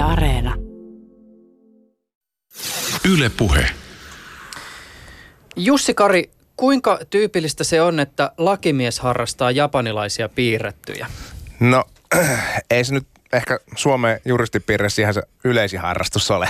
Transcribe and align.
Yle 0.00 0.08
Areena. 0.12 0.54
Yle 3.12 3.30
Puhe. 3.36 3.66
Jussi 5.56 5.94
Kari, 5.94 6.30
kuinka 6.56 6.98
tyypillistä 7.10 7.64
se 7.64 7.82
on, 7.82 8.00
että 8.00 8.32
lakimies 8.38 9.00
harrastaa 9.00 9.50
japanilaisia 9.50 10.28
piirrettyjä? 10.28 11.06
No, 11.60 11.84
ei 12.70 12.84
se 12.84 12.94
nyt 12.94 13.06
ehkä 13.32 13.58
Suomen 13.76 14.20
juristipiirissä 14.24 15.02
ihan 15.02 15.14
se 15.14 15.22
yleisin 15.44 15.80
harrastus 15.80 16.30
ole. 16.30 16.48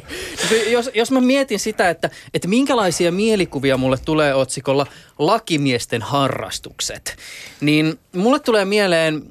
jos, 0.70 0.90
jos 0.94 1.10
mä 1.10 1.20
mietin 1.20 1.58
sitä, 1.58 1.90
että, 1.90 2.10
että 2.34 2.48
minkälaisia 2.48 3.12
mielikuvia 3.12 3.76
mulle 3.76 3.98
tulee 4.04 4.34
otsikolla 4.34 4.86
lakimiesten 5.18 6.02
harrastukset, 6.02 7.16
niin 7.60 7.98
mulle 8.12 8.40
tulee 8.40 8.64
mieleen 8.64 9.22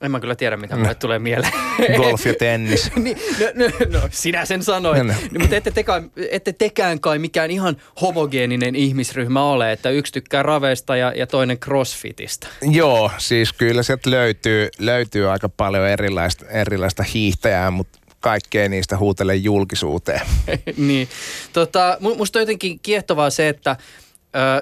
En 0.00 0.10
mä 0.10 0.20
kyllä 0.20 0.36
tiedä, 0.36 0.56
mitä 0.56 0.76
mulle 0.76 0.94
tulee 0.94 1.18
mieleen. 1.18 1.52
Golf 1.96 2.26
ja 2.26 2.34
tennis. 2.34 2.90
niin, 2.96 3.18
no, 3.54 3.64
no, 3.66 4.00
no, 4.00 4.08
sinä 4.10 4.44
sen 4.44 4.62
sanoit. 4.62 4.98
No, 4.98 5.04
no. 5.04 5.14
No, 5.30 5.40
mutta 5.40 5.56
ette, 5.56 5.70
tekään, 5.70 6.10
ette 6.30 6.52
tekään 6.52 7.00
kai 7.00 7.18
mikään 7.18 7.50
ihan 7.50 7.76
homogeeninen 8.00 8.76
ihmisryhmä 8.76 9.44
ole, 9.44 9.72
että 9.72 9.90
yksi 9.90 10.12
tykkää 10.12 10.42
raveista 10.42 10.96
ja, 10.96 11.12
ja 11.16 11.26
toinen 11.26 11.58
crossfitista. 11.58 12.48
Joo, 12.62 13.10
siis 13.18 13.52
kyllä 13.52 13.82
sieltä 13.82 14.10
löytyy, 14.10 14.68
löytyy 14.78 15.30
aika 15.30 15.48
paljon 15.48 15.88
erilaista, 15.88 16.46
erilaista 16.46 17.02
hiihtäjää, 17.02 17.70
mutta 17.70 17.98
kaikkea 18.20 18.68
niistä 18.68 18.96
huutele 18.96 19.34
julkisuuteen. 19.34 20.20
niin. 20.76 21.08
Tota, 21.52 21.98
musta 22.00 22.38
on 22.38 22.42
jotenkin 22.42 22.80
kiehtovaa 22.82 23.30
se, 23.30 23.48
että 23.48 23.76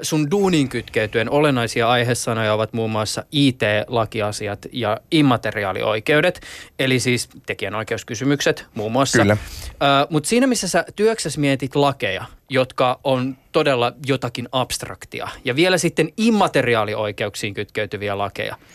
sun 0.03 0.31
duunin 0.31 0.69
kytkeytyen 0.69 1.31
olennaisia 1.31 1.89
aiheesanoja 1.89 2.55
ovat 2.55 2.73
muun 2.73 2.91
muassa 2.91 3.25
IT-lakiasiat 3.33 4.67
ja 4.73 5.01
immateriaalioikeudet, 5.11 6.41
eli 6.79 7.01
siis 7.01 7.29
tekijänoikeuskysymykset 7.47 8.67
muun 8.75 8.93
muassa. 8.93 9.19
Kyllä. 9.19 9.37
Mutta 10.11 10.29
siinä, 10.29 10.47
missä 10.47 10.69
sä 10.69 10.85
työksessä 10.97 11.41
mietit 11.41 11.77
lakeja, 11.77 12.25
jotka 12.49 13.01
on 13.05 13.37
todella 13.53 13.93
jotakin 14.07 14.49
abstraktia, 14.53 15.29
ja 15.45 15.57
vielä 15.57 15.79
sitten 15.79 16.13
immateriaalioikeuksiin 16.17 17.55
kytkeytyviä 17.55 18.19
lakeja– 18.19 18.57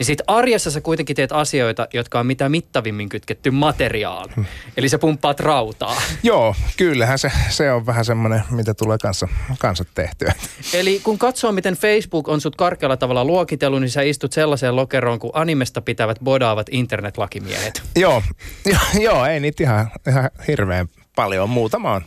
niin 0.00 0.06
sit 0.06 0.20
arjessa 0.26 0.70
sä 0.70 0.80
kuitenkin 0.80 1.16
teet 1.16 1.32
asioita, 1.32 1.88
jotka 1.94 2.20
on 2.20 2.26
mitä 2.26 2.48
mittavimmin 2.48 3.08
kytketty 3.08 3.50
materiaali. 3.50 4.32
Hmm. 4.36 4.44
Eli 4.76 4.88
sä 4.88 4.98
pumppaat 4.98 5.40
rautaa. 5.40 6.02
Joo, 6.22 6.54
kyllähän 6.76 7.18
se, 7.18 7.32
se 7.48 7.72
on 7.72 7.86
vähän 7.86 8.04
semmoinen, 8.04 8.42
mitä 8.50 8.74
tulee 8.74 8.98
kanssa, 8.98 9.28
kanssa 9.58 9.84
tehtyä. 9.94 10.32
Eli 10.74 11.00
kun 11.04 11.18
katsoo, 11.18 11.52
miten 11.52 11.74
Facebook 11.74 12.28
on 12.28 12.40
sut 12.40 12.56
karkealla 12.56 12.96
tavalla 12.96 13.24
luokitellut, 13.24 13.80
niin 13.80 13.90
sä 13.90 14.02
istut 14.02 14.32
sellaiseen 14.32 14.76
lokeroon, 14.76 15.18
kun 15.18 15.30
animesta 15.34 15.80
pitävät 15.80 16.18
bodaavat 16.24 16.66
internetlakimiehet. 16.70 17.82
joo, 17.96 18.22
jo, 18.66 18.78
joo, 19.00 19.26
ei 19.26 19.40
niitä 19.40 19.62
ihan, 19.62 19.90
ihan 20.08 20.30
hirveän 20.48 20.88
paljon. 21.16 21.50
Muutama 21.50 21.92
on. 21.92 22.02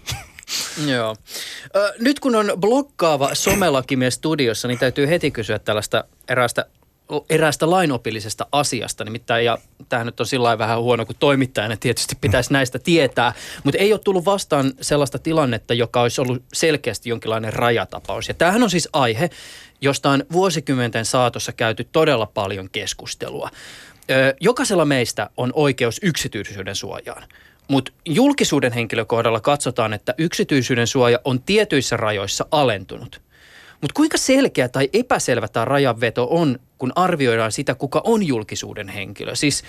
Joo. 0.86 1.16
Nyt 2.00 2.20
kun 2.20 2.36
on 2.36 2.52
blokkaava 2.60 3.30
somelakimies 3.36 4.14
studiossa, 4.14 4.68
niin 4.68 4.80
täytyy 4.80 5.08
heti 5.08 5.32
kysyä 5.32 5.60
tällaista 5.60 6.04
eräästä 6.28 6.66
eräästä 7.30 7.70
lainopillisesta 7.70 8.48
asiasta. 8.52 9.04
Nimittäin, 9.04 9.46
ja 9.46 9.58
tämähän 9.90 10.06
nyt 10.06 10.20
on 10.20 10.26
sillä 10.26 10.58
vähän 10.58 10.82
huono, 10.82 11.06
kun 11.06 11.16
toimittajana 11.20 11.78
tietysti 11.78 12.16
pitäisi 12.22 12.54
näistä 12.54 12.80
tietää, 12.80 13.34
mutta 13.64 13.78
ei 13.78 13.94
ole 13.94 14.00
tullut 14.00 14.26
vastaan 14.26 14.74
sellaista 14.82 15.20
tilannetta, 15.20 15.74
joka 15.74 16.02
olisi 16.02 16.22
ollut 16.22 16.44
selkeästi 16.54 17.10
jonkinlainen 17.10 17.54
rajatapaus. 17.54 18.28
Ja 18.28 18.34
tämähän 18.34 18.64
on 18.64 18.70
siis 18.70 18.90
aihe, 18.94 19.30
josta 19.82 20.10
on 20.10 20.24
vuosikymmenten 20.32 21.06
saatossa 21.06 21.52
käyty 21.52 21.88
todella 21.92 22.26
paljon 22.26 22.70
keskustelua. 22.72 23.50
Jokaisella 24.40 24.86
meistä 24.86 25.30
on 25.38 25.52
oikeus 25.56 26.00
yksityisyyden 26.04 26.76
suojaan. 26.76 27.24
Mutta 27.68 27.92
julkisuuden 28.06 28.72
henkilökohdalla 28.72 29.40
katsotaan, 29.40 29.94
että 29.94 30.16
yksityisyyden 30.18 30.88
suoja 30.88 31.20
on 31.26 31.42
tietyissä 31.42 31.98
rajoissa 31.98 32.46
alentunut. 32.52 33.22
Mutta 33.84 33.96
kuinka 33.96 34.18
selkeä 34.18 34.70
tai 34.70 34.90
epäselvä 34.94 35.48
tämä 35.48 35.66
rajanveto 35.66 36.28
on, 36.30 36.60
kun 36.78 36.92
arvioidaan 36.96 37.52
sitä, 37.52 37.76
kuka 37.76 38.02
on 38.04 38.28
julkisuuden 38.28 38.90
henkilö? 38.90 39.36
Siis 39.36 39.64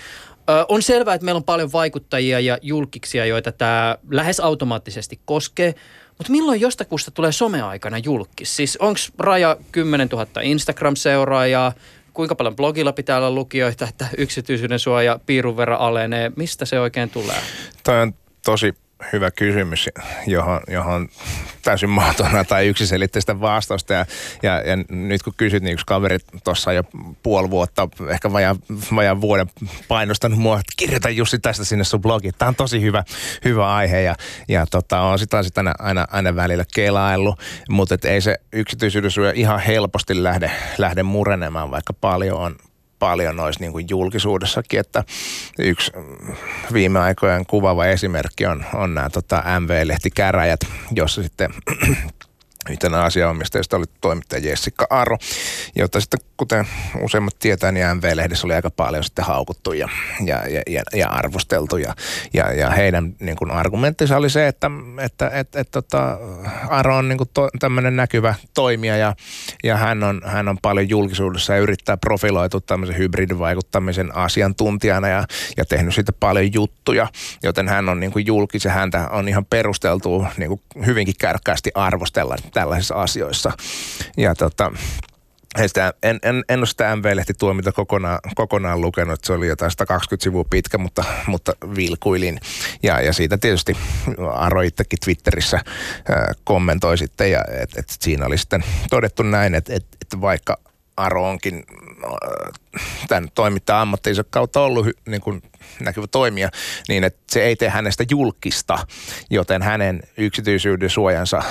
on 0.69 0.81
selvää, 0.81 1.13
että 1.13 1.25
meillä 1.25 1.37
on 1.37 1.43
paljon 1.43 1.71
vaikuttajia 1.71 2.39
ja 2.39 2.57
julkiksia, 2.61 3.25
joita 3.25 3.51
tämä 3.51 3.97
lähes 4.11 4.39
automaattisesti 4.39 5.19
koskee, 5.25 5.75
mutta 6.07 6.31
milloin 6.31 6.61
jostakusta 6.61 7.11
tulee 7.11 7.31
someaikana 7.31 7.97
julkis? 7.97 8.55
Siis 8.55 8.77
onko 8.77 8.99
raja 9.17 9.57
10 9.71 10.07
000 10.07 10.27
Instagram-seuraajaa, 10.41 11.73
kuinka 12.13 12.35
paljon 12.35 12.55
blogilla 12.55 12.93
pitää 12.93 13.17
olla 13.17 13.31
lukijoita, 13.31 13.87
että 13.89 14.07
yksityisyyden 14.17 14.79
suoja 14.79 15.19
piirun 15.25 15.57
verran 15.57 15.79
alenee? 15.79 16.31
Mistä 16.35 16.65
se 16.65 16.79
oikein 16.79 17.09
tulee? 17.09 17.41
Tämä 17.83 18.01
on 18.01 18.13
tosi 18.45 18.73
hyvä 19.13 19.31
kysymys, 19.31 19.89
johon, 20.27 20.61
johon 20.67 21.09
täysin 21.61 21.89
mahtona 21.89 22.43
tai 22.43 22.67
yksiselitteistä 22.67 23.41
vastausta. 23.41 23.93
Ja, 23.93 24.05
ja, 24.43 24.61
ja 24.61 24.77
nyt 24.89 25.23
kun 25.23 25.33
kysyt, 25.37 25.63
niin 25.63 25.73
yksi 25.73 25.85
kaveri 25.85 26.17
tuossa 26.43 26.73
jo 26.73 26.83
puoli 27.23 27.49
vuotta, 27.49 27.89
ehkä 28.09 28.31
vajaan, 28.31 28.55
vajaan 28.95 29.21
vuoden 29.21 29.47
painostanut 29.87 30.39
mua, 30.39 30.59
että 30.59 30.73
kirjoita 30.77 31.09
Jussi 31.09 31.39
tästä 31.39 31.65
sinne 31.65 31.83
sun 31.83 32.01
blogiin. 32.01 32.33
Tämä 32.37 32.49
on 32.49 32.55
tosi 32.55 32.81
hyvä, 32.81 33.03
hyvä 33.45 33.75
aihe 33.75 34.01
ja, 34.01 34.15
ja 34.47 34.65
tota, 34.65 35.01
on 35.01 35.19
sitä 35.19 35.37
aina, 35.57 35.73
aina, 35.79 36.05
aina 36.11 36.35
välillä 36.35 36.65
kelaillut, 36.75 37.39
mutta 37.69 37.97
ei 38.03 38.21
se 38.21 38.35
yksityisyyden 38.53 39.35
ihan 39.35 39.59
helposti 39.59 40.23
lähde, 40.23 40.51
lähde 40.77 41.03
murenemaan, 41.03 41.71
vaikka 41.71 41.93
paljon 41.93 42.39
on, 42.39 42.55
paljon 43.05 43.35
noissa 43.35 43.61
niin 43.61 43.71
kuin 43.71 43.85
julkisuudessakin, 43.89 44.79
että 44.79 45.03
yksi 45.59 45.91
viime 46.73 46.99
aikojen 46.99 47.45
kuvaava 47.45 47.85
esimerkki 47.85 48.45
on, 48.45 48.65
on 48.73 48.93
nämä 48.93 49.09
tota, 49.09 49.43
MV-lehtikäräjät, 49.59 50.59
jossa 50.91 51.23
sitten 51.23 51.53
yhtenä 52.69 53.01
asianomistajista 53.01 53.77
oli 53.77 53.85
toimittaja 54.01 54.49
Jessica 54.49 54.87
Aro, 54.89 55.17
jota 55.75 56.01
sitten 56.01 56.19
kuten 56.37 56.67
useimmat 57.01 57.39
tietää, 57.39 57.71
niin 57.71 57.85
MV-lehdessä 57.97 58.47
oli 58.47 58.53
aika 58.53 58.69
paljon 58.69 59.03
sitten 59.03 59.25
haukuttu 59.25 59.73
ja, 59.73 59.89
ja, 60.25 60.41
ja, 60.69 60.83
ja 60.93 61.09
arvosteltu. 61.09 61.77
Ja, 61.77 61.95
ja, 62.33 62.53
ja 62.53 62.69
heidän 62.69 63.15
niin 63.19 63.37
kuin 63.37 63.51
argumenttinsa 63.51 64.17
oli 64.17 64.29
se, 64.29 64.47
että, 64.47 64.71
että 65.01 65.29
et, 65.33 65.55
et, 65.55 65.71
tota, 65.71 66.17
Aro 66.69 66.97
on 66.97 67.09
niin 67.09 67.17
kuin 67.17 67.29
to, 67.33 67.49
tämmöinen 67.59 67.95
näkyvä 67.95 68.35
toimija 68.53 68.97
ja, 68.97 69.15
ja 69.63 69.77
hän, 69.77 70.03
on, 70.03 70.21
hän 70.25 70.47
on 70.47 70.57
paljon 70.61 70.89
julkisuudessa 70.89 71.53
ja 71.53 71.59
yrittää 71.59 71.97
profiloitua 71.97 72.61
tämmöisen 72.65 72.97
hybridivaikuttamisen 72.97 74.15
asiantuntijana 74.15 75.07
ja, 75.07 75.23
ja 75.57 75.65
tehnyt 75.65 75.95
siitä 75.95 76.11
paljon 76.19 76.53
juttuja, 76.53 77.07
joten 77.43 77.67
hän 77.67 77.89
on 77.89 77.99
niin 77.99 78.11
kuin 78.11 78.25
julkis 78.25 78.65
ja 78.65 78.71
häntä 78.71 79.07
on 79.09 79.27
ihan 79.27 79.45
perusteltu 79.45 80.27
niin 80.37 80.49
kuin 80.49 80.61
hyvinkin 80.85 81.15
kärkkäästi 81.19 81.71
arvostella 81.75 82.35
tällaisissa 82.55 82.95
asioissa. 82.95 83.51
Ja 84.17 84.35
tota, 84.35 84.71
sitä, 85.61 85.93
en, 86.03 86.19
en, 86.23 86.43
en 86.49 86.59
ole 86.59 86.65
sitä 86.65 86.95
MV-lehti 86.95 87.33
tuomita 87.33 87.71
kokonaan, 87.71 88.19
kokonaan 88.35 88.81
lukenut, 88.81 89.23
se 89.23 89.33
oli 89.33 89.47
jotain 89.47 89.71
120 89.71 90.23
sivua 90.23 90.43
pitkä, 90.49 90.77
mutta, 90.77 91.03
mutta 91.27 91.53
vilkuilin. 91.75 92.39
Ja, 92.83 93.01
ja 93.01 93.13
siitä 93.13 93.37
tietysti 93.37 93.77
Aro 94.33 94.61
itsekin 94.61 94.99
Twitterissä 95.05 95.57
äh, 95.57 95.63
kommentoi 96.43 96.97
sitten, 96.97 97.31
ja 97.31 97.41
et, 97.61 97.77
et 97.77 97.85
siinä 97.89 98.25
oli 98.25 98.37
sitten 98.37 98.63
todettu 98.89 99.23
näin, 99.23 99.55
että 99.55 99.73
et, 99.73 99.85
et 100.01 100.21
vaikka 100.21 100.57
Aro 100.97 101.29
onkin 101.29 101.63
äh, 102.03 102.53
tämän 103.07 103.29
toimittajan 103.35 103.81
ammattinsa 103.81 104.23
kautta 104.29 104.61
ollut 104.61 104.87
niin 105.05 105.21
kuin 105.21 105.41
näkyvä 105.79 106.07
toimija, 106.07 106.49
niin 106.87 107.03
että 107.03 107.19
se 107.31 107.43
ei 107.43 107.55
tee 107.55 107.69
hänestä 107.69 108.03
julkista, 108.09 108.79
joten 109.29 109.61
hänen 109.61 110.01
yksityisyyden 110.17 110.89
suojansa 110.89 111.43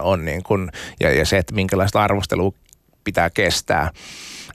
on 0.00 0.24
niin 0.24 0.42
kuin, 0.42 0.70
ja, 1.00 1.12
ja 1.12 1.26
se, 1.26 1.38
että 1.38 1.54
minkälaista 1.54 2.02
arvostelua 2.02 2.52
pitää 3.04 3.30
kestää, 3.30 3.90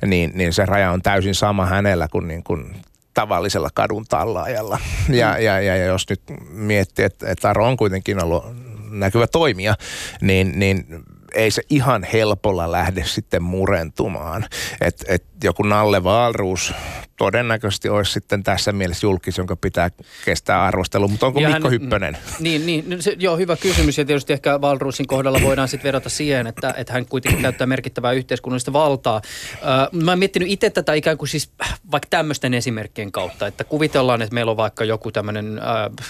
niin, 0.06 0.32
niin 0.36 0.54
se 0.54 0.66
raja 0.66 0.92
on 0.92 1.02
täysin 1.02 1.36
sama 1.36 1.66
hänellä 1.66 2.08
kuin, 2.12 2.28
niin 2.28 2.44
kuin 2.44 2.76
tavallisella 3.14 3.70
kadun 3.74 4.06
tallaajalla. 4.06 4.80
Ja, 5.10 5.34
mm. 5.34 5.44
ja, 5.44 5.60
ja, 5.62 5.76
ja 5.76 5.86
jos 5.86 6.10
nyt 6.10 6.22
miettii, 6.50 7.06
että, 7.06 7.32
että 7.32 7.50
Aro 7.50 7.68
on 7.68 7.78
kuitenkin 7.78 8.24
ollut 8.24 8.44
näkyvä 8.92 9.28
toimija, 9.28 9.76
niin, 10.22 10.60
niin 10.60 10.86
ei 11.34 11.52
se 11.52 11.62
ihan 11.70 12.04
helpolla 12.04 12.72
lähde 12.72 13.04
sitten 13.06 13.44
murentumaan. 13.44 14.46
Että 14.82 15.06
et 15.08 15.24
joku 15.44 15.64
Nalle 15.64 16.04
Valruus 16.04 16.74
todennäköisesti 17.20 17.90
olisi 17.90 18.12
sitten 18.12 18.44
tässä 18.44 18.72
mielessä 18.72 19.06
julkis, 19.06 19.38
jonka 19.38 19.56
pitää 19.56 19.90
kestää 20.26 20.64
arvostelu. 20.64 21.08
Mutta 21.08 21.26
onko 21.26 21.40
ja 21.40 21.50
Mikko 21.50 21.70
hän, 21.70 21.72
Hyppönen? 21.72 22.18
Niin, 22.40 22.66
niin 22.66 23.02
se, 23.02 23.16
joo, 23.20 23.38
hyvä 23.38 23.56
kysymys. 23.56 23.98
Ja 23.98 24.06
tietysti 24.06 24.34
ehkä 24.34 24.62
Valruusin 24.62 25.08
kohdalla 25.08 25.40
voidaan 25.42 25.68
sitten 25.68 25.84
verrata 25.84 26.10
siihen, 26.10 26.48
että, 26.48 26.74
että 26.78 26.94
hän 26.94 27.06
kuitenkin 27.06 27.42
käyttää 27.42 27.68
merkittävää 27.68 28.12
yhteiskunnallista 28.12 28.74
valtaa. 28.74 29.22
Äh, 29.54 30.02
mä 30.04 30.12
oon 30.12 30.20
miettinyt 30.20 30.50
itse 30.50 30.70
tätä 30.70 30.94
ikään 30.94 31.18
kuin 31.18 31.30
siis 31.30 31.52
vaikka 31.92 32.08
tämmöisten 32.10 32.54
esimerkkien 32.54 33.12
kautta, 33.12 33.48
että 33.48 33.64
kuvitellaan, 33.64 34.22
että 34.22 34.34
meillä 34.34 34.52
on 34.52 34.58
vaikka 34.58 34.86
joku 34.86 35.12
tämmöinen 35.12 35.60
äh, 35.60 36.08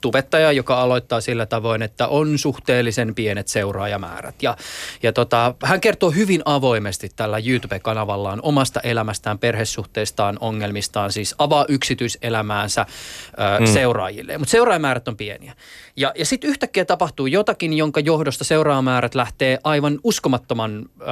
tubettaja, 0.00 0.52
joka 0.52 0.80
aloittaa 0.80 1.20
sillä 1.20 1.46
tavoin, 1.46 1.82
että 1.82 2.08
on 2.08 2.38
suhteellisen 2.38 3.14
pienet 3.14 3.48
seuraajamäärät. 3.48 4.42
Ja, 4.42 4.53
ja 5.02 5.12
tota, 5.12 5.54
hän 5.62 5.80
kertoo 5.80 6.10
hyvin 6.10 6.42
avoimesti 6.44 7.08
tällä 7.16 7.38
YouTube-kanavallaan 7.38 8.40
omasta 8.42 8.80
elämästään, 8.80 9.38
perhesuhteistaan, 9.38 10.36
ongelmistaan, 10.40 11.12
siis 11.12 11.34
avaa 11.38 11.64
yksityiselämäänsä 11.68 12.80
äh, 12.80 13.60
mm. 13.60 13.66
seuraajille. 13.66 14.38
Mutta 14.38 14.52
seuraajamäärät 14.52 15.08
on 15.08 15.16
pieniä. 15.16 15.54
Ja, 15.96 16.12
ja 16.18 16.24
sitten 16.24 16.50
yhtäkkiä 16.50 16.84
tapahtuu 16.84 17.26
jotakin, 17.26 17.72
jonka 17.72 18.00
johdosta 18.00 18.44
seuraajamäärät 18.44 19.14
lähtee 19.14 19.58
aivan 19.64 19.98
uskomattoman 20.04 20.88
äh, 21.00 21.06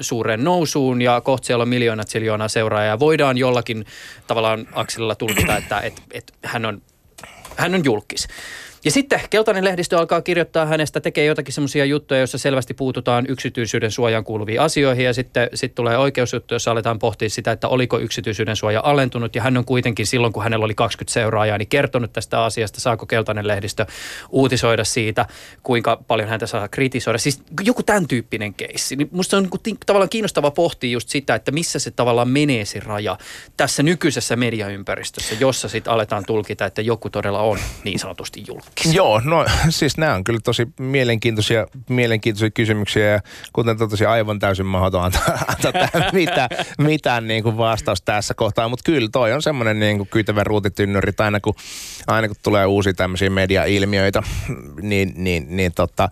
suureen 0.00 0.44
nousuun 0.44 1.02
ja 1.02 1.20
kohta 1.20 1.46
siellä 1.46 1.62
on 1.62 1.68
miljoonat 1.68 2.08
siljoonaa 2.08 2.48
seuraajaa. 2.48 2.98
Voidaan 2.98 3.38
jollakin 3.38 3.86
tavallaan 4.26 4.68
akselilla 4.72 5.14
tulkita, 5.14 5.56
että 5.56 5.80
et, 5.80 6.02
et 6.12 6.32
hän, 6.44 6.66
on, 6.66 6.82
hän 7.56 7.74
on 7.74 7.84
julkis. 7.84 8.28
Ja 8.84 8.90
sitten 8.90 9.20
keltainen 9.30 9.64
lehdistö 9.64 9.98
alkaa 9.98 10.22
kirjoittaa 10.22 10.66
hänestä, 10.66 11.00
tekee 11.00 11.24
jotakin 11.24 11.54
semmoisia 11.54 11.84
juttuja, 11.84 12.20
joissa 12.20 12.38
selvästi 12.38 12.74
puututaan 12.74 13.24
yksityisyyden 13.28 13.90
suojaan 13.90 14.24
kuuluviin 14.24 14.60
asioihin 14.60 15.04
ja 15.04 15.14
sitten 15.14 15.48
sit 15.54 15.74
tulee 15.74 15.98
oikeusjuttu, 15.98 16.54
jossa 16.54 16.70
aletaan 16.70 16.98
pohtia 16.98 17.30
sitä, 17.30 17.52
että 17.52 17.68
oliko 17.68 17.98
yksityisyyden 17.98 18.56
suoja 18.56 18.80
alentunut 18.84 19.36
ja 19.36 19.42
hän 19.42 19.56
on 19.56 19.64
kuitenkin 19.64 20.06
silloin, 20.06 20.32
kun 20.32 20.42
hänellä 20.42 20.64
oli 20.64 20.74
20 20.74 21.12
seuraajaa, 21.12 21.58
niin 21.58 21.68
kertonut 21.68 22.12
tästä 22.12 22.44
asiasta, 22.44 22.80
saako 22.80 23.06
keltainen 23.06 23.46
lehdistö 23.46 23.86
uutisoida 24.30 24.84
siitä, 24.84 25.26
kuinka 25.62 26.02
paljon 26.06 26.28
häntä 26.28 26.46
saa 26.46 26.68
kritisoida. 26.68 27.18
Siis 27.18 27.42
joku 27.64 27.82
tämän 27.82 28.08
tyyppinen 28.08 28.54
keissi. 28.54 28.96
Niin 28.96 29.08
musta 29.12 29.36
on 29.36 29.48
niin 29.66 29.78
tavallaan 29.86 30.08
kiinnostava 30.08 30.50
pohtia 30.50 30.90
just 30.90 31.08
sitä, 31.08 31.34
että 31.34 31.50
missä 31.50 31.78
se 31.78 31.90
tavallaan 31.90 32.28
menee 32.28 32.64
se 32.64 32.80
raja 32.80 33.18
tässä 33.56 33.82
nykyisessä 33.82 34.36
mediaympäristössä, 34.36 35.34
jossa 35.40 35.68
sitten 35.68 35.92
aletaan 35.92 36.24
tulkita, 36.26 36.66
että 36.66 36.82
joku 36.82 37.10
todella 37.10 37.40
on 37.40 37.58
niin 37.84 37.98
sanotusti 37.98 38.44
julkis. 38.48 38.67
Joo, 38.92 39.20
no 39.24 39.46
siis 39.68 39.98
nämä 39.98 40.14
on 40.14 40.24
kyllä 40.24 40.40
tosi 40.44 40.68
mielenkiintoisia, 40.80 41.66
mielenkiintoisia 41.88 42.50
kysymyksiä 42.50 43.06
ja 43.06 43.20
kuten 43.52 43.78
totesin, 43.78 44.08
aivan 44.08 44.38
täysin 44.38 44.66
mahdoton 44.66 45.04
antaa, 45.04 45.38
antaa 45.64 46.10
mitään, 46.12 46.48
mitään 46.78 47.28
niin 47.28 47.42
kuin 47.42 47.56
vastaus 47.56 48.02
tässä 48.02 48.34
kohtaa, 48.34 48.68
mutta 48.68 48.82
kyllä 48.84 49.08
toi 49.12 49.32
on 49.32 49.42
semmoinen 49.42 49.80
niin 49.80 49.96
kuin 49.96 50.08
kyytävä 50.08 50.44
ruutitynnyri, 50.44 51.08
että 51.08 51.24
aina 51.24 51.40
kun, 51.40 51.54
aina 52.06 52.28
kun 52.28 52.36
tulee 52.42 52.66
uusia 52.66 52.94
tämmöisiä 52.94 53.30
media-ilmiöitä, 53.30 54.22
niin, 54.82 55.12
niin, 55.16 55.46
niin 55.48 55.72
tota, 55.74 56.08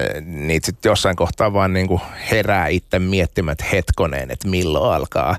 eh, 0.00 0.22
niitä 0.22 0.66
sitten 0.66 0.90
jossain 0.90 1.16
kohtaa 1.16 1.52
vaan 1.52 1.72
niin 1.72 1.88
kuin 1.88 2.00
herää 2.30 2.68
itse 2.68 2.98
miettimään, 2.98 3.52
että 3.52 3.64
hetkoneen, 3.72 4.30
että 4.30 4.48
milloin 4.48 4.94
alkaa 4.94 5.36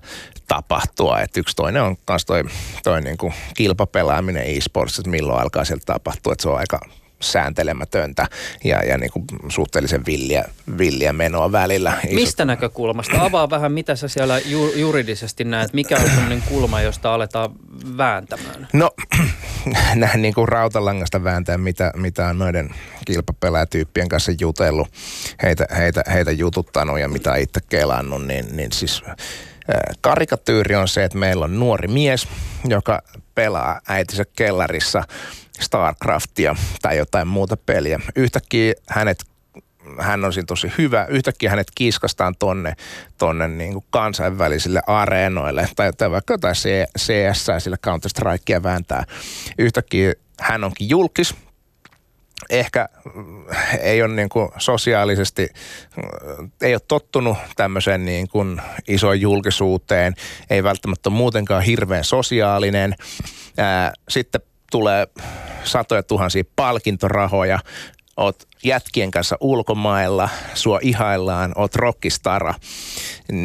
tapahtua. 0.47 1.21
Et 1.21 1.37
yksi 1.37 1.55
toinen 1.55 1.81
on 1.81 1.97
taas 2.05 2.25
toi, 2.25 2.43
toi 2.83 3.01
niinku 3.01 3.33
kilpapelaaminen 3.55 4.43
e-sports, 4.43 4.99
että 4.99 5.09
milloin 5.09 5.41
alkaa 5.41 5.65
sieltä 5.65 5.85
tapahtua. 5.85 6.33
Että 6.33 6.41
se 6.41 6.49
on 6.49 6.57
aika 6.57 6.79
sääntelemätöntä 7.19 8.27
ja, 8.63 8.85
ja 8.85 8.97
niin 8.97 9.11
kuin 9.11 9.25
suhteellisen 9.49 10.05
villiä, 10.05 10.45
villiä 10.77 11.13
menoa 11.13 11.51
välillä. 11.51 11.93
Mistä 12.11 12.45
näkökulmasta? 12.45 13.23
Avaa 13.23 13.49
vähän, 13.49 13.71
mitä 13.71 13.95
sä 13.95 14.07
siellä 14.07 14.39
ju- 14.39 14.73
juridisesti 14.75 15.43
näet. 15.43 15.73
Mikä 15.73 15.95
on 15.95 16.09
sellainen 16.09 16.43
kulma, 16.49 16.81
josta 16.81 17.13
aletaan 17.13 17.51
vääntämään? 17.97 18.67
No, 18.73 18.91
näin 19.95 20.21
niin 20.21 20.33
kuin 20.33 20.47
rautalangasta 20.47 21.23
vääntää, 21.23 21.57
mitä, 21.57 21.91
mitä 21.95 22.27
on 22.27 22.39
noiden 22.39 22.69
kilpapelaajatyyppien 23.05 24.09
kanssa 24.09 24.31
jutellut, 24.39 24.87
heitä, 25.43 25.65
heitä, 25.77 26.03
heitä 26.13 26.31
jututtanut 26.31 26.99
ja 26.99 27.09
mitä 27.09 27.35
itse 27.35 27.59
kelannut, 27.69 28.27
niin, 28.27 28.57
niin 28.57 28.71
siis 28.71 29.03
karikatyyri 30.01 30.75
on 30.75 30.87
se, 30.87 31.03
että 31.03 31.17
meillä 31.17 31.45
on 31.45 31.59
nuori 31.59 31.87
mies, 31.87 32.27
joka 32.65 33.01
pelaa 33.35 33.81
äitinsä 33.87 34.25
kellarissa 34.35 35.03
StarCraftia 35.59 36.55
tai 36.81 36.97
jotain 36.97 37.27
muuta 37.27 37.57
peliä. 37.57 37.99
Yhtäkkiä 38.15 38.73
hänet 38.89 39.17
hän 39.99 40.25
on 40.25 40.33
siinä 40.33 40.45
tosi 40.45 40.71
hyvä. 40.77 41.05
Yhtäkkiä 41.09 41.49
hänet 41.49 41.67
kiskastaan 41.75 42.35
tonne, 42.39 42.73
tonne 43.17 43.47
niin 43.47 43.73
kuin 43.73 43.85
kansainvälisille 43.89 44.81
areenoille 44.87 45.69
tai, 45.75 45.93
tai 45.93 46.11
vaikka 46.11 46.33
jotain 46.33 46.55
CS, 46.97 47.47
sillä 47.57 47.77
Counter-Strikea 47.87 48.63
vääntää. 48.63 49.03
Yhtäkkiä 49.57 50.13
hän 50.39 50.63
onkin 50.63 50.89
julkis, 50.89 51.35
ehkä 52.49 52.89
mm, 53.15 53.45
ei 53.81 54.01
ole 54.01 54.13
niin 54.13 54.29
kuin 54.29 54.49
sosiaalisesti, 54.57 55.47
mm, 55.97 56.51
ei 56.61 56.73
ole 56.73 56.81
tottunut 56.87 57.37
tämmöiseen 57.55 58.05
niin 58.05 58.27
kuin 58.27 58.61
isoon 58.87 59.21
julkisuuteen, 59.21 60.13
ei 60.49 60.63
välttämättä 60.63 61.09
muutenkaan 61.09 61.63
hirveän 61.63 62.03
sosiaalinen. 62.03 62.95
sitten 64.09 64.41
tulee 64.71 65.07
satoja 65.63 66.03
tuhansia 66.03 66.43
palkintorahoja, 66.55 67.59
oot 68.17 68.47
jätkien 68.63 69.11
kanssa 69.11 69.37
ulkomailla, 69.39 70.29
sua 70.53 70.79
ihaillaan, 70.81 71.51
oot 71.55 71.75
rockistara. 71.75 72.53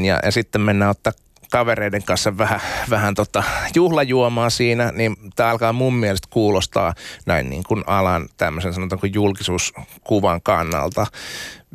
Ja, 0.07 0.21
ja 0.25 0.31
sitten 0.31 0.61
mennään 0.61 0.91
ottaa 0.91 1.13
kavereiden 1.53 2.03
kanssa 2.03 2.39
vähän, 2.39 2.61
vähän 2.91 3.15
tota 3.15 3.43
juhlajuomaa 3.75 4.51
siinä, 4.51 4.93
niin 4.95 5.17
tämä 5.37 5.51
alkaa 5.51 5.73
mun 5.73 5.95
mielestä 5.95 6.29
kuulostaa 6.31 6.95
näin 7.27 7.51
niin 7.51 7.63
kuin 7.69 7.85
alan 7.87 8.29
tämmöisen 8.37 8.75
sanotaanko 8.75 9.07
julkisuuskuvan 9.07 10.43
kannalta 10.43 11.07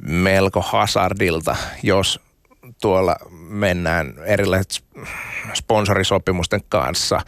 melko 0.02 0.62
hazardilta, 0.62 1.56
jos 1.84 2.20
tuolla 2.82 3.16
mennään 3.50 4.14
erilaiset 4.26 4.84
sponsorisopimusten 5.54 6.62
kanssa, 6.70 7.22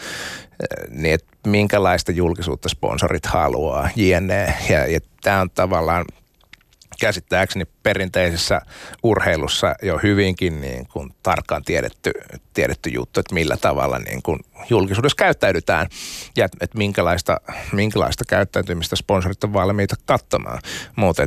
niin 0.90 1.14
että 1.14 1.28
minkälaista 1.48 2.12
julkisuutta 2.12 2.70
sponsorit 2.70 3.26
haluaa, 3.26 3.90
jne. 3.96 4.54
Ja, 4.70 4.88
ja 4.88 5.00
tämä 5.22 5.42
on 5.42 5.50
tavallaan 5.50 6.06
käsittääkseni 7.00 7.66
perinteisessä 7.84 8.62
urheilussa 9.04 9.76
jo 9.82 10.00
hyvinkin 10.04 10.62
niin 10.62 10.88
kuin 10.88 11.10
tarkkaan 11.24 11.64
tiedetty, 11.64 12.12
tiedetty 12.54 12.90
juttu, 12.90 13.20
että 13.20 13.34
millä 13.34 13.58
tavalla 13.58 14.00
niin 14.00 14.22
kuin 14.22 14.40
julkisuudessa 14.70 15.16
käyttäydytään 15.16 15.88
ja 16.38 16.46
että 16.46 16.78
minkälaista, 16.78 17.38
minkälaista 17.72 18.26
käyttäytymistä 18.26 18.96
sponsorit 18.96 19.44
on 19.44 19.54
valmiita 19.54 19.96
katsomaan. 20.06 20.60
Mutta 20.96 21.24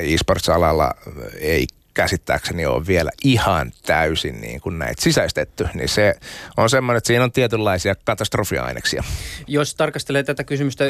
e-sports-alalla 0.00 0.94
ei 1.40 1.66
käsittääkseni 1.96 2.66
ole 2.66 2.86
vielä 2.86 3.10
ihan 3.24 3.72
täysin 3.86 4.40
niin 4.40 4.60
kuin 4.60 4.78
näitä 4.78 5.02
sisäistetty, 5.02 5.68
niin 5.74 5.88
se 5.88 6.14
on 6.56 6.70
semmoinen, 6.70 6.98
että 6.98 7.06
siinä 7.06 7.24
on 7.24 7.32
tietynlaisia 7.32 7.94
katastrofiaineksia. 8.04 9.02
Jos 9.46 9.74
tarkastelee 9.74 10.22
tätä 10.22 10.44
kysymystä 10.44 10.84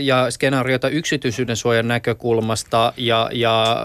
ja 0.00 0.30
skenaariota 0.30 0.88
yksityisyyden 0.88 1.56
suojan 1.56 1.88
näkökulmasta 1.88 2.92
ja, 2.96 3.30
ja 3.32 3.76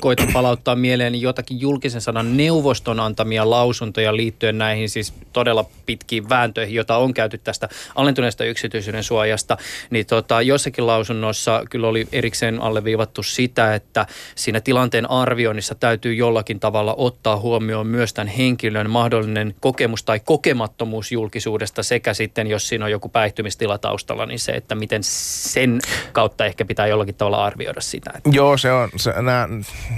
koita 0.00 0.22
palauttaa 0.32 0.76
mieleen 0.76 1.20
jotakin 1.20 1.60
julkisen 1.60 2.00
sanan 2.00 2.36
neuvoston 2.36 3.00
antamia 3.00 3.50
lausuntoja 3.50 4.16
liittyen 4.16 4.58
näihin 4.58 4.88
siis 4.88 5.14
todella 5.32 5.64
pitkiin 5.86 6.28
vääntöihin, 6.28 6.74
joita 6.74 6.96
on 6.96 7.14
käyty 7.14 7.38
tästä 7.38 7.68
alentuneesta 7.94 8.44
yksityisyyden 8.44 9.04
suojasta, 9.04 9.56
niin 9.90 10.06
tota, 10.06 10.42
jossakin 10.42 10.86
lausunnossa 10.86 11.62
kyllä 11.70 11.88
oli 11.88 12.08
erikseen 12.12 12.60
alleviivattu 12.60 13.22
sitä, 13.22 13.74
että 13.74 14.06
siinä 14.34 14.60
tilanteen 14.60 15.10
arvioinnissa 15.10 15.74
täytyy 15.74 16.05
täytyy 16.06 16.18
jollakin 16.18 16.60
tavalla 16.60 16.94
ottaa 16.98 17.36
huomioon 17.36 17.86
myös 17.86 18.14
tämän 18.14 18.28
henkilön 18.28 18.90
mahdollinen 18.90 19.54
kokemus 19.60 20.04
tai 20.04 20.20
kokemattomuus 20.20 21.12
julkisuudesta 21.12 21.82
sekä 21.82 22.14
sitten, 22.14 22.46
jos 22.46 22.68
siinä 22.68 22.84
on 22.84 22.90
joku 22.90 23.08
päihtymistila 23.08 23.78
taustalla, 23.78 24.26
niin 24.26 24.38
se, 24.38 24.52
että 24.52 24.74
miten 24.74 25.02
sen 25.02 25.80
kautta 26.12 26.46
ehkä 26.46 26.64
pitää 26.64 26.86
jollakin 26.86 27.14
tavalla 27.14 27.44
arvioida 27.44 27.80
sitä. 27.80 28.10
Että. 28.16 28.30
Joo, 28.32 28.56
se 28.56 28.72
on, 28.72 28.88
se, 28.96 29.22
nää, 29.22 29.48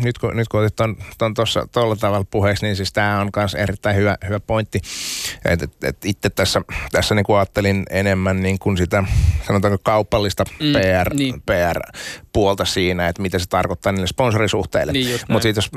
nyt 0.03 0.19
kun, 0.19 0.37
nyt 0.37 0.49
kun 0.49 0.61
otit 0.61 0.77
ton, 1.19 1.35
tuossa 1.35 1.69
tuolla 1.73 1.97
tavalla 1.97 2.27
puheeksi, 2.31 2.67
niin 2.67 2.77
siis 2.77 2.93
tämä 2.93 3.21
on 3.21 3.31
myös 3.37 3.55
erittäin 3.55 3.97
hyvä, 3.97 4.17
hyvä 4.29 4.41
pointti. 4.41 4.81
Et, 5.45 5.63
et, 5.63 5.85
et 5.85 6.05
itse 6.05 6.31
tässä, 6.31 6.63
tässä 6.93 7.15
niin 7.15 7.25
kuin 7.25 7.37
ajattelin 7.37 7.85
enemmän 7.91 8.43
niin 8.43 8.59
kuin 8.59 8.77
sitä, 8.77 9.05
sanotaanko 9.49 9.79
kaupallista 9.83 10.45
mm, 10.45 10.73
PR, 10.73 11.15
niin. 11.15 11.43
PR-puolta 11.47 12.65
siinä, 12.65 13.09
että 13.09 13.23
mitä 13.23 13.39
se 13.39 13.49
tarkoittaa 13.49 13.93
niille 13.93 14.07
sponsorisuhteille. 14.07 14.93
Niin 14.93 15.21
Mutta 15.29 15.43
sitten 15.43 15.63
jos 15.63 15.71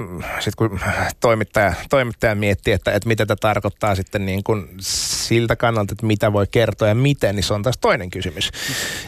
sit 0.44 0.56
kun 0.56 0.80
toimittaja, 1.20 1.74
toimittaja 1.90 2.36
miettii, 2.36 2.74
että, 2.74 2.92
että 2.92 3.08
mitä 3.08 3.26
tämä 3.26 3.38
tarkoittaa 3.42 3.96
sitten 3.96 4.26
niin 4.26 4.44
kuin 4.44 4.68
siltä 4.82 5.56
kannalta, 5.56 5.94
että 5.94 6.06
mitä 6.06 6.34
voi 6.34 6.48
kertoa 6.52 6.88
ja 6.88 6.96
miten, 6.96 7.36
niin 7.36 7.44
se 7.44 7.54
on 7.54 7.64
taas 7.64 7.78
toinen 7.82 8.10
kysymys. 8.10 8.52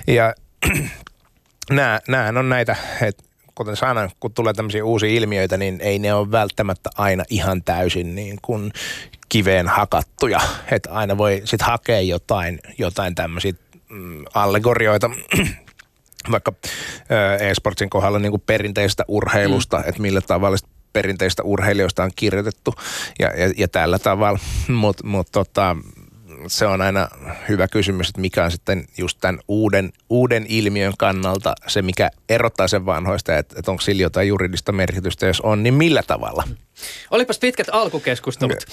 Ja 0.08 0.34
nämä, 1.70 2.00
nämä 2.08 2.40
on 2.40 2.50
näitä, 2.50 2.76
että 3.02 3.24
kuten 3.56 3.76
sanoin, 3.76 4.10
kun 4.20 4.34
tulee 4.34 4.54
tämmöisiä 4.54 4.86
uusia 4.86 5.10
ilmiöitä, 5.10 5.58
niin 5.58 5.82
ei 5.82 6.00
ne 6.00 6.14
ole 6.14 6.32
välttämättä 6.32 6.90
aina 6.98 7.24
ihan 7.30 7.64
täysin 7.64 8.16
niin 8.16 8.40
kuin 8.42 8.72
kiveen 9.30 9.68
hakattuja. 9.68 10.42
Että 10.72 10.92
aina 10.92 11.18
voi 11.18 11.42
sitten 11.46 11.68
hakea 11.68 12.02
jotain, 12.02 12.60
jotain 12.78 13.16
tämmöisiä 13.16 13.54
mm, 13.94 14.26
allegorioita 14.34 15.10
vaikka 16.32 16.54
e-sportsin 17.40 17.90
kohdalla 17.90 18.20
niin 18.20 18.32
kuin 18.32 18.44
perinteisestä 18.46 19.06
urheilusta, 19.08 19.78
mm. 19.78 19.84
että 19.90 20.02
millä 20.02 20.22
tavalla 20.22 20.58
perinteistä 20.94 21.44
urheilijoista 21.44 22.04
on 22.04 22.12
kirjoitettu 22.16 22.76
ja, 23.20 23.28
ja, 23.28 23.54
ja 23.58 23.68
tällä 23.68 24.00
tavalla. 24.00 24.40
Mutta 24.68 25.08
mut 25.08 25.28
tota, 25.32 25.76
se 26.48 26.66
on 26.66 26.82
aina 26.82 27.08
hyvä 27.50 27.68
kysymys, 27.68 28.10
että 28.10 28.22
mikä 28.22 28.46
on 28.46 28.52
sitten 28.52 28.86
just 28.98 29.18
tämän 29.22 29.40
uuden, 29.48 29.94
uuden 30.10 30.46
ilmiön 30.50 30.94
kannalta 30.98 31.56
se, 31.68 31.82
mikä 31.82 32.10
erottaa 32.30 32.68
sen 32.68 32.86
vanhoista, 32.86 33.38
että, 33.38 33.56
että 33.60 33.72
onko 33.72 33.82
sillä 33.82 34.02
jotain 34.02 34.28
juridista 34.28 34.72
merkitystä, 34.72 35.26
jos 35.26 35.42
on, 35.42 35.64
niin 35.64 35.74
millä 35.74 36.04
tavalla? 36.08 36.44
Olipas 37.12 37.40
pitkät 37.40 37.68
alkukeskustelut. 37.72 38.66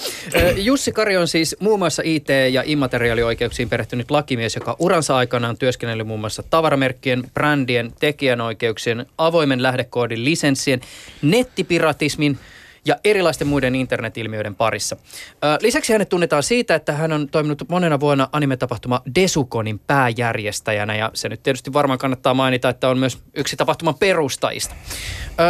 Jussi 0.55 0.91
Kari 0.91 1.17
on 1.17 1.27
siis 1.27 1.55
muun 1.59 1.79
muassa 1.79 2.01
IT- 2.05 2.27
ja 2.51 2.63
immateriaalioikeuksiin 2.65 3.69
perehtynyt 3.69 4.11
lakimies, 4.11 4.55
joka 4.55 4.75
uransa 4.79 5.15
aikana 5.17 5.49
on 5.49 5.57
työskennellyt 5.57 6.07
muun 6.07 6.19
muassa 6.19 6.43
tavaramerkkien, 6.43 7.23
brändien, 7.33 7.93
tekijänoikeuksien, 7.99 9.05
avoimen 9.17 9.63
lähdekoodin, 9.63 10.25
lisenssien, 10.25 10.81
nettipiratismin– 11.21 12.39
ja 12.85 12.95
erilaisten 13.03 13.47
muiden 13.47 13.75
internetilmiöiden 13.75 14.55
parissa. 14.55 14.97
Lisäksi 15.61 15.93
hänet 15.93 16.09
tunnetaan 16.09 16.43
siitä, 16.43 16.75
että 16.75 16.93
hän 16.93 17.11
on 17.11 17.29
toiminut 17.29 17.63
monena 17.69 17.99
vuonna 17.99 18.29
anime-tapahtuma 18.31 19.01
Desukonin 19.15 19.79
pääjärjestäjänä 19.79 20.95
ja 20.95 21.11
se 21.13 21.29
nyt 21.29 21.43
tietysti 21.43 21.73
varmaan 21.73 21.99
kannattaa 21.99 22.33
mainita, 22.33 22.69
että 22.69 22.89
on 22.89 22.97
myös 22.97 23.19
yksi 23.33 23.55
tapahtuman 23.55 23.95
perustajista. 23.95 24.75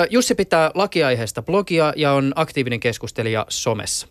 Jussi 0.10 0.36
pitää 0.36 0.72
lakiaiheesta 0.74 1.42
blogia 1.42 1.94
ja 1.96 2.14
on 2.14 2.34
aktiivinen 2.36 2.80
keskustelija 2.80 3.46
somessa. 3.50 4.08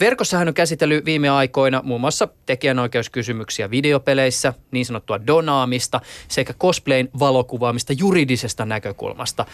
Verkossa 0.00 0.38
hän 0.38 0.48
on 0.48 0.54
käsitellyt 0.54 1.04
viime 1.04 1.28
aikoina 1.28 1.82
muun 1.84 2.00
muassa 2.00 2.28
tekijänoikeuskysymyksiä 2.46 3.70
videopeleissä, 3.70 4.54
niin 4.70 4.86
sanottua 4.86 5.26
donaamista 5.26 6.00
sekä 6.28 6.52
cosplayn 6.52 7.08
valokuvaamista 7.18 7.92
juridisesta 7.92 8.64
näkökulmasta. 8.64 9.46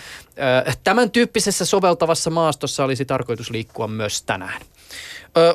Tämän 0.85 1.11
tyyppisessä 1.11 1.65
soveltavassa 1.65 2.31
maastossa 2.31 2.85
olisi 2.85 3.05
tarkoitus 3.05 3.51
liikkua 3.51 3.89
myös 3.89 4.23
tänään. 4.23 4.63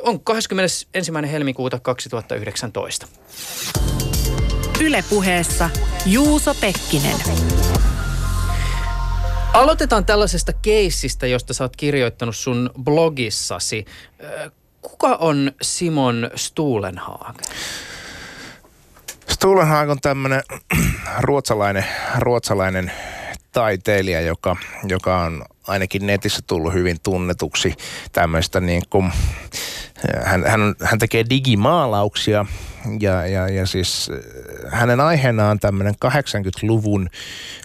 On 0.02 0.20
21. 0.20 1.12
helmikuuta 1.30 1.80
2019. 1.80 3.06
Ylepuheessa 4.80 5.70
Juuso 6.06 6.54
Pekkinen. 6.54 7.16
Aloitetaan 9.56 10.04
tällaisesta 10.04 10.52
keissistä, 10.52 11.26
josta 11.26 11.54
sä 11.54 11.64
oot 11.64 11.76
kirjoittanut 11.76 12.36
sun 12.36 12.70
blogissasi. 12.84 13.84
Kuka 14.82 15.16
on 15.16 15.52
Simon 15.62 16.30
Stulenhaag? 16.34 17.36
Stulenhaag 19.30 19.90
on 19.90 20.00
tämmöinen 20.00 20.42
ruotsalainen, 21.20 21.84
ruotsalainen 22.18 22.92
taiteilija, 23.52 24.20
joka, 24.20 24.56
joka 24.88 25.20
on 25.20 25.44
ainakin 25.66 26.06
netissä 26.06 26.40
tullut 26.46 26.72
hyvin 26.72 26.96
tunnetuksi 27.02 27.74
tämmöistä 28.12 28.60
niin 28.60 28.82
kuin, 28.90 29.12
hän, 30.24 30.44
hän, 30.46 30.60
hän 30.82 30.98
tekee 30.98 31.24
digimaalauksia 31.30 32.46
ja, 33.00 33.26
ja, 33.26 33.48
ja 33.48 33.66
siis 33.66 34.10
hänen 34.68 35.00
aiheena 35.00 35.50
on 35.50 35.60
tämmöinen 35.60 35.94
80-luvun 35.94 37.08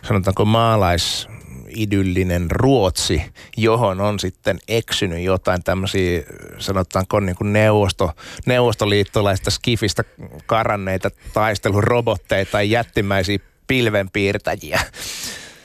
sanotaanko 0.03 0.45
maalais 0.45 1.27
idyllinen 1.75 2.51
Ruotsi, 2.51 3.23
johon 3.57 4.01
on 4.01 4.19
sitten 4.19 4.59
eksynyt 4.67 5.23
jotain 5.23 5.63
tämmöisiä, 5.63 6.23
sanotaanko 6.57 7.19
niin 7.19 7.35
kuin 7.35 7.53
neuvosto, 7.53 8.11
neuvostoliittolaista 8.45 9.51
skifistä 9.51 10.03
karanneita 10.45 11.09
taistelurobotteita 11.33 12.51
tai 12.51 12.71
jättimäisiä 12.71 13.39
pilvenpiirtäjiä. 13.67 14.79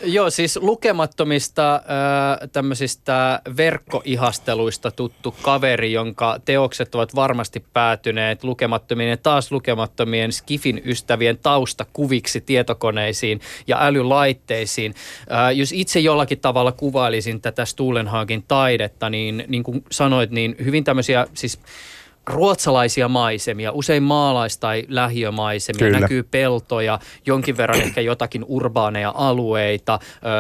Joo, 0.05 0.31
siis 0.31 0.59
lukemattomista 0.63 1.75
äh, 1.75 2.49
tämmöisistä 2.53 3.41
verkkoihasteluista 3.57 4.91
tuttu 4.91 5.35
kaveri, 5.43 5.93
jonka 5.93 6.41
teokset 6.45 6.95
ovat 6.95 7.15
varmasti 7.15 7.65
päätyneet 7.73 8.45
lukemattomien 8.45 9.11
ja 9.11 9.17
taas 9.17 9.53
lukemattomien 9.53 10.33
Skifin 10.33 10.83
ystävien 10.85 11.39
taustakuviksi 11.39 12.41
tietokoneisiin 12.41 13.41
ja 13.67 13.77
älylaitteisiin. 13.81 14.95
Äh, 15.33 15.57
jos 15.57 15.73
itse 15.73 16.01
jollakin 16.01 16.41
tavalla 16.41 16.73
kuvailisin 16.73 17.41
tätä 17.41 17.65
Stulenhagin 17.65 18.45
taidetta, 18.49 19.11
niin 19.11 19.45
niin 19.49 19.63
kuin 19.63 19.85
sanoit, 19.91 20.31
niin 20.31 20.57
hyvin 20.65 20.85
tämmöisiä 20.85 21.27
siis 21.35 21.59
ruotsalaisia 22.27 23.09
maisemia, 23.09 23.73
usein 23.73 24.03
maalais- 24.03 24.59
tai 24.59 24.85
lähiömaisemia, 24.89 25.79
Kyllä. 25.79 26.01
näkyy 26.01 26.23
peltoja, 26.23 26.99
jonkin 27.27 27.57
verran 27.57 27.83
ehkä 27.83 28.01
jotakin 28.01 28.45
urbaaneja 28.49 29.13
alueita, 29.17 29.99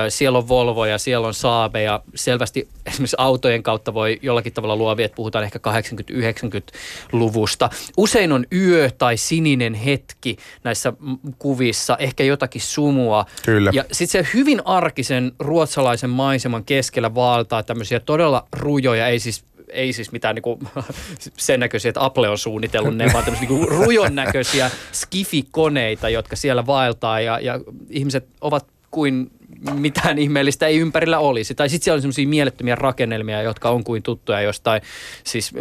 siellä 0.08 0.38
on 0.38 0.48
Volvoja, 0.48 0.98
siellä 0.98 1.26
on 1.26 1.34
Saabeja, 1.34 2.00
selvästi 2.14 2.68
esimerkiksi 2.86 3.16
autojen 3.18 3.62
kautta 3.62 3.94
voi 3.94 4.18
jollakin 4.22 4.52
tavalla 4.52 4.76
luovia, 4.76 5.06
että 5.06 5.16
puhutaan 5.16 5.44
ehkä 5.44 5.58
80-90-luvusta. 5.58 7.70
Usein 7.96 8.32
on 8.32 8.46
yö 8.52 8.90
tai 8.98 9.16
sininen 9.16 9.74
hetki 9.74 10.36
näissä 10.64 10.92
kuvissa, 11.38 11.96
ehkä 11.96 12.24
jotakin 12.24 12.60
sumua. 12.60 13.26
Kyllä. 13.44 13.70
Ja 13.74 13.84
sitten 13.92 14.24
se 14.24 14.30
hyvin 14.34 14.62
arkisen 14.64 15.32
ruotsalaisen 15.38 16.10
maiseman 16.10 16.64
keskellä 16.64 17.14
vaaltaa 17.14 17.62
tämmöisiä 17.62 18.00
todella 18.00 18.46
rujoja, 18.52 19.08
ei 19.08 19.18
siis 19.18 19.44
ei 19.68 19.92
siis 19.92 20.12
mitään 20.12 20.34
niinku 20.34 20.58
sen 21.36 21.60
näköisiä, 21.60 21.88
että 21.88 22.04
Apple 22.04 22.28
on 22.28 22.38
suunnitellut 22.38 22.96
ne, 22.96 23.10
vaan 23.12 23.24
tämmöisiä 23.24 23.48
niinku 23.48 23.66
rujon 23.66 24.14
näköisiä 24.14 24.70
skifikoneita, 24.92 26.08
jotka 26.08 26.36
siellä 26.36 26.66
vaeltaa 26.66 27.20
ja, 27.20 27.40
ja 27.40 27.60
ihmiset 27.90 28.28
ovat 28.40 28.66
kuin 28.90 29.30
mitään 29.74 30.18
ihmeellistä 30.18 30.66
ei 30.66 30.78
ympärillä 30.78 31.18
olisi. 31.18 31.54
Tai 31.54 31.68
sitten 31.68 31.84
siellä 31.84 31.96
on 31.96 32.02
semmoisia 32.02 32.28
mielettömiä 32.28 32.74
rakennelmia, 32.74 33.42
jotka 33.42 33.70
on 33.70 33.84
kuin 33.84 34.02
tuttuja 34.02 34.40
jostain 34.40 34.82
siis 35.24 35.52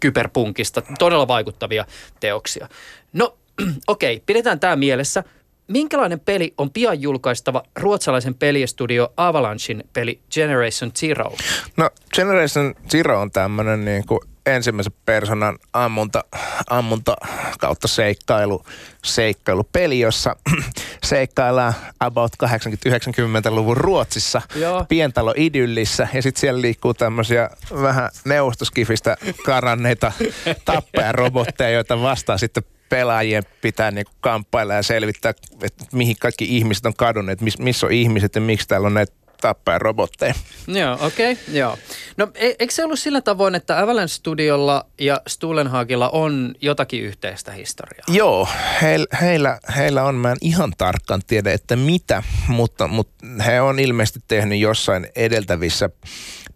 kyberpunkista. 0.00 0.82
Todella 0.98 1.28
vaikuttavia 1.28 1.84
teoksia. 2.20 2.68
No 3.12 3.36
okei, 3.86 4.14
okay, 4.16 4.24
pidetään 4.26 4.60
tämä 4.60 4.76
mielessä– 4.76 5.24
Minkälainen 5.68 6.20
peli 6.20 6.54
on 6.58 6.70
pian 6.70 7.02
julkaistava 7.02 7.62
ruotsalaisen 7.76 8.34
peliestudio 8.34 9.12
Avalanchein 9.16 9.84
peli 9.92 10.20
Generation 10.30 10.92
Zero? 10.92 11.32
No 11.76 11.90
Generation 12.14 12.74
Zero 12.90 13.20
on 13.20 13.30
tämmöinen 13.30 13.84
niin 13.84 14.06
kuin 14.06 14.20
ensimmäisen 14.46 14.92
personan 15.06 15.58
ammunta, 15.72 16.24
ammunta 16.70 17.16
kautta 17.58 17.88
seikkailu, 17.88 18.64
seikkailupeli, 19.04 20.00
jossa 20.00 20.36
seikkaillaan 21.04 21.74
about 22.00 22.32
80-90-luvun 22.44 23.76
Ruotsissa 23.76 24.42
Joo. 24.54 24.84
pientalo 24.88 25.34
idyllissä 25.36 26.08
ja 26.14 26.22
sitten 26.22 26.40
siellä 26.40 26.60
liikkuu 26.62 26.94
tämmöisiä 26.94 27.50
vähän 27.82 28.10
neuvostoskifistä 28.24 29.16
karanneita 29.44 30.12
tappajarobotteja, 30.64 31.70
joita 31.70 32.02
vastaa 32.02 32.38
sitten 32.38 32.62
pelaajien 32.92 33.42
pitää 33.60 33.90
niin 33.90 34.06
kamppailla 34.20 34.74
ja 34.74 34.82
selvittää, 34.82 35.34
että 35.62 35.84
mihin 35.92 36.16
kaikki 36.20 36.56
ihmiset 36.56 36.86
on 36.86 36.94
kadonneet, 36.96 37.40
miss, 37.40 37.58
missä 37.58 37.86
on 37.86 37.92
ihmiset 37.92 38.34
ja 38.34 38.40
miksi 38.40 38.68
täällä 38.68 38.86
on 38.86 38.94
näitä 38.94 39.12
tappaa 39.42 39.78
robotteja. 39.78 40.34
Joo, 40.66 40.98
okei, 41.00 41.32
okay, 41.32 41.44
joo. 41.54 41.78
No 42.16 42.28
e, 42.34 42.52
eikö 42.58 42.74
se 42.74 42.84
ollut 42.84 42.98
sillä 42.98 43.20
tavoin, 43.20 43.54
että 43.54 43.78
Avalanche 43.78 44.14
Studiolla 44.14 44.86
ja 44.98 45.20
Stulenhagilla 45.26 46.08
on 46.08 46.54
jotakin 46.60 47.02
yhteistä 47.02 47.52
historiaa? 47.52 48.04
Joo, 48.08 48.48
heillä, 48.82 49.06
heillä, 49.20 49.58
heillä 49.76 50.04
on, 50.04 50.14
mä 50.14 50.30
en 50.30 50.36
ihan 50.40 50.72
tarkkaan 50.78 51.20
tiedä, 51.26 51.52
että 51.52 51.76
mitä, 51.76 52.22
mutta, 52.48 52.88
mutta 52.88 53.26
he 53.46 53.60
on 53.60 53.78
ilmeisesti 53.78 54.20
tehnyt 54.28 54.58
jossain 54.58 55.08
edeltävissä 55.16 55.90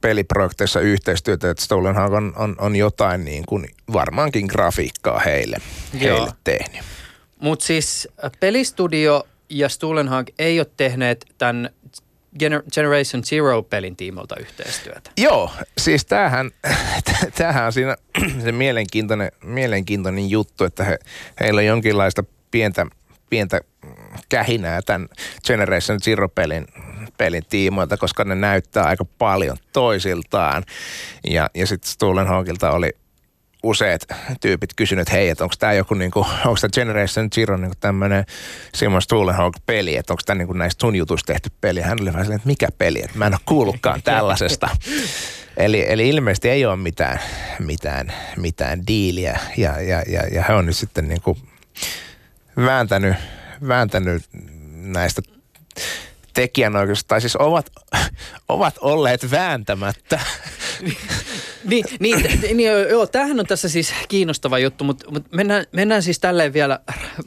peliprojekteissa 0.01 0.81
yhteistyötä, 0.81 1.51
että 1.51 1.65
Stolen 1.65 1.99
on, 1.99 2.33
on, 2.37 2.57
on 2.59 2.77
jotain 2.77 3.25
niin 3.25 3.47
kuin 3.47 3.69
varmaankin 3.93 4.47
grafiikkaa 4.47 5.19
heille, 5.19 5.57
heille 6.01 6.31
tehnyt. 6.45 6.83
Mutta 7.41 7.65
siis 7.65 8.09
äh, 8.25 8.31
pelistudio 8.41 9.27
ja 9.49 9.69
Stulenhag 9.69 10.27
ei 10.39 10.61
ole 10.61 10.67
tehneet 10.77 11.27
tämän 11.39 11.71
Generation 12.73 13.25
Zero-pelin 13.25 13.97
tiimolta 13.97 14.37
yhteistyötä. 14.41 15.11
Joo, 15.19 15.51
siis 15.79 16.05
tämähän, 16.05 16.51
tämähän 17.39 17.67
on 17.67 17.73
siinä 17.73 17.97
se 18.45 18.53
mielenkiintoinen, 18.53 19.33
mielenkiintoinen 19.45 20.31
juttu, 20.31 20.65
että 20.65 20.85
he, 20.85 20.99
heillä 21.41 21.59
on 21.59 21.67
jonkinlaista 21.67 22.25
pientä, 22.51 22.87
pientä 23.31 23.61
kähinää 24.29 24.83
tämän 24.83 25.09
Generation 25.47 26.01
Zero-pelin 26.01 26.67
pelin 27.19 27.43
tiimoilta, 27.49 27.97
koska 27.97 28.25
ne 28.25 28.35
näyttää 28.35 28.85
aika 28.85 29.05
paljon 29.05 29.57
toisiltaan. 29.73 30.65
Ja, 31.31 31.51
ja 31.55 31.67
sitten 31.67 31.91
Stulenhogilta 31.91 32.71
oli 32.71 32.97
useat 33.69 34.01
tyypit 34.41 34.75
kysynyt, 34.75 35.13
hei, 35.13 35.29
että 35.29 35.45
onko 35.45 35.55
tämä 35.59 35.73
joku, 35.73 35.95
niinku, 35.95 36.27
onko 36.45 36.57
tämä 36.61 36.71
Generation 36.71 37.31
Zero 37.31 37.57
niinku 37.57 37.77
tämmöinen 37.81 38.25
Simon 38.75 39.03
Stulenhog-peli, 39.03 39.97
että 39.97 40.13
onko 40.13 40.23
tämä 40.27 40.39
niinku 40.39 40.53
näistä 40.53 40.81
sun 40.81 40.97
jutuista 40.97 41.33
tehty 41.33 41.51
peli. 41.61 41.81
Hän 41.81 41.99
oli 42.01 42.13
vähän 42.13 42.33
että 42.33 42.49
mikä 42.49 42.69
peli, 42.79 43.03
että 43.03 43.19
mä 43.19 43.27
en 43.27 43.35
ole 43.35 43.41
kuullutkaan 43.47 44.03
tällaisesta. 44.03 44.69
Eli, 45.57 45.85
eli 45.89 46.09
ilmeisesti 46.09 46.49
ei 46.49 46.67
ole 46.67 46.77
mitään, 46.77 47.21
mitään, 47.59 48.13
mitään 48.37 48.87
diiliä 48.87 49.41
ja, 49.57 49.81
ja, 49.81 50.03
ja, 50.09 50.23
ja 50.33 50.45
he 50.49 50.55
on 50.55 50.67
nyt 50.67 50.77
sitten 50.77 51.09
niinku 51.09 51.39
vääntänyt, 52.57 53.17
vääntänyt 53.69 54.23
näistä 54.73 55.23
tekijänoikeus, 56.35 57.05
tai 57.05 57.21
siis 57.21 57.37
ovat, 57.37 57.71
ovat 58.49 58.75
olleet 58.81 59.31
vääntämättä 59.31 60.21
niin, 61.67 61.85
niin, 62.01 62.57
niin, 62.57 62.73
joo, 62.91 63.07
tämähän 63.07 63.41
on 63.41 63.47
tässä 63.47 63.69
siis 63.69 63.95
kiinnostava 64.09 64.59
juttu, 64.59 64.85
mutta, 64.85 65.11
mutta 65.11 65.37
mennään, 65.37 65.65
mennään 65.73 66.03
siis 66.03 66.19
tälleen 66.19 66.53
vielä 66.53 66.81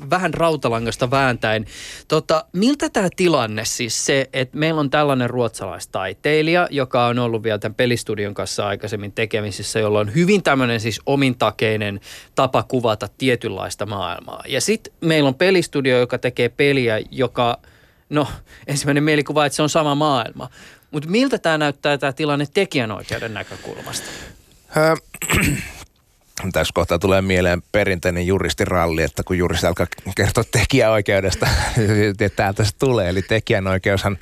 vähän 0.10 0.34
rautalangasta 0.34 1.12
vääntäen. 1.12 1.66
Tota, 2.08 2.46
miltä 2.54 2.90
tämä 2.90 3.08
tilanne 3.16 3.66
siis 3.66 4.06
se, 4.06 4.30
että 4.34 4.58
meillä 4.58 4.80
on 4.80 4.90
tällainen 4.90 5.30
ruotsalaistaiteilija, 5.30 6.68
joka 6.72 7.06
on 7.06 7.20
ollut 7.20 7.44
vielä 7.44 7.60
tämän 7.60 7.76
pelistudion 7.76 8.34
kanssa 8.34 8.68
aikaisemmin 8.68 9.12
tekemisissä, 9.12 9.80
jolla 9.80 10.00
on 10.00 10.16
hyvin 10.16 10.44
tämmöinen 10.44 10.80
siis 10.80 11.02
omintakeinen 11.06 12.00
tapa 12.36 12.64
kuvata 12.64 13.10
tietynlaista 13.18 13.86
maailmaa. 13.86 14.44
Ja 14.48 14.62
sitten 14.62 14.94
meillä 15.02 15.28
on 15.28 15.36
pelistudio, 15.36 16.00
joka 16.00 16.18
tekee 16.18 16.50
peliä, 16.50 17.00
joka, 17.12 17.58
no 18.10 18.28
ensimmäinen 18.68 19.04
mielikuva, 19.04 19.46
että 19.46 19.56
se 19.56 19.62
on 19.62 19.70
sama 19.70 19.96
maailma. 19.96 20.50
Mutta 20.92 21.10
miltä 21.10 21.38
tämä 21.38 21.58
näyttää 21.58 21.98
tämä 21.98 22.14
tilanne 22.14 22.46
tekijänoikeuden 22.54 23.34
näkökulmasta? 23.34 24.08
Tässä 26.54 26.72
kohtaa 26.74 27.00
tulee 27.00 27.22
mieleen 27.22 27.64
perinteinen 27.72 28.28
juristiralli, 28.28 29.04
että 29.04 29.24
kun 29.24 29.38
juristi 29.38 29.68
alkaa 29.68 29.88
kertoa 30.16 30.44
tekijäoikeudesta, 30.52 31.48
että 32.10 32.30
täältä 32.36 32.64
se 32.64 32.72
tulee. 32.80 33.10
Eli 33.10 33.22
tekijänoikeushan 33.22 34.18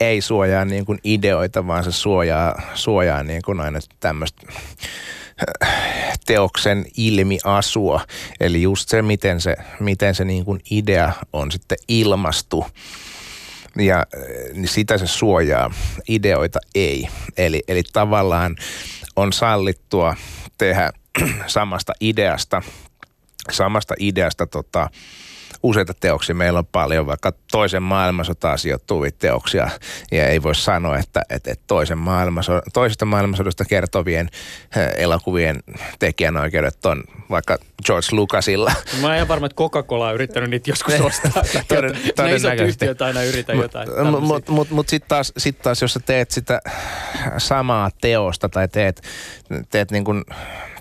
ei 0.00 0.20
suojaa 0.20 0.64
niin 0.64 0.84
kuin 0.84 0.98
ideoita, 1.04 1.66
vaan 1.66 1.84
se 1.84 1.92
suojaa, 1.92 2.62
suojaa 2.74 3.22
niin 3.22 3.42
kuin 3.42 3.60
aina 3.60 3.78
tämmöistä 4.00 4.46
teoksen 6.26 6.84
ilmiasua. 6.96 8.00
Eli 8.40 8.62
just 8.62 8.88
se, 8.88 9.02
miten 9.02 9.40
se, 9.40 9.56
miten 9.80 10.14
se 10.14 10.24
niin 10.24 10.44
kuin 10.44 10.60
idea 10.70 11.12
on 11.32 11.52
sitten 11.52 11.78
ilmastu 11.88 12.66
ja 13.78 14.06
niin 14.52 14.68
sitä 14.68 14.98
se 14.98 15.06
suojaa, 15.06 15.70
ideoita 16.08 16.58
ei. 16.74 17.08
Eli, 17.36 17.62
eli 17.68 17.82
tavallaan 17.92 18.56
on 19.16 19.32
sallittua 19.32 20.16
tehdä 20.58 20.92
samasta 21.46 21.92
ideasta, 22.00 22.62
samasta 23.50 23.94
ideasta 23.98 24.46
tota, 24.46 24.90
useita 25.66 25.94
teoksia. 26.00 26.34
Meillä 26.34 26.58
on 26.58 26.66
paljon 26.66 27.06
vaikka 27.06 27.32
toisen 27.52 27.82
maailmansotaan 27.82 28.58
sijoittuvia 28.58 29.10
teoksia 29.18 29.70
ja 30.12 30.28
ei 30.28 30.42
voi 30.42 30.54
sanoa, 30.54 30.98
että, 30.98 31.22
että, 31.30 31.52
että 31.52 31.64
toisen 31.66 31.98
maailmanso- 31.98 32.70
toisesta 32.72 33.04
maailmansodasta 33.04 33.64
kertovien 33.64 34.28
eh, 34.76 34.88
elokuvien 34.96 35.62
tekijänoikeudet 35.98 36.86
on 36.86 37.04
vaikka 37.30 37.58
George 37.86 38.06
Lucasilla. 38.12 38.72
Mä 39.00 39.10
en 39.10 39.16
ihan 39.16 39.28
varma, 39.28 39.46
että 39.46 39.56
Coca-Cola 39.56 40.08
on 40.08 40.14
yrittänyt 40.14 40.50
niitä 40.50 40.70
joskus 40.70 40.94
ostaa. 41.00 41.42
Toden, 41.68 41.98
todennäköisesti. 42.16 42.84
isot 42.84 43.02
aina 43.02 43.22
yritä 43.22 43.52
jotain. 43.52 43.88
Mutta 43.88 44.20
mut, 44.20 44.48
mut, 44.48 44.70
mut 44.70 44.88
sitten 44.88 45.08
taas, 45.08 45.32
sit 45.38 45.58
taas, 45.58 45.82
jos 45.82 45.92
sä 45.92 46.00
teet 46.00 46.30
sitä 46.30 46.60
samaa 47.38 47.90
teosta 48.00 48.48
tai 48.48 48.68
teet, 48.68 49.02
teet 49.70 49.90
niin 49.90 50.04
kuin 50.04 50.24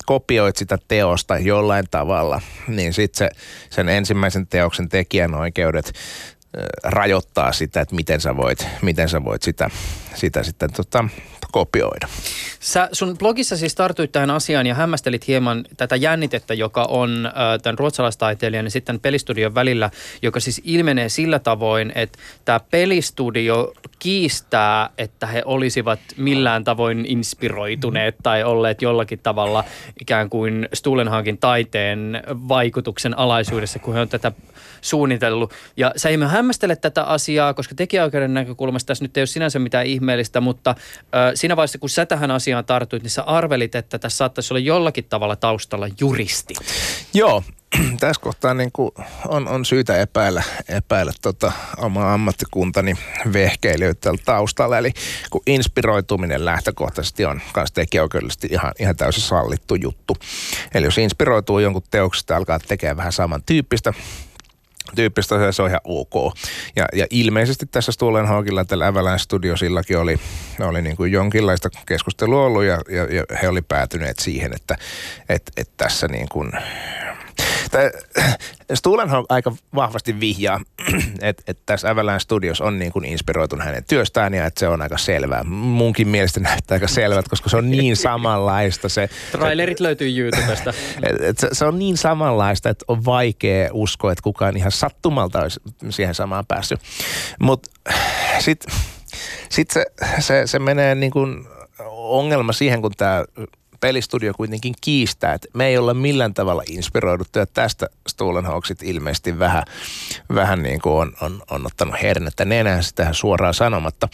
kopioit 0.05 0.57
sitä 0.57 0.77
teosta 0.87 1.37
jollain 1.37 1.85
tavalla, 1.91 2.41
niin 2.67 2.93
sitten 2.93 3.17
se, 3.17 3.29
sen 3.69 3.89
ensimmäisen 3.89 4.47
teoksen 4.47 4.89
tekijänoikeudet 4.89 5.93
rajoittaa 6.83 7.51
sitä, 7.51 7.81
että 7.81 7.95
miten 7.95 8.21
sä 8.21 8.37
voit, 8.37 8.67
miten 8.81 9.09
sä 9.09 9.23
voit 9.23 9.43
sitä, 9.43 9.69
sitä 10.15 10.43
sitten 10.43 10.73
tota, 10.73 11.05
kopioida. 11.55 12.07
Sä 12.59 12.89
sun 12.91 13.17
blogissa 13.17 13.57
siis 13.57 13.75
tartuit 13.75 14.11
tähän 14.11 14.31
asiaan 14.31 14.67
ja 14.67 14.75
hämmästelit 14.75 15.27
hieman 15.27 15.65
tätä 15.77 15.95
jännitettä, 15.95 16.53
joka 16.53 16.83
on 16.83 17.25
äh, 17.25 17.33
tämän 17.63 17.79
ruotsalaistaiteilijan 17.79 18.65
ja 18.65 18.71
sitten 18.71 18.99
pelistudion 18.99 19.55
välillä, 19.55 19.89
joka 20.21 20.39
siis 20.39 20.61
ilmenee 20.63 21.09
sillä 21.09 21.39
tavoin, 21.39 21.91
että 21.95 22.19
tämä 22.45 22.59
pelistudio 22.59 23.73
kiistää, 23.99 24.89
että 24.97 25.27
he 25.27 25.41
olisivat 25.45 25.99
millään 26.17 26.63
tavoin 26.63 27.05
inspiroituneet 27.05 28.15
tai 28.23 28.43
olleet 28.43 28.81
jollakin 28.81 29.19
tavalla 29.19 29.63
ikään 30.01 30.29
kuin 30.29 30.69
Stulenhagen 30.73 31.37
taiteen 31.37 32.23
vaikutuksen 32.27 33.17
alaisuudessa, 33.17 33.79
kun 33.79 33.93
he 33.93 33.99
on 33.99 34.09
tätä 34.09 34.31
suunnitellut. 34.81 35.53
Ja 35.77 35.91
sä 35.95 36.09
ei 36.09 36.17
hämmästele 36.45 36.75
tätä 36.75 37.03
asiaa, 37.03 37.53
koska 37.53 37.75
tekijäoikeuden 37.75 38.33
näkökulmasta 38.33 38.87
tässä 38.87 39.03
nyt 39.03 39.17
ei 39.17 39.21
ole 39.21 39.27
sinänsä 39.27 39.59
mitään 39.59 39.85
ihmeellistä, 39.85 40.41
mutta 40.41 40.69
äh, 40.69 41.31
siinä 41.35 41.55
vaiheessa, 41.55 41.77
kun 41.77 41.89
sä 41.89 42.05
tähän 42.05 42.31
asiaan 42.31 42.65
tartuit, 42.65 43.03
niin 43.03 43.11
sä 43.11 43.23
arvelit, 43.23 43.75
että 43.75 43.99
tässä 43.99 44.17
saattaisi 44.17 44.53
olla 44.53 44.59
jollakin 44.59 45.05
tavalla 45.09 45.35
taustalla 45.35 45.87
juristi. 45.99 46.53
Joo, 47.13 47.43
tässä 47.99 48.21
kohtaa 48.21 48.53
niin 48.53 48.71
kuin 48.73 48.91
on, 49.27 49.47
on 49.47 49.65
syytä 49.65 49.97
epäillä, 49.97 50.43
epäillä 50.69 51.11
tota 51.21 51.51
oma 51.77 52.13
ammattikuntani 52.13 52.93
vehkeilijöitä 53.33 54.11
taustalla. 54.25 54.77
Eli 54.77 54.91
kun 55.29 55.41
inspiroituminen 55.47 56.45
lähtökohtaisesti 56.45 57.25
on 57.25 57.41
myös 57.55 57.71
tekijäoikeudellisesti 57.71 58.47
ihan, 58.51 58.71
ihan 58.79 58.95
täysin 58.95 59.23
sallittu 59.23 59.75
juttu. 59.75 60.17
Eli 60.73 60.85
jos 60.85 60.97
inspiroituu 60.97 61.59
jonkun 61.59 61.83
teoksesta 61.91 62.35
alkaa 62.35 62.59
tekemään 62.59 62.97
vähän 62.97 63.11
samantyyppistä, 63.11 63.93
tyyppistä, 64.95 65.51
se 65.51 65.61
on 65.61 65.69
ihan 65.69 65.81
ok. 65.83 66.37
Ja, 66.75 66.85
ja 66.93 67.07
ilmeisesti 67.09 67.65
tässä 67.65 67.91
Stulen 67.91 68.27
Hawkilla 68.27 68.65
tällä 68.65 68.87
Avalanche 68.87 69.23
Studiosillakin 69.23 69.97
oli, 69.97 70.19
oli 70.59 70.81
niin 70.81 70.97
kuin 70.97 71.11
jonkinlaista 71.11 71.69
keskustelua 71.85 72.45
ollut 72.45 72.63
ja, 72.63 72.81
ja, 72.89 73.03
ja 73.15 73.23
he 73.41 73.49
oli 73.49 73.61
päätyneet 73.61 74.19
siihen, 74.19 74.53
että 74.55 74.77
et, 75.29 75.51
et 75.57 75.69
tässä 75.77 76.07
niin 76.07 76.27
kuin 76.31 76.51
Stulenhan 78.73 79.25
aika 79.29 79.55
vahvasti 79.75 80.19
vihjaa, 80.19 80.61
että 81.21 81.43
et 81.47 81.59
tässä 81.65 81.89
Avalanche 81.89 82.19
Studios 82.19 82.61
on 82.61 82.79
niin 82.79 82.91
kuin 82.91 83.05
inspiroitunut 83.05 83.65
hänen 83.65 83.83
työstään 83.89 84.33
ja 84.33 84.45
että 84.45 84.59
se 84.59 84.67
on 84.67 84.81
aika 84.81 84.97
selvää. 84.97 85.43
Munkin 85.43 86.07
mielestä 86.07 86.39
näyttää 86.39 86.75
aika 86.75 86.87
selvät, 86.87 87.27
koska 87.27 87.49
se 87.49 87.57
on 87.57 87.71
niin 87.71 87.97
samanlaista. 87.97 88.89
Se, 88.89 89.09
Trailerit 89.31 89.79
löytyy 89.79 90.19
YouTubesta. 90.19 90.73
Et, 91.09 91.21
et 91.21 91.37
se, 91.37 91.49
se 91.51 91.65
on 91.65 91.79
niin 91.79 91.97
samanlaista, 91.97 92.69
että 92.69 92.85
on 92.87 93.05
vaikea 93.05 93.69
uskoa, 93.73 94.11
että 94.11 94.23
kukaan 94.23 94.57
ihan 94.57 94.71
sattumalta 94.71 95.41
olisi 95.41 95.59
siihen 95.89 96.15
samaan 96.15 96.45
päässyt. 96.45 96.79
Mutta 97.39 97.69
sitten 98.45 98.73
sit 99.49 99.71
se, 99.71 99.85
se, 100.19 100.41
se 100.45 100.59
menee 100.59 100.95
niin 100.95 101.11
kuin 101.11 101.47
ongelma 101.89 102.53
siihen, 102.53 102.81
kun 102.81 102.91
tämä 102.97 103.23
pelistudio 103.79 104.33
kuitenkin 104.33 104.73
kiistää, 104.81 105.33
että 105.33 105.47
me 105.53 105.67
ei 105.67 105.77
olla 105.77 105.93
millään 105.93 106.33
tavalla 106.33 106.63
inspiroiduttu 106.69 107.39
ja 107.39 107.45
tästä 107.45 107.87
Stulenhawksit 108.07 108.83
ilmeisesti 108.83 109.39
vähän, 109.39 109.63
vähän 110.35 110.63
niin 110.63 110.81
kuin 110.81 110.93
on, 110.93 111.13
on, 111.21 111.41
on 111.51 111.65
ottanut 111.65 111.95
hernettä 112.01 112.45
nenään 112.45 112.83
sitä 112.83 113.13
suoraan 113.13 113.53
sanomatta. 113.53 114.09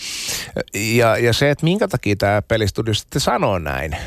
Ja, 0.74 1.18
ja 1.18 1.34
se, 1.34 1.50
että 1.50 1.64
minkä 1.64 1.88
takia 1.88 2.16
tämä 2.16 2.42
pelistudio 2.42 2.94
sitten 2.94 3.22
sanoo 3.22 3.60
näin, 3.60 3.98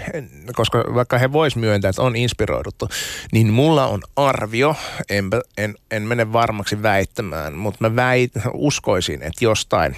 koska 0.54 0.84
vaikka 0.94 1.18
he 1.18 1.32
vois 1.32 1.56
myöntää, 1.56 1.88
että 1.88 2.02
on 2.02 2.16
inspiroiduttu, 2.16 2.88
niin 3.32 3.52
mulla 3.52 3.86
on 3.86 4.02
arvio, 4.16 4.76
en, 5.10 5.24
en, 5.58 5.74
en 5.90 6.02
mene 6.02 6.32
varmaksi 6.32 6.82
väittämään, 6.82 7.54
mutta 7.54 7.90
mä 7.90 7.96
väit, 7.96 8.32
uskoisin, 8.54 9.22
että 9.22 9.44
jostain 9.44 9.96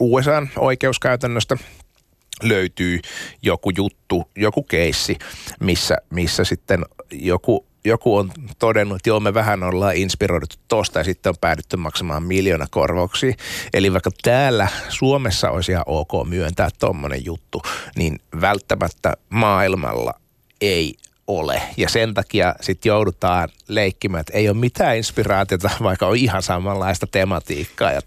USA-oikeuskäytännöstä– 0.00 1.56
löytyy 2.42 3.00
joku 3.42 3.70
juttu, 3.76 4.30
joku 4.36 4.62
keissi, 4.62 5.18
missä, 5.60 5.96
missä 6.10 6.44
sitten 6.44 6.84
joku, 7.12 7.66
joku 7.84 8.16
on 8.16 8.32
todennut, 8.58 8.96
että 8.96 9.10
joo 9.10 9.20
me 9.20 9.34
vähän 9.34 9.62
ollaan 9.62 9.96
inspiroiduttu 9.96 10.56
tosta 10.68 11.00
ja 11.00 11.04
sitten 11.04 11.30
on 11.30 11.36
päädytty 11.40 11.76
maksamaan 11.76 12.22
miljoona 12.22 12.66
korvauksia. 12.70 13.34
Eli 13.74 13.92
vaikka 13.92 14.10
täällä 14.22 14.68
Suomessa 14.88 15.50
olisi 15.50 15.72
ihan 15.72 15.84
ok 15.86 16.28
myöntää 16.28 16.68
tommonen 16.78 17.24
juttu, 17.24 17.62
niin 17.96 18.18
välttämättä 18.40 19.12
maailmalla 19.30 20.14
ei 20.60 20.94
ole. 21.26 21.62
Ja 21.76 21.88
sen 21.88 22.14
takia 22.14 22.54
sitten 22.60 22.90
joudutaan 22.90 23.48
leikkimään, 23.68 24.20
että 24.20 24.32
ei 24.32 24.48
ole 24.48 24.56
mitään 24.56 24.96
inspiraatiota, 24.96 25.70
vaikka 25.82 26.06
on 26.06 26.16
ihan 26.16 26.42
samanlaista 26.42 27.06
tematiikkaa. 27.06 27.92
Ja 27.92 28.00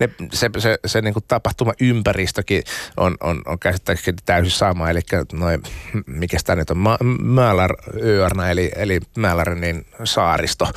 ne, 0.00 0.10
se 0.32 0.50
se, 0.58 0.78
se 0.86 1.02
niin 1.02 1.14
kuin 1.14 1.24
tapahtuma 1.28 1.72
ympäristökin 1.80 2.62
on, 2.96 3.16
on, 3.20 3.42
on 3.46 3.58
käsittääkseni 3.58 4.18
täysin 4.24 4.50
sama. 4.50 4.90
Eli 4.90 5.00
noin, 5.32 5.62
mikä 6.06 6.38
tämä 6.44 6.56
nyt 6.56 6.70
on, 6.70 6.78
Ma- 6.78 6.98
Mälaröörnä, 7.22 8.50
eli, 8.50 8.70
eli 8.76 9.00
Mälarinin 9.16 9.86
saaristo. 10.04 10.68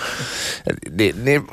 Ni, 0.91 1.13
niin 1.23 1.47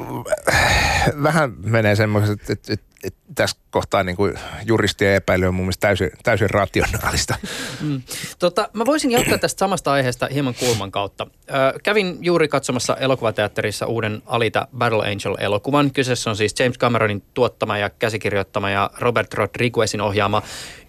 vähän 1.22 1.54
menee 1.64 1.96
semmoiset, 1.96 2.50
että, 2.50 2.72
että, 2.72 2.86
tässä 3.34 3.56
kohtaa 3.70 4.02
niin 4.02 4.16
kuin 4.16 4.34
juristien 4.64 5.14
epäily 5.14 5.46
on 5.46 5.54
mun 5.54 5.64
mielestä 5.64 5.80
täysin, 5.80 6.10
täysin 6.22 6.50
rationaalista. 6.50 7.34
Mm. 7.80 8.02
Tota, 8.38 8.68
mä 8.72 8.86
voisin 8.86 9.10
jatkaa 9.10 9.38
tästä 9.38 9.58
samasta 9.58 9.92
aiheesta 9.92 10.28
hieman 10.32 10.54
kulman 10.54 10.90
kautta. 10.90 11.26
Ö, 11.50 11.78
kävin 11.82 12.18
juuri 12.20 12.48
katsomassa 12.48 12.96
elokuvateatterissa 12.96 13.86
uuden 13.86 14.22
Alita 14.26 14.68
Battle 14.78 15.02
Angel-elokuvan. 15.02 15.90
Kyseessä 15.90 16.30
on 16.30 16.36
siis 16.36 16.54
James 16.58 16.78
Cameronin 16.78 17.22
tuottama 17.34 17.78
ja 17.78 17.90
käsikirjoittama 17.90 18.70
ja 18.70 18.90
Robert 18.98 19.34
Rodriguezin 19.34 20.00
ohjaama 20.00 20.42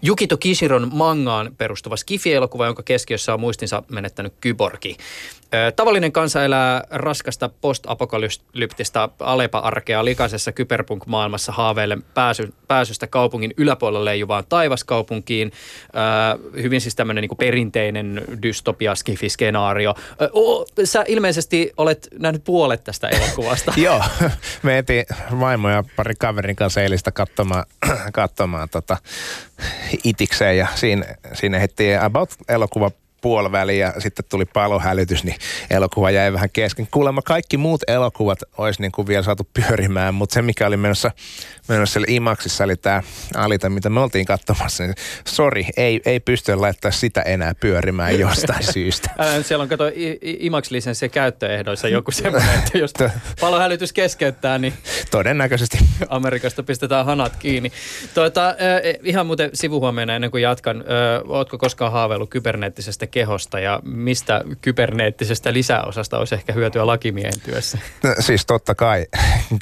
Yukito 0.06 0.36
Kishiron 0.36 0.90
mangaan 0.92 1.54
perustuva 1.58 1.96
skifi-elokuva, 1.96 2.66
jonka 2.66 2.82
keskiössä 2.82 3.34
on 3.34 3.40
muistinsa 3.40 3.82
menettänyt 3.88 4.32
kyborgi. 4.40 4.96
Tavallinen 5.76 6.12
kansa 6.12 6.44
elää 6.44 6.84
raskasta 6.90 7.50
post-apokalyptista 7.60 9.08
Alepa-arkea 9.20 10.04
likaisessa 10.04 10.52
kyberpunk-maailmassa 10.52 11.52
haaveille 11.52 11.98
pääsy, 12.14 12.52
pääsystä 12.68 13.06
kaupungin 13.06 13.54
yläpuolelle 13.56 14.04
leijuvaan 14.04 14.44
taivaskaupunkiin. 14.48 15.52
Hyvin 16.62 16.80
siis 16.80 16.96
tämmöinen 16.96 17.22
niin 17.22 17.38
perinteinen 17.38 18.22
dystopia 18.42 18.94
skenaario 19.28 19.94
Sä 20.84 21.04
ilmeisesti 21.08 21.72
olet 21.76 22.08
nähnyt 22.18 22.44
puolet 22.44 22.84
tästä 22.84 23.08
elokuvasta. 23.08 23.72
Joo, 23.84 24.02
me 24.62 24.78
etin 24.78 25.04
vaimo 25.40 25.70
ja 25.70 25.84
pari 25.96 26.14
kaverin 26.18 26.56
kanssa 26.56 26.80
eilistä 26.80 27.12
katsomaan, 27.12 27.64
katsomaan 28.12 28.68
tota, 28.68 28.96
itikseen 30.04 30.58
ja 30.58 30.66
siinä, 30.74 31.04
siinä 31.32 31.58
heti 31.58 31.96
about 31.96 32.30
elokuva 32.48 32.90
puoliväli 33.20 33.78
ja 33.78 33.92
sitten 33.98 34.24
tuli 34.28 34.44
palohälytys, 34.44 35.24
niin 35.24 35.36
elokuva 35.70 36.10
jäi 36.10 36.32
vähän 36.32 36.50
kesken. 36.50 36.88
Kuulemma 36.90 37.22
kaikki 37.22 37.56
muut 37.56 37.82
elokuvat 37.86 38.38
olisi 38.58 38.80
niin 38.80 38.92
kuin 38.92 39.08
vielä 39.08 39.22
saatu 39.22 39.48
pyörimään, 39.54 40.14
mutta 40.14 40.34
se 40.34 40.42
mikä 40.42 40.66
oli 40.66 40.76
menossa, 40.76 41.10
menossa 41.68 41.92
siellä 41.92 42.06
IMAXissa, 42.08 42.64
eli 42.64 42.76
tämä 42.76 43.02
Alita, 43.34 43.70
mitä 43.70 43.90
me 43.90 44.00
oltiin 44.00 44.26
katsomassa, 44.26 44.84
niin 44.84 44.94
sori, 45.26 45.66
ei, 45.76 46.00
ei 46.06 46.20
pysty 46.20 46.54
laittaa 46.54 46.90
sitä 46.90 47.22
enää 47.22 47.54
pyörimään 47.54 48.18
jostain 48.18 48.64
syystä. 48.72 49.10
Ää, 49.18 49.42
siellä 49.42 49.62
on 49.62 49.68
kato 49.68 49.84
IMAX-lisenssi 50.22 51.08
käyttöehdoissa 51.08 51.88
joku 51.88 52.10
semmoinen, 52.10 52.58
että 52.58 52.78
jos 52.78 52.92
palohälytys 53.40 53.92
keskeyttää, 53.92 54.58
niin 54.58 54.74
todennäköisesti 55.10 55.78
Amerikasta 56.08 56.62
pistetään 56.62 57.06
hanat 57.06 57.36
kiinni. 57.36 57.72
Tuota, 58.14 58.54
ihan 59.02 59.26
muuten 59.26 59.50
sivuhuomeena 59.54 60.14
ennen 60.14 60.30
kuin 60.30 60.42
jatkan, 60.42 60.84
ootko 61.28 61.58
koskaan 61.58 61.92
haaveillut 61.92 62.30
kyberneettisestä 62.30 63.06
kehosta 63.08 63.60
ja 63.60 63.80
mistä 63.84 64.44
kyberneettisestä 64.60 65.52
lisäosasta 65.52 66.18
olisi 66.18 66.34
ehkä 66.34 66.52
hyötyä 66.52 66.86
lakimiehen 66.86 67.40
työssä? 67.44 67.78
No, 68.02 68.14
siis 68.20 68.46
totta 68.46 68.74
kai. 68.74 69.06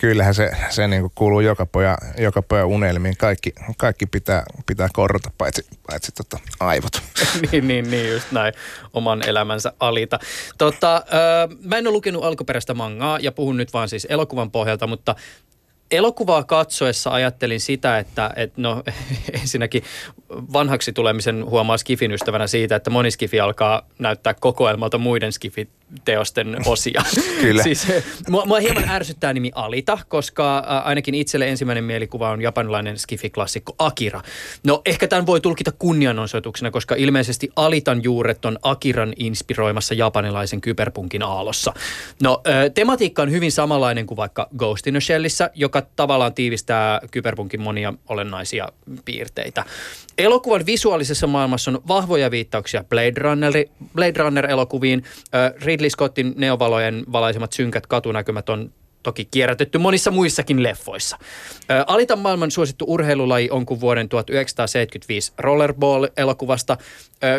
Kyllähän 0.00 0.34
se, 0.34 0.50
se 0.70 0.88
niin 0.88 1.02
kuin 1.02 1.12
kuuluu 1.14 1.40
joka 1.40 1.66
poja, 1.66 1.98
joka 2.18 2.42
poja 2.42 2.66
unelmiin. 2.66 3.16
Kaikki, 3.16 3.52
kaikki 3.76 4.06
pitää, 4.06 4.44
pitää 4.66 4.88
korrota, 4.92 5.30
paitsi, 5.38 5.66
paitsi 5.86 6.12
tota, 6.12 6.38
aivot. 6.60 7.02
niin, 7.52 7.68
niin, 7.68 7.90
niin, 7.90 8.12
just 8.12 8.32
näin. 8.32 8.54
Oman 8.92 9.28
elämänsä 9.28 9.72
alita. 9.80 10.18
Tota, 10.58 10.96
äh, 10.96 11.58
mä 11.62 11.76
en 11.76 11.86
ole 11.86 11.94
lukenut 11.94 12.24
alkuperäistä 12.24 12.74
mangaa 12.74 13.18
ja 13.18 13.32
puhun 13.32 13.56
nyt 13.56 13.72
vaan 13.72 13.88
siis 13.88 14.06
elokuvan 14.10 14.50
pohjalta, 14.50 14.86
mutta 14.86 15.14
elokuvaa 15.90 16.44
katsoessa 16.44 17.10
ajattelin 17.10 17.60
sitä, 17.60 17.98
että, 17.98 18.30
että 18.36 18.60
no 18.60 18.82
ensinnäkin 19.40 19.82
vanhaksi 20.30 20.92
tulemisen 20.92 21.44
huomaa 21.44 21.78
Skifin 21.78 22.12
ystävänä 22.12 22.46
siitä, 22.46 22.76
että 22.76 22.90
moni 22.90 23.10
Skifi 23.10 23.40
alkaa 23.40 23.86
näyttää 23.98 24.34
kokoelmalta 24.34 24.98
muiden 24.98 25.32
Skifit 25.32 25.68
teosten 26.04 26.56
osia. 26.66 27.02
Kyllä. 27.40 27.62
siis, 27.62 27.86
mua, 28.28 28.46
mua 28.46 28.60
hieman 28.60 28.88
ärsyttää 28.88 29.32
nimi 29.32 29.50
Alita, 29.54 29.98
koska 30.08 30.58
ainakin 30.58 31.14
itselle 31.14 31.48
ensimmäinen 31.48 31.84
mielikuva 31.84 32.30
on 32.30 32.42
japanilainen 32.42 32.96
skifi-klassikko 32.96 33.74
Akira. 33.78 34.22
No 34.64 34.82
ehkä 34.86 35.08
tämän 35.08 35.26
voi 35.26 35.40
tulkita 35.40 35.72
kunnianosoituksena, 35.72 36.70
koska 36.70 36.94
ilmeisesti 36.94 37.50
Alitan 37.56 38.02
juuret 38.02 38.44
on 38.44 38.58
Akiran 38.62 39.12
inspiroimassa 39.16 39.94
japanilaisen 39.94 40.60
kyberpunkin 40.60 41.22
aalossa. 41.22 41.72
No 42.22 42.42
tematiikka 42.74 43.22
on 43.22 43.30
hyvin 43.30 43.52
samanlainen 43.52 44.06
kuin 44.06 44.16
vaikka 44.16 44.48
Ghost 44.56 44.86
in 44.86 44.96
a 44.96 45.00
Shellissä, 45.00 45.50
joka 45.54 45.82
tavallaan 45.96 46.34
tiivistää 46.34 47.00
kyberpunkin 47.10 47.60
monia 47.60 47.94
olennaisia 48.08 48.68
piirteitä. 49.04 49.64
Elokuvan 50.18 50.66
visuaalisessa 50.66 51.26
maailmassa 51.26 51.70
on 51.70 51.82
vahvoja 51.88 52.30
viittauksia 52.30 52.84
Blade, 52.84 53.12
Runner, 53.16 53.52
Blade 53.94 54.18
Runner-elokuviin. 54.22 55.02
Ridley 55.64 55.90
Scottin 55.90 56.34
neovalojen 56.36 57.04
valaisemat 57.12 57.52
synkät 57.52 57.86
katunäkymät 57.86 58.48
on 58.48 58.72
toki 59.06 59.24
kierrätetty 59.24 59.78
monissa 59.78 60.10
muissakin 60.10 60.62
leffoissa. 60.62 61.18
Alitan 61.86 62.18
maailman 62.18 62.50
suosittu 62.50 62.84
urheilulaji 62.88 63.50
on 63.50 63.66
kuin 63.66 63.80
vuoden 63.80 64.08
1975 64.08 65.32
Rollerball-elokuvasta. 65.38 66.76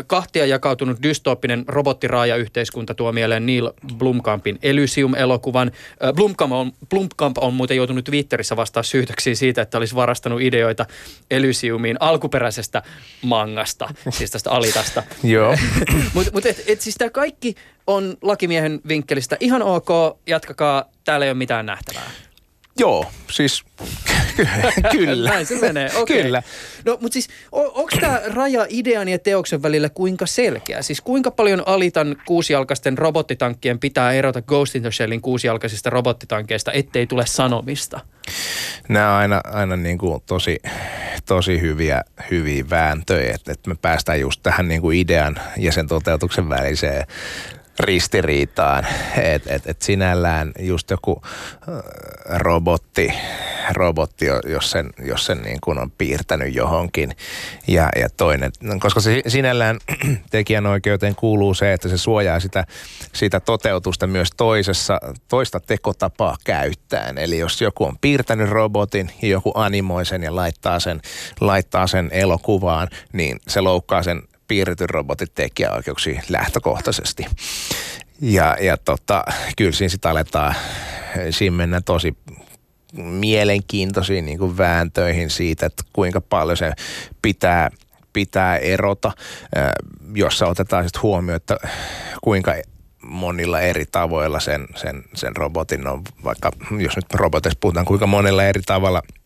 Kahtia 0.08 0.46
jakautunut 0.46 1.04
dystooppinen 1.04 1.66
robottiraaja-yhteiskunta 1.68 2.94
tuo 2.94 3.12
mieleen 3.12 3.46
Neil 3.46 3.72
Blumkampin 3.98 4.60
Elysium-elokuvan. 4.64 5.72
Blumkamp 6.16 6.54
on, 6.54 6.72
Blumkamp 6.90 7.38
on 7.38 7.54
muuten 7.54 7.78
joutunut 7.78 8.06
Twitterissä 8.06 8.56
vastaa 8.56 8.84
syytöksiin 8.84 9.36
siitä, 9.36 9.62
että 9.62 9.78
olisi 9.78 9.96
varastanut 9.96 10.42
ideoita 10.42 10.86
Elysiumiin 11.32 11.98
alkuperäisestä 12.00 12.82
mangasta, 13.22 13.90
siis 14.10 14.32
tästä 14.32 14.52
Alitasta. 14.52 15.04
Joo. 15.24 15.56
Mutta 16.14 16.32
mut 16.34 16.46
et, 16.46 16.64
et 16.68 16.82
siis 16.82 16.96
tämä 16.96 17.10
kaikki 17.10 17.56
on 17.88 18.18
lakimiehen 18.22 18.82
vinkkelistä 18.88 19.38
ihan 19.40 19.62
ok, 19.62 19.88
jatkakaa, 20.28 20.86
täällä 21.06 21.26
ei 21.26 21.32
ole 21.32 21.38
mitään 21.38 21.66
nähtävää. 21.66 22.12
Joo, 22.80 23.06
siis 23.32 23.64
kyllä. 24.92 25.30
Näin 25.30 25.46
se 25.46 25.60
menee, 25.62 25.92
okay. 25.96 26.22
Kyllä. 26.24 26.44
No, 26.86 26.98
mutta 27.02 27.14
siis 27.14 27.30
onko 27.52 27.92
tämä 28.00 28.22
raja 28.26 28.66
idean 28.70 29.10
ja 29.10 29.20
teoksen 29.20 29.64
välillä 29.64 29.90
kuinka 29.90 30.26
selkeä? 30.26 30.82
Siis 30.82 31.02
kuinka 31.02 31.32
paljon 31.32 31.64
Alitan 31.66 32.16
kuusijalkaisten 32.26 32.98
robottitankkien 32.98 33.80
pitää 33.80 34.14
erota 34.14 34.42
Ghost 34.42 34.76
in 34.76 34.82
the 34.82 34.92
Shellin 34.92 35.22
kuusijalkaisista 35.22 35.90
robottitankeista, 35.90 36.72
ettei 36.72 37.08
tule 37.08 37.26
sanomista? 37.26 38.00
Nämä 38.90 39.12
on 39.12 39.18
aina, 39.18 39.42
aina 39.54 39.76
niin 39.76 39.98
kuin 39.98 40.22
tosi, 40.26 40.60
tosi 41.26 41.62
hyviä, 41.62 42.04
hyviä 42.32 42.66
vääntöjä, 42.70 43.36
että, 43.36 43.52
että 43.52 43.70
me 43.70 43.76
päästään 43.82 44.20
just 44.20 44.44
tähän 44.44 44.68
niin 44.68 44.82
kuin 44.82 45.00
idean 45.00 45.40
ja 45.58 45.72
sen 45.72 45.88
toteutuksen 45.88 46.50
väliseen 46.50 47.08
ristiriitaan. 47.80 48.88
Että 49.18 49.56
et, 49.56 49.68
et 49.68 49.82
sinällään 49.82 50.52
just 50.60 50.90
joku 50.90 51.22
äh, 51.26 51.76
robotti, 52.36 53.14
robotti 53.72 54.26
jos 54.26 54.72
sen, 54.72 54.90
jos 55.06 55.26
sen 55.26 55.42
niin 55.42 55.58
kuin 55.62 55.80
on 55.80 55.92
piirtänyt 55.92 56.56
johonkin. 56.56 57.16
Ja, 57.68 57.90
ja 58.00 58.10
toinen, 58.18 58.52
koska 58.80 59.00
se 59.00 59.22
sinällään 59.28 59.80
tekijänoikeuteen 60.32 61.16
kuuluu 61.16 61.54
se, 61.54 61.74
että 61.74 61.90
se 61.90 61.98
suojaa 61.98 62.40
sitä, 62.40 62.66
sitä 63.14 63.40
toteutusta 63.40 64.08
myös 64.08 64.30
toisessa, 64.38 65.00
toista 65.28 65.60
tekotapaa 65.60 66.36
käyttäen. 66.44 67.18
Eli 67.18 67.40
jos 67.40 67.62
joku 67.62 67.84
on 67.84 67.98
piirtänyt 68.02 68.50
robotin 68.50 69.12
ja 69.22 69.28
joku 69.28 69.52
animoi 69.56 70.06
sen 70.06 70.24
ja 70.24 70.36
laittaa 70.36 70.80
sen, 70.80 71.02
laittaa 71.42 71.88
sen 71.88 72.10
elokuvaan, 72.12 72.88
niin 73.14 73.40
se 73.48 73.62
loukkaa 73.62 74.04
sen 74.04 74.22
piirretyn 74.48 74.90
robotin 74.90 75.28
tekijäoikeuksia 75.36 76.22
lähtökohtaisesti. 76.30 77.26
Ja, 78.22 78.58
ja 78.62 78.78
tota, 78.78 79.24
kyllä 79.58 79.72
siinä 79.72 79.90
sitten 79.90 80.12
aletaan, 80.12 80.56
siinä 81.30 81.56
mennään 81.56 81.84
tosi 81.84 82.18
mielenkiintoisiin 82.94 84.26
niin 84.26 84.38
kuin 84.38 84.58
vääntöihin 84.58 85.30
siitä, 85.30 85.66
että 85.66 85.84
kuinka 85.94 86.22
paljon 86.22 86.58
se 86.58 86.72
pitää, 87.22 87.70
pitää 88.14 88.58
erota, 88.58 89.12
jossa 90.16 90.48
otetaan 90.48 90.84
sitten 90.84 91.02
huomioon, 91.02 91.36
että 91.36 91.58
kuinka 92.24 92.56
monilla 93.04 93.62
eri 93.62 93.86
tavoilla 93.86 94.40
sen, 94.40 94.68
sen, 94.76 95.04
sen 95.14 95.36
robotin 95.36 95.88
on, 95.88 96.02
vaikka 96.24 96.52
jos 96.80 96.96
nyt 96.96 97.14
robotissa 97.14 97.58
puhutaan, 97.60 97.86
kuinka 97.86 98.08
monella 98.08 98.44
eri 98.44 98.62
tavalla– 98.62 99.02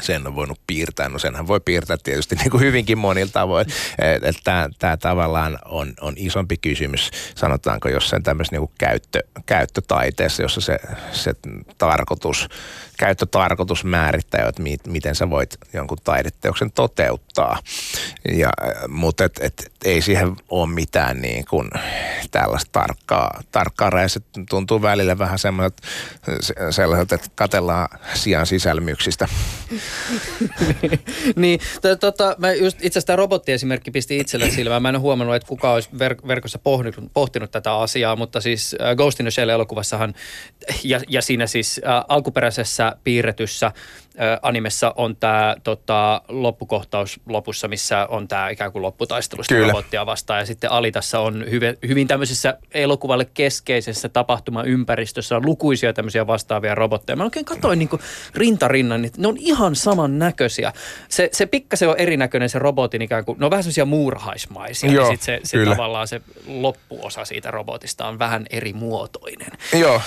sen 0.00 0.26
on 0.26 0.34
voinut 0.34 0.60
piirtää. 0.66 1.08
No 1.08 1.18
senhän 1.18 1.46
voi 1.46 1.60
piirtää 1.60 1.96
tietysti 2.02 2.34
niin 2.40 2.50
kuin 2.50 2.62
hyvinkin 2.62 2.98
monilla 2.98 3.30
tavoin. 3.32 3.66
Tämä, 4.44 4.68
tämä 4.78 4.96
tavallaan 4.96 5.58
on, 5.64 5.94
on 6.00 6.14
isompi 6.16 6.56
kysymys, 6.56 7.10
sanotaanko 7.34 7.88
jossain 7.88 8.22
tämmöisessä 8.22 8.56
niin 8.56 8.70
käyttö, 8.78 9.20
käyttötaiteessa, 9.46 10.42
jossa 10.42 10.60
se, 10.60 10.78
se 11.12 11.34
tarkoitus, 11.78 12.48
käyttötarkoitus 12.96 13.84
määrittää, 13.84 14.48
että 14.48 14.62
mi, 14.62 14.76
miten 14.86 15.14
sä 15.14 15.30
voit 15.30 15.58
jonkun 15.72 15.98
taideteoksen 16.04 16.72
toteuttaa. 16.72 17.58
Ja, 18.32 18.50
mutta 18.88 19.24
et, 19.24 19.40
et, 19.40 19.72
ei 19.84 20.02
siihen 20.02 20.36
ole 20.48 20.68
mitään 20.68 21.22
niin 21.22 21.44
kuin 21.50 21.70
tällaista 22.30 22.70
tarkkaa, 22.72 23.40
tarkkaa 23.52 24.08
Se 24.08 24.20
tuntuu 24.48 24.82
välillä 24.82 25.18
vähän 25.18 25.38
semmoiset, 25.38 25.82
sellaiset, 26.70 27.12
että 27.12 27.28
katellaan 27.34 27.88
sijaan 28.14 28.46
sisälmyksistä. 28.46 29.28
niin, 31.36 31.60
tota, 32.00 32.36
mä 32.38 32.52
just 32.52 32.76
itse 32.76 32.98
asiassa 32.98 33.06
tämä 33.06 33.16
robottiesimerkki 33.16 33.90
pisti 33.90 34.18
itselle 34.18 34.50
silmään. 34.50 34.82
Mä 34.82 34.88
en 34.88 34.94
ole 34.94 35.02
huomannut, 35.02 35.36
että 35.36 35.48
kuka 35.48 35.72
olisi 35.72 35.88
ver- 35.94 36.28
verkossa 36.28 36.58
pohtinut, 36.58 37.12
pohtinut 37.14 37.50
tätä 37.50 37.76
asiaa, 37.76 38.16
mutta 38.16 38.40
siis 38.40 38.76
äh, 38.80 38.96
Ghost 38.96 39.20
in 39.20 39.24
the 39.24 39.30
Shell-elokuvassahan 39.30 40.14
ja, 40.84 41.00
ja 41.08 41.22
siinä 41.22 41.46
siis 41.46 41.80
äh, 41.86 42.04
alkuperäisessä 42.08 42.83
piirretyssä 43.04 43.72
animessa 44.42 44.94
on 44.96 45.16
tämä 45.16 45.56
tota, 45.64 46.22
loppukohtaus 46.28 47.20
lopussa, 47.26 47.68
missä 47.68 48.06
on 48.06 48.28
tämä 48.28 48.48
ikään 48.48 48.72
kuin 48.72 48.82
lopputaistelusta 48.82 49.54
Kyllä. 49.54 49.72
robottia 49.72 50.06
vastaan. 50.06 50.40
Ja 50.40 50.46
sitten 50.46 50.70
Alitassa 50.70 51.20
on 51.20 51.44
hyvin, 51.50 51.76
hyvin 51.88 52.08
tämmöisessä 52.08 52.58
elokuvalle 52.74 53.26
keskeisessä 53.34 54.08
tapahtumaympäristössä 54.08 55.36
on 55.36 55.46
lukuisia 55.46 55.92
tämmöisiä 55.92 56.26
vastaavia 56.26 56.74
robotteja. 56.74 57.16
Mä 57.16 57.24
oikein 57.24 57.44
katsoin 57.44 57.78
niin 57.78 57.88
rinta 58.34 58.68
rinnan, 58.68 59.02
niin 59.02 59.12
ne 59.16 59.28
on 59.28 59.36
ihan 59.38 59.76
saman 59.76 60.18
näköisiä. 60.18 60.72
Se, 61.08 61.28
se 61.32 61.46
pikkasen 61.46 61.88
on 61.88 61.98
erinäköinen 61.98 62.48
se 62.48 62.58
robotin 62.58 63.02
ikään 63.02 63.24
kuin, 63.24 63.38
ne 63.38 63.44
on 63.44 63.50
vähän 63.50 63.62
semmoisia 63.62 63.84
muurahaismaisia. 63.84 64.92
Joo, 64.92 65.04
ja 65.04 65.10
sitten 65.10 65.24
se, 65.24 65.40
se 65.48 65.56
kyllä. 65.56 65.74
tavallaan 65.74 66.08
se 66.08 66.20
loppuosa 66.46 67.24
siitä 67.24 67.50
robotista 67.50 68.06
on 68.06 68.18
vähän 68.18 68.46
eri 68.50 68.72
muotoinen. 68.72 69.50
Joo, 69.72 70.00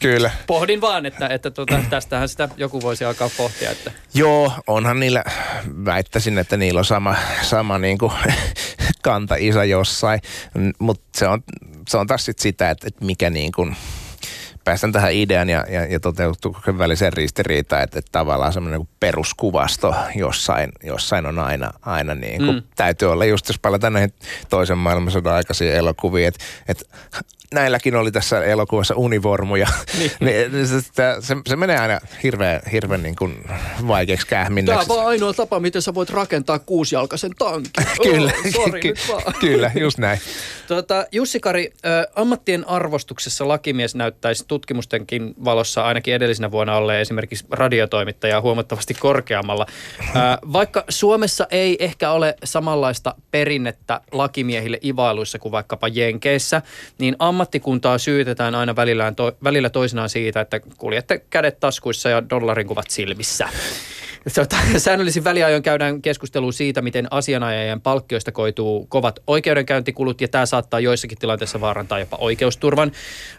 kyllä. 0.00 0.30
Pohdin 0.46 0.80
vaan, 0.80 1.06
että, 1.06 1.26
että 1.26 1.50
tota, 1.50 1.80
tästähän 1.90 2.28
sitä 2.28 2.48
joku 2.56 2.82
voisi 2.82 3.04
alkaa 3.04 3.30
pohtia, 3.36 3.49
että 3.70 3.92
Joo, 4.14 4.52
onhan 4.66 5.00
niillä, 5.00 5.24
väittäisin, 5.84 6.38
että 6.38 6.56
niillä 6.56 6.78
on 6.78 6.84
sama, 6.84 7.16
sama 7.42 7.78
niin 7.88 7.98
kuin 7.98 8.12
kanta 9.02 9.34
isä 9.38 9.64
jossain, 9.64 10.20
mutta 10.78 11.18
se 11.18 11.28
on, 11.28 11.42
se 11.88 11.96
on 11.98 12.06
taas 12.06 12.24
sit 12.24 12.38
sitä, 12.38 12.70
että, 12.70 12.86
että 12.88 13.04
mikä 13.04 13.30
niin 13.30 13.52
kuin, 13.52 13.76
päästään 14.64 14.92
tähän 14.92 15.12
idean 15.12 15.48
ja, 15.48 15.64
ja, 15.68 15.84
ja 15.86 16.00
toteutuksen 16.00 16.78
väliseen 16.78 17.12
ristiriitaan, 17.12 17.82
että, 17.82 17.98
että 17.98 18.08
tavallaan 18.12 18.52
semmoinen 18.52 18.80
niin 18.80 18.88
peruskuvasto 19.00 19.94
jossain, 20.14 20.72
jossain 20.82 21.26
on 21.26 21.38
aina, 21.38 21.70
aina 21.82 22.14
niin 22.14 22.38
kuin, 22.38 22.54
Mm. 22.56 22.62
täytyy 22.76 23.12
olla, 23.12 23.24
just 23.24 23.48
jos 23.48 23.58
palataan 23.58 23.92
näihin 23.92 24.12
toisen 24.50 24.78
maailmansodan 24.78 25.34
aikaisiin 25.34 25.74
elokuviin, 25.74 26.28
että, 26.28 26.44
että 26.68 26.84
näilläkin 27.54 27.96
oli 27.96 28.12
tässä 28.12 28.44
elokuvassa 28.44 28.94
univormuja, 28.96 29.68
Niin. 29.98 30.10
niin. 30.20 30.52
niin 30.52 30.66
se, 30.66 30.80
se, 30.80 31.36
se, 31.48 31.56
menee 31.56 31.78
aina 31.78 32.00
hirveän, 32.22 32.60
hirveän 32.72 33.02
niin 33.02 33.16
kuin 33.16 33.44
vaikeaksi 33.86 34.26
Tämä 34.26 34.42
kähminneksi. 34.42 34.80
on 34.80 34.96
vaan 34.96 35.06
ainoa 35.06 35.32
tapa, 35.32 35.60
miten 35.60 35.82
sä 35.82 35.94
voit 35.94 36.10
rakentaa 36.10 36.58
kuusijalkaisen 36.58 37.30
tankin. 37.38 37.70
Kyllä, 38.02 38.32
Oh, 38.46 38.52
sorry, 38.52 38.80
ky- 38.82 38.94
kyllä, 39.40 39.70
just 39.80 39.98
näin. 39.98 40.20
Tuota, 40.68 41.06
Jussi-Kari, 41.12 41.72
ö, 41.86 42.08
ammattien 42.16 42.68
arvostuksessa 42.68 43.48
lakimies 43.48 43.94
näyttäisi 43.94 44.44
tutkimustenkin 44.50 45.34
valossa 45.44 45.84
ainakin 45.84 46.14
edellisenä 46.14 46.50
vuonna 46.50 46.76
olleen 46.76 47.00
esimerkiksi 47.00 47.46
radiotoimittaja 47.50 48.40
huomattavasti 48.40 48.94
korkeammalla. 48.94 49.66
Ö, 50.00 50.12
vaikka 50.52 50.84
Suomessa 50.88 51.46
ei 51.50 51.76
ehkä 51.78 52.10
ole 52.10 52.34
samanlaista 52.44 53.14
perinnettä 53.30 54.00
lakimiehille 54.12 54.78
ivailuissa 54.84 55.38
kuin 55.38 55.52
vaikkapa 55.52 55.88
Jenkeissä, 55.88 56.62
niin 56.98 57.16
ammattikuntaa 57.18 57.98
syytetään 57.98 58.54
aina 58.54 58.76
välillä, 58.76 59.12
to, 59.16 59.32
välillä 59.44 59.70
toisinaan 59.70 60.08
siitä, 60.08 60.40
että 60.40 60.60
kuljette 60.60 61.22
kädet 61.30 61.60
taskuissa 61.60 62.08
ja 62.08 62.30
dollarin 62.30 62.66
kuvat 62.66 62.90
silmissä. 62.90 63.48
Tota, 64.34 64.56
säännöllisin 64.78 65.24
väliajoin 65.24 65.62
käydään 65.62 66.02
keskustelua 66.02 66.52
siitä, 66.52 66.82
miten 66.82 67.08
asianajajien 67.10 67.80
palkkioista 67.80 68.32
koituu 68.32 68.86
kovat 68.86 69.20
oikeudenkäyntikulut, 69.26 70.20
ja 70.20 70.28
tämä 70.28 70.46
saattaa 70.46 70.80
joissakin 70.80 71.18
tilanteissa 71.18 71.60
vaarantaa 71.60 71.98
jopa 71.98 72.16
oikeusturvan. 72.20 72.92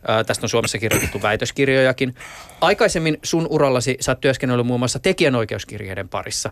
Ää, 0.08 0.24
tästä 0.24 0.46
on 0.46 0.50
Suomessa 0.50 0.78
kirjoitettu 0.78 1.22
väitöskirjojakin. 1.22 2.15
Aikaisemmin 2.62 3.17
sun 3.24 3.48
urallasi 3.50 3.98
sä 4.00 4.12
oot 4.12 4.22
työskennellyt 4.22 4.67
muun 4.67 4.80
muassa 4.80 5.00
tekijänoikeuskirjeiden 5.00 6.10
parissa. 6.10 6.52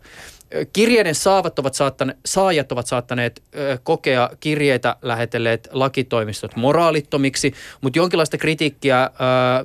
Kirjeiden 0.73 1.15
saavat 1.15 1.59
ovat 1.59 1.73
saattane, 1.73 2.15
saajat 2.25 2.71
ovat 2.71 2.87
saattaneet 2.87 3.43
ö, 3.55 3.77
kokea 3.83 4.29
kirjeitä 4.39 4.95
lähetelleet 5.01 5.69
lakitoimistot 5.71 6.55
moraalittomiksi, 6.55 7.53
mutta 7.81 7.99
jonkinlaista 7.99 8.37
kritiikkiä 8.37 9.03
ö, 9.03 9.09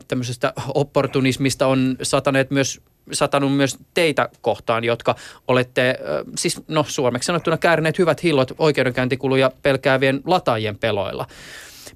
tämmöisestä 0.09 0.53
opportunismista 0.75 1.67
on 1.67 1.97
sataneet 2.03 2.51
myös 2.51 2.81
satanut 3.13 3.57
myös 3.57 3.79
teitä 3.95 4.29
kohtaan, 4.41 4.85
jotka 4.85 5.15
olette, 5.49 5.99
siis 6.39 6.61
no 6.69 6.85
suomeksi 6.89 7.27
sanottuna 7.27 7.57
käärineet 7.59 7.99
hyvät 7.99 8.23
hillot 8.23 8.53
oikeudenkäyntikuluja 8.59 9.51
pelkäävien 9.63 10.21
lataajien 10.25 10.79
peloilla. 10.79 11.27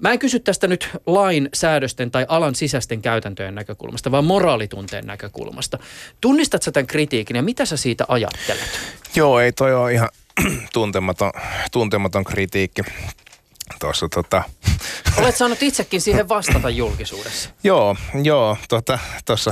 Mä 0.00 0.12
en 0.12 0.18
kysy 0.18 0.40
tästä 0.40 0.66
nyt 0.66 0.88
lain, 1.06 1.48
säädösten 1.54 2.10
tai 2.10 2.26
alan 2.28 2.54
sisäisten 2.54 3.02
käytäntöjen 3.02 3.54
näkökulmasta, 3.54 4.10
vaan 4.10 4.24
moraalitunteen 4.24 5.06
näkökulmasta. 5.06 5.78
Tunnistat 6.20 6.62
sä 6.62 6.72
tämän 6.72 6.86
kritiikin 6.86 7.36
ja 7.36 7.42
mitä 7.42 7.64
sä 7.64 7.76
siitä 7.76 8.04
ajattelet? 8.08 8.80
Joo, 9.16 9.40
ei 9.40 9.52
toi 9.52 9.74
ole 9.74 9.92
ihan 9.92 10.08
tuntematon, 10.72 11.32
tuntematon 11.72 12.24
kritiikki. 12.24 12.82
Tuossa 13.80 14.08
tota, 14.08 14.42
Olet 15.18 15.36
saanut 15.36 15.62
itsekin 15.62 16.00
siihen 16.00 16.28
vastata 16.28 16.70
julkisuudessa. 16.70 17.50
Joo, 17.64 17.96
joo. 18.22 18.56
Tuossa 18.68 18.98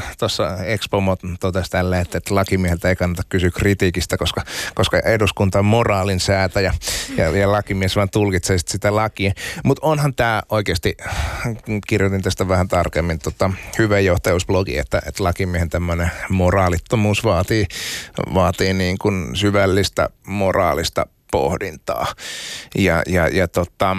tota, 0.00 0.14
tuossa 0.18 0.64
Expomo 0.64 1.16
totesi 1.40 1.70
tälleen, 1.70 2.02
että, 2.02 2.18
että 2.18 2.34
lakimieheltä 2.34 2.88
ei 2.88 2.96
kannata 2.96 3.22
kysyä 3.28 3.50
kritiikistä, 3.50 4.16
koska, 4.16 4.42
koska 4.74 4.98
eduskunta 4.98 5.58
on 5.58 5.64
moraalin 5.64 6.20
säätäjä 6.20 6.74
ja, 7.16 7.36
ja 7.36 7.52
lakimies 7.52 7.96
vaan 7.96 8.10
tulkitsee 8.10 8.58
sit 8.58 8.68
sitä 8.68 8.94
lakia. 8.94 9.32
Mutta 9.64 9.86
onhan 9.86 10.14
tämä 10.14 10.42
oikeasti, 10.48 10.96
kirjoitin 11.86 12.22
tästä 12.22 12.48
vähän 12.48 12.68
tarkemmin, 12.68 13.18
tota, 13.18 13.50
hyvä 13.78 14.00
johtajuusblogi, 14.00 14.78
että, 14.78 15.02
että 15.06 15.24
lakimiehen 15.24 15.70
tämmöinen 15.70 16.10
moraalittomuus 16.28 17.24
vaatii, 17.24 17.66
vaatii 18.34 18.74
niin 18.74 18.98
kuin 18.98 19.36
syvällistä 19.36 20.10
moraalista 20.26 21.06
pohdintaa. 21.30 22.06
Ja, 22.74 23.02
ja, 23.06 23.28
ja 23.28 23.48
tota, 23.48 23.96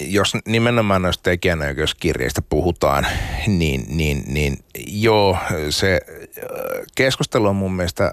jos 0.00 0.32
nimenomaan 0.46 1.02
noista 1.02 1.22
tekijänoikeuskirjeistä 1.22 2.42
puhutaan, 2.42 3.06
niin, 3.46 3.84
niin, 3.88 4.24
niin 4.26 4.58
joo, 4.86 5.38
se 5.70 6.00
keskustelu 6.94 7.46
on 7.46 7.56
mun 7.56 7.72
mielestä 7.72 8.12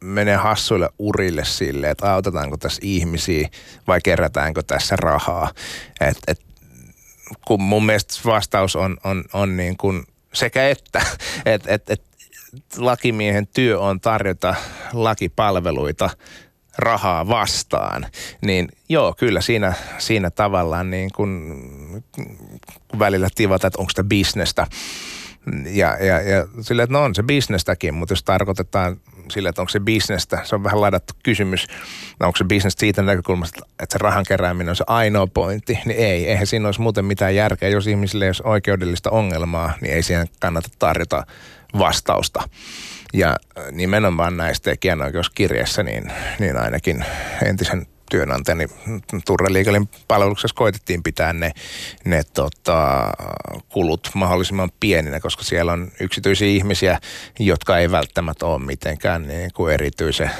menee 0.00 0.36
hassuille 0.36 0.88
urille 0.98 1.44
sille, 1.44 1.90
että 1.90 2.12
autetaanko 2.12 2.56
tässä 2.56 2.80
ihmisiä 2.84 3.48
vai 3.86 4.00
kerätäänkö 4.04 4.62
tässä 4.62 4.96
rahaa. 4.96 5.50
Et, 6.00 6.18
et, 6.26 6.40
kun 7.46 7.62
mun 7.62 7.86
mielestä 7.86 8.14
vastaus 8.24 8.76
on, 8.76 8.96
on, 9.04 9.24
on 9.32 9.56
niin 9.56 9.76
kuin 9.76 10.04
sekä 10.32 10.68
että, 10.68 11.02
että 11.46 11.70
et, 11.74 11.90
et 11.90 12.02
lakimiehen 12.76 13.46
työ 13.46 13.80
on 13.80 14.00
tarjota 14.00 14.54
lakipalveluita 14.92 16.10
rahaa 16.78 17.28
vastaan, 17.28 18.06
niin 18.40 18.68
joo, 18.88 19.14
kyllä 19.18 19.40
siinä, 19.40 19.72
siinä 19.98 20.30
tavallaan 20.30 20.90
niin 20.90 21.10
kun, 21.16 21.62
välillä 22.98 23.28
tivata, 23.34 23.66
että 23.66 23.78
onko 23.78 23.90
sitä 23.90 24.04
bisnestä. 24.04 24.66
Ja, 25.66 25.96
ja, 26.04 26.20
ja 26.20 26.46
sille, 26.60 26.82
että 26.82 26.92
no 26.92 27.02
on 27.02 27.14
se 27.14 27.22
bisnestäkin, 27.22 27.94
mutta 27.94 28.12
jos 28.12 28.22
tarkoitetaan 28.22 28.96
sille, 29.30 29.48
että 29.48 29.62
onko 29.62 29.68
se 29.68 29.80
bisnestä, 29.80 30.40
se 30.44 30.54
on 30.54 30.64
vähän 30.64 30.80
ladattu 30.80 31.14
kysymys, 31.22 31.66
no 32.20 32.26
onko 32.26 32.36
se 32.36 32.44
bisnes 32.44 32.74
siitä 32.78 33.02
näkökulmasta, 33.02 33.66
että 33.82 33.92
se 33.92 33.98
rahan 33.98 34.24
kerääminen 34.28 34.68
on 34.68 34.76
se 34.76 34.84
ainoa 34.86 35.26
pointti, 35.26 35.78
niin 35.84 35.98
ei, 35.98 36.28
eihän 36.28 36.46
siinä 36.46 36.68
olisi 36.68 36.80
muuten 36.80 37.04
mitään 37.04 37.34
järkeä. 37.34 37.68
Jos 37.68 37.86
ihmisille 37.86 38.24
ei 38.24 38.28
olisi 38.28 38.42
oikeudellista 38.46 39.10
ongelmaa, 39.10 39.72
niin 39.80 39.94
ei 39.94 40.02
siihen 40.02 40.26
kannata 40.40 40.68
tarjota 40.78 41.26
vastausta. 41.78 42.48
Ja 43.12 43.36
nimenomaan 43.72 44.36
näistä 44.36 44.70
tekijänoikeuskirjeissä, 44.70 45.82
niin, 45.82 46.12
niin 46.38 46.56
ainakin 46.56 47.04
entisen 47.46 47.86
työnantajani 48.12 48.66
Turre 49.26 49.52
Liikelin 49.52 49.88
palveluksessa 50.08 50.54
koitettiin 50.54 51.02
pitää 51.02 51.32
ne, 51.32 51.52
ne 52.04 52.22
tota, 52.34 53.12
kulut 53.68 54.10
mahdollisimman 54.14 54.70
pieninä, 54.80 55.20
koska 55.20 55.42
siellä 55.42 55.72
on 55.72 55.88
yksityisiä 56.00 56.48
ihmisiä, 56.48 56.98
jotka 57.38 57.78
ei 57.78 57.90
välttämättä 57.90 58.46
ole 58.46 58.64
mitenkään 58.64 59.28
niin 59.28 59.50
kuin 59.54 59.74
erityisen, 59.74 60.30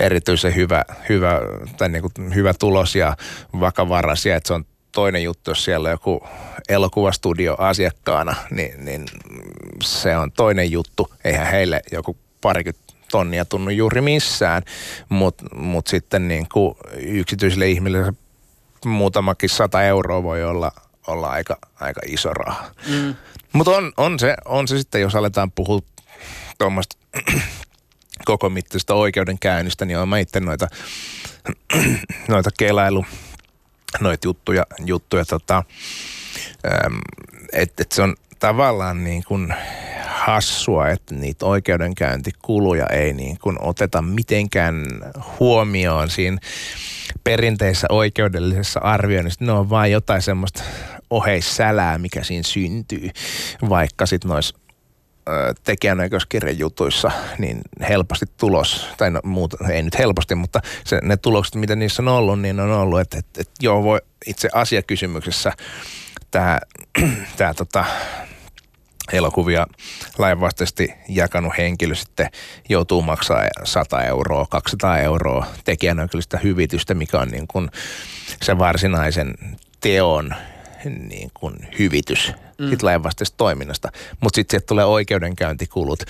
erityisen 0.00 0.54
hyvä, 0.54 0.84
hyvä, 1.08 1.40
tai 1.76 1.88
niin 1.88 2.02
kuin 2.02 2.34
hyvä 2.34 2.54
tulos 2.54 2.96
ja 2.96 3.16
vakavaraisia, 3.60 4.36
että 4.36 4.48
se 4.48 4.54
on 4.54 4.64
toinen 4.94 5.22
juttu, 5.22 5.50
jos 5.50 5.64
siellä 5.64 5.86
on 5.86 5.90
joku 5.90 6.26
elokuvastudio 6.68 7.54
asiakkaana, 7.58 8.34
niin, 8.50 8.84
niin 8.84 9.04
se 9.82 10.16
on 10.16 10.32
toinen 10.32 10.70
juttu. 10.70 11.12
Eihän 11.24 11.46
heille 11.46 11.80
joku 11.92 12.16
parikymmentä 12.40 12.94
tonnia 13.10 13.44
tunnu 13.44 13.70
juuri 13.70 14.00
missään, 14.00 14.62
mutta 15.08 15.44
mut 15.54 15.86
sitten 15.86 16.28
niin 16.28 16.46
kuin 16.52 16.74
yksityisille 16.96 17.68
ihmisille 17.68 18.12
muutamakin 18.84 19.48
sata 19.48 19.82
euroa 19.82 20.22
voi 20.22 20.44
olla, 20.44 20.72
olla 21.06 21.28
aika, 21.28 21.56
aika 21.80 22.00
iso 22.06 22.34
raha. 22.34 22.70
Mm. 22.88 23.14
Mutta 23.52 23.70
on, 23.70 23.92
on, 23.96 24.18
se, 24.18 24.36
on 24.44 24.68
se 24.68 24.78
sitten, 24.78 25.00
jos 25.00 25.14
aletaan 25.14 25.52
puhua 25.52 25.80
tuommoista 26.58 26.96
koko 28.24 28.50
mittaisesta 28.50 28.94
oikeudenkäynnistä, 28.94 29.84
niin 29.84 29.96
olen 29.96 30.08
mä 30.08 30.18
itse 30.18 30.40
noita, 30.40 30.68
noita 32.28 32.50
kelailu, 32.58 33.04
noita 34.00 34.26
juttuja, 34.28 34.66
juttuja 34.86 35.24
tota, 35.24 35.64
että 37.52 37.82
et 37.82 37.92
se 37.92 38.02
on 38.02 38.16
tavallaan 38.38 39.04
niin 39.04 39.22
kuin 39.28 39.54
hassua, 40.06 40.88
että 40.88 41.14
niitä 41.14 41.46
oikeudenkäyntikuluja 41.46 42.86
ei 42.86 43.12
niin 43.12 43.38
kuin 43.38 43.56
oteta 43.60 44.02
mitenkään 44.02 44.86
huomioon 45.40 46.10
siinä 46.10 46.38
perinteisessä 47.24 47.86
oikeudellisessa 47.90 48.80
arvioinnissa. 48.80 49.44
Ne 49.44 49.52
on 49.52 49.70
vain 49.70 49.92
jotain 49.92 50.22
semmoista 50.22 50.62
oheissälää, 51.10 51.98
mikä 51.98 52.22
siinä 52.22 52.42
syntyy, 52.42 53.10
vaikka 53.68 54.06
sitten 54.06 54.28
noissa 54.28 54.56
tekijänäköiskirjan 55.64 56.58
jutuissa 56.58 57.10
niin 57.38 57.60
helposti 57.88 58.26
tulos, 58.36 58.88
tai 58.96 59.10
no, 59.10 59.20
muut, 59.24 59.54
ei 59.70 59.82
nyt 59.82 59.98
helposti, 59.98 60.34
mutta 60.34 60.60
se, 60.84 60.98
ne 61.02 61.16
tulokset, 61.16 61.54
mitä 61.54 61.76
niissä 61.76 62.02
on 62.02 62.08
ollut, 62.08 62.40
niin 62.40 62.60
on 62.60 62.70
ollut, 62.70 63.00
että, 63.00 63.18
että, 63.18 63.40
että 63.40 63.54
joo, 63.60 63.82
voi 63.82 64.00
itse 64.26 64.48
asiakysymyksessä 64.52 65.52
tämä, 66.30 66.58
tämä 67.36 67.54
tota, 67.54 67.84
elokuvia 69.12 69.66
lainvastaisesti 70.18 70.94
jakanut 71.08 71.52
henkilö 71.58 71.94
sitten 71.94 72.28
joutuu 72.68 73.02
maksaa 73.02 73.42
100 73.64 74.02
euroa, 74.02 74.46
200 74.50 74.98
euroa 74.98 75.46
tekijänäköistä 75.64 76.38
hyvitystä, 76.38 76.94
mikä 76.94 77.18
on 77.18 77.28
niin 77.28 77.46
kuin 77.46 77.70
se 78.42 78.58
varsinaisen 78.58 79.34
teon 79.80 80.34
niin 80.90 81.30
kuin 81.34 81.54
hyvitys 81.78 82.32
mm. 82.58 82.70
sit 82.70 82.82
lainvastaisesta 82.82 83.36
toiminnasta. 83.36 83.92
Mutta 84.20 84.36
sitten 84.36 84.52
sieltä 84.52 84.66
tulee 84.66 84.84
oikeudenkäyntikulut 84.84 86.04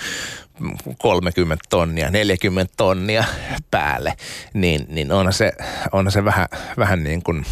30 0.97 1.63
tonnia, 1.69 2.11
40 2.11 2.73
tonnia 2.77 3.23
päälle, 3.71 4.13
niin, 4.53 4.85
niin 4.89 5.11
onhan 5.11 5.33
se, 5.33 5.51
onhan 5.91 6.11
se 6.11 6.25
vähän, 6.25 6.47
vähän 6.77 7.03
niin 7.03 7.23
kuin– 7.23 7.45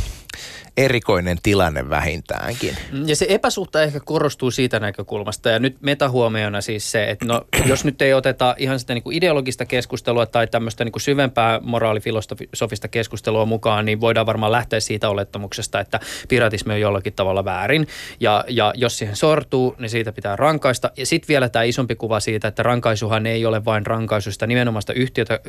erikoinen 0.77 1.37
tilanne 1.43 1.89
vähintäänkin. 1.89 2.77
Mm, 2.91 3.07
ja 3.07 3.15
se 3.15 3.25
epäsuhta 3.29 3.81
ehkä 3.81 3.99
korostuu 3.99 4.51
siitä 4.51 4.79
näkökulmasta. 4.79 5.49
Ja 5.49 5.59
nyt 5.59 5.77
metahuomiona 5.81 6.61
siis 6.61 6.91
se, 6.91 7.09
että 7.09 7.25
no, 7.25 7.41
jos 7.65 7.85
nyt 7.85 8.01
ei 8.01 8.13
oteta 8.13 8.55
ihan 8.57 8.79
sitä 8.79 8.93
niin 8.93 9.03
kuin 9.03 9.15
ideologista 9.15 9.65
keskustelua 9.65 10.25
tai 10.25 10.47
tämmöistä 10.47 10.83
niin 10.83 10.91
kuin 10.91 11.01
syvempää 11.01 11.59
moraalifilosofista 11.63 12.87
keskustelua 12.87 13.45
mukaan, 13.45 13.85
niin 13.85 14.01
voidaan 14.01 14.25
varmaan 14.25 14.51
lähteä 14.51 14.79
siitä 14.79 15.09
olettamuksesta, 15.09 15.79
että 15.79 15.99
piratismi 16.29 16.73
on 16.73 16.79
jollakin 16.79 17.13
tavalla 17.13 17.45
väärin. 17.45 17.87
Ja, 18.19 18.45
ja 18.47 18.73
jos 18.75 18.97
siihen 18.97 19.15
sortuu, 19.15 19.75
niin 19.79 19.89
siitä 19.89 20.11
pitää 20.11 20.35
rankaista. 20.35 20.91
Ja 20.97 21.05
sitten 21.05 21.27
vielä 21.27 21.49
tämä 21.49 21.63
isompi 21.63 21.95
kuva 21.95 22.19
siitä, 22.19 22.47
että 22.47 22.63
rankaisuhan 22.63 23.25
ei 23.25 23.45
ole 23.45 23.65
vain 23.65 23.85
rankaisusta 23.85 24.47
nimenomaista 24.47 24.93
yhtiötä, 24.93 25.39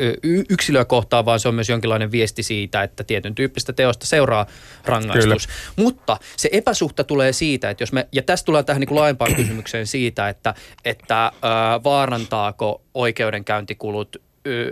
yksilöä 0.48 0.84
kohtaan, 0.84 1.24
vaan 1.24 1.40
se 1.40 1.48
on 1.48 1.54
myös 1.54 1.68
jonkinlainen 1.68 2.12
viesti 2.12 2.42
siitä, 2.42 2.82
että 2.82 3.04
tietyn 3.04 3.34
tyyppistä 3.34 3.72
teosta 3.72 4.06
seuraa 4.06 4.46
rangaistus 4.84 5.13
rangaistus. 5.14 5.46
Kyllä. 5.46 5.72
Mutta 5.76 6.16
se 6.36 6.48
epäsuhta 6.52 7.04
tulee 7.04 7.32
siitä, 7.32 7.70
että 7.70 7.82
jos 7.82 7.92
me, 7.92 8.08
ja 8.12 8.22
tässä 8.22 8.44
tulee 8.44 8.62
tähän 8.62 8.80
niin 8.80 8.88
kuin 8.88 8.98
laajempaan 8.98 9.34
kysymykseen 9.34 9.86
siitä, 9.86 10.28
että, 10.28 10.54
että 10.84 11.32
ää, 11.42 11.82
vaarantaako 11.84 12.82
oikeudenkäyntikulut 12.94 14.16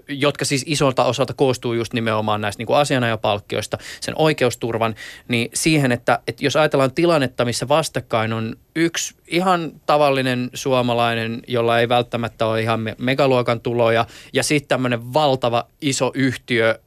jotka 0.08 0.44
siis 0.44 0.64
isolta 0.66 1.04
osalta 1.04 1.34
koostuu 1.34 1.72
just 1.72 1.92
nimenomaan 1.92 2.40
näistä 2.40 2.60
niin 2.60 2.66
kuin 2.66 2.76
asianajopalkkioista, 2.76 3.78
sen 4.00 4.14
oikeusturvan, 4.18 4.94
niin 5.28 5.50
siihen, 5.54 5.92
että, 5.92 6.18
että 6.26 6.44
jos 6.44 6.56
ajatellaan 6.56 6.94
tilannetta, 6.94 7.44
missä 7.44 7.68
vastakkain 7.68 8.32
on 8.32 8.56
yksi 8.76 9.14
ihan 9.26 9.72
tavallinen 9.86 10.50
suomalainen, 10.54 11.42
jolla 11.48 11.78
ei 11.78 11.88
välttämättä 11.88 12.46
ole 12.46 12.60
ihan 12.60 12.80
megaluokan 12.98 13.60
tuloja, 13.60 14.06
ja 14.32 14.42
sitten 14.42 14.68
tämmöinen 14.68 15.14
valtava 15.14 15.66
iso 15.80 16.10
yhtiö, 16.14 16.78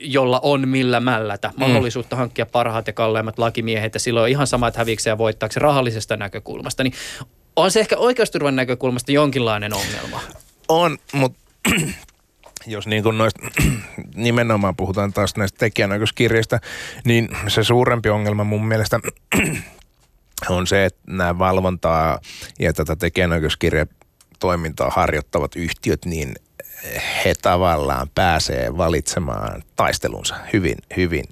jolla 0.00 0.40
on 0.42 0.68
millä 0.68 1.00
mällätä, 1.00 1.48
mm. 1.48 1.54
mahdollisuutta 1.60 2.16
hankkia 2.16 2.46
parhaat 2.46 2.86
ja 2.86 2.92
kalleimmat 2.92 3.38
lakimiehet, 3.38 3.94
ja 3.94 4.00
silloin 4.00 4.24
on 4.24 4.28
ihan 4.28 4.46
sama, 4.46 4.68
että 4.68 4.80
häviikö 4.80 5.02
ja 5.06 5.18
voittaako 5.18 5.52
se 5.52 5.60
rahallisesta 5.60 6.16
näkökulmasta, 6.16 6.84
niin 6.84 6.94
on 7.56 7.70
se 7.70 7.80
ehkä 7.80 7.96
oikeusturvan 7.96 8.56
näkökulmasta 8.56 9.12
jonkinlainen 9.12 9.74
ongelma. 9.74 10.20
On, 10.68 10.98
mutta 11.12 11.38
jos 12.66 12.86
niin 12.86 13.02
kuin 13.02 13.18
noista, 13.18 13.40
nimenomaan 14.14 14.76
puhutaan 14.76 15.12
taas 15.12 15.36
näistä 15.36 15.58
tekijänoikeuskirjeistä, 15.58 16.60
niin 17.04 17.28
se 17.48 17.64
suurempi 17.64 18.08
ongelma 18.08 18.44
mun 18.44 18.68
mielestä 18.68 19.00
on 20.48 20.66
se, 20.66 20.84
että 20.84 21.00
nämä 21.06 21.38
valvontaa 21.38 22.20
ja 22.58 22.72
tätä 22.72 22.96
tekijänoikeuskirjatoimintaa 22.96 24.90
harjoittavat 24.90 25.56
yhtiöt, 25.56 26.04
niin 26.04 26.34
he 27.24 27.34
tavallaan 27.42 28.08
pääsee 28.14 28.76
valitsemaan 28.76 29.62
taistelunsa 29.76 30.36
hyvin, 30.52 30.76
hyvin, 30.96 31.24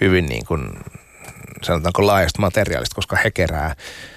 hyvin 0.00 0.26
niin 0.26 0.46
kuin, 0.46 0.68
sanotaanko 1.62 2.06
laajasta 2.06 2.40
materiaalista, 2.40 2.94
koska 2.94 3.16
he 3.24 3.30
kerää 3.30 3.74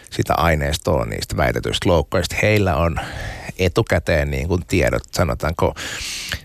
sitä 0.10 0.33
aineistoa 0.33 1.05
niistä 1.05 1.38
väitetyistä 1.38 1.89
loukkaista. 1.89 2.36
Heillä 2.41 2.75
on 2.75 2.99
etukäteen 3.60 4.32
niin 4.32 4.48
kuin 4.48 4.65
tiedot, 4.67 5.04
sanotaanko, 5.12 5.76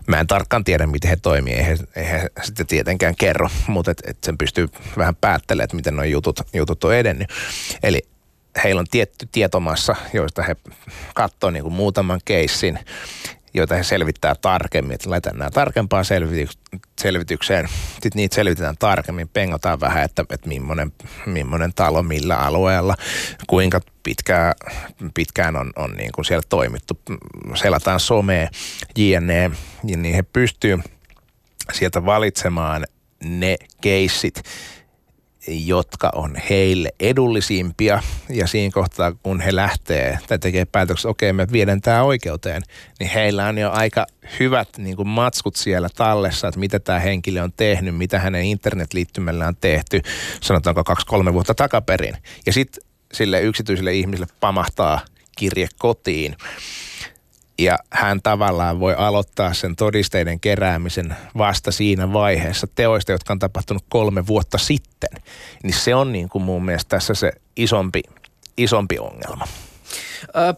mä 0.07 0.21
en 0.21 0.27
tarkkaan 0.27 0.65
tiedä, 0.65 0.87
miten 0.87 1.09
he 1.09 1.17
toimii, 1.17 1.55
eihän, 1.55 1.79
eihän 1.97 2.29
sitten 2.43 2.67
tietenkään 2.67 3.15
kerro, 3.17 3.49
mutta 3.67 3.91
et, 3.91 4.03
et 4.07 4.19
sen 4.25 4.39
pystyy 4.39 4.69
vähän 4.97 5.17
päättelemään, 5.17 5.65
että 5.65 5.77
miten 5.77 5.97
nuo 5.97 6.05
jutut, 6.05 6.41
jutut 6.53 6.85
on 6.85 6.95
edennyt. 6.95 7.29
Eli 7.83 8.03
heillä 8.65 8.81
on 8.81 8.87
tietty 8.91 9.29
tietomassa, 9.33 9.97
joista 10.13 10.43
he 10.43 10.57
katsoo 11.15 11.51
niin 11.51 11.63
kuin 11.63 11.75
muutaman 11.75 12.21
keissin 12.25 12.79
joita 13.55 13.75
he 13.75 13.83
selvittää 13.83 14.35
tarkemmin. 14.35 14.95
Että 14.95 15.11
laitetaan 15.11 15.39
nämä 15.39 15.51
tarkempaan 15.51 16.05
selvitykseen. 17.01 17.69
Sitten 17.93 18.11
niitä 18.15 18.35
selvitetään 18.35 18.77
tarkemmin, 18.79 19.29
pengotaan 19.29 19.81
vähän, 19.81 20.05
että, 20.05 20.25
että 20.31 20.49
millainen, 20.49 20.93
millainen 21.27 21.75
talo 21.75 22.03
millä 22.03 22.37
alueella, 22.37 22.95
kuinka 23.47 23.81
pitkään, 24.03 24.55
pitkään 25.15 25.57
on, 25.57 25.71
on 25.77 25.91
niin 25.91 26.13
kuin 26.13 26.25
siellä 26.25 26.43
toimittu. 26.49 27.01
Selataan 27.55 28.01
somea, 28.01 28.49
jne. 28.97 29.51
Niin 29.83 30.15
he 30.15 30.23
pystyy 30.23 30.79
sieltä 31.73 32.05
valitsemaan 32.05 32.85
ne 33.25 33.57
keissit, 33.81 34.43
jotka 35.47 36.11
on 36.15 36.37
heille 36.51 36.93
edullisimpia. 37.01 38.03
Ja 38.29 38.47
siinä 38.47 38.73
kohtaa, 38.73 39.13
kun 39.13 39.41
he 39.41 39.57
lähtee 39.57 40.19
tai 40.29 40.39
tekee 40.39 40.65
päätöksen, 40.65 41.11
okei, 41.11 41.31
okay, 41.31 41.37
me 41.47 41.53
viedään 41.53 41.81
tämä 41.81 42.03
oikeuteen, 42.03 42.63
niin 43.01 43.11
heillä 43.11 43.47
on 43.47 43.59
jo 43.59 43.71
aika 43.71 44.07
hyvät 44.41 44.69
niin 44.79 44.97
kuin 44.97 45.09
matskut 45.09 45.57
siellä 45.57 45.89
tallessa, 45.97 46.49
että 46.49 46.61
mitä 46.61 46.79
tämä 46.79 46.99
henkilö 46.99 47.43
on 47.43 47.53
tehnyt, 47.53 47.97
mitä 47.97 48.19
hänen 48.19 48.45
internetliittymällä 48.45 49.47
on 49.47 49.57
tehty, 49.57 50.03
sanotaanko 50.41 50.85
kaksi-kolme 50.85 51.33
vuotta 51.33 51.55
takaperin. 51.55 52.17
Ja 52.47 52.53
sitten 52.53 52.85
sille 53.13 53.41
yksityiselle 53.41 53.95
ihmiselle 53.95 54.33
pamahtaa 54.41 55.01
kirje 55.39 55.69
kotiin 55.79 56.37
ja 57.59 57.79
hän 57.91 58.23
tavallaan 58.23 58.81
voi 58.81 58.95
aloittaa 58.95 59.55
sen 59.55 59.77
todisteiden 59.77 60.41
keräämisen 60.41 61.17
vasta 61.39 61.73
siinä 61.73 62.13
vaiheessa 62.13 62.67
teoista, 62.75 63.13
jotka 63.13 63.33
on 63.33 63.39
tapahtunut 63.39 63.85
kolme 63.89 64.27
vuotta 64.27 64.59
sitten. 64.59 65.11
Niin 65.63 65.75
se 65.75 65.95
on 65.95 66.13
niin 66.13 66.29
kuin 66.29 66.45
mun 66.45 66.65
mielestä 66.65 66.89
tässä 66.89 67.15
se 67.15 67.33
isompi, 67.57 68.03
isompi 68.57 68.99
ongelma. 68.99 69.49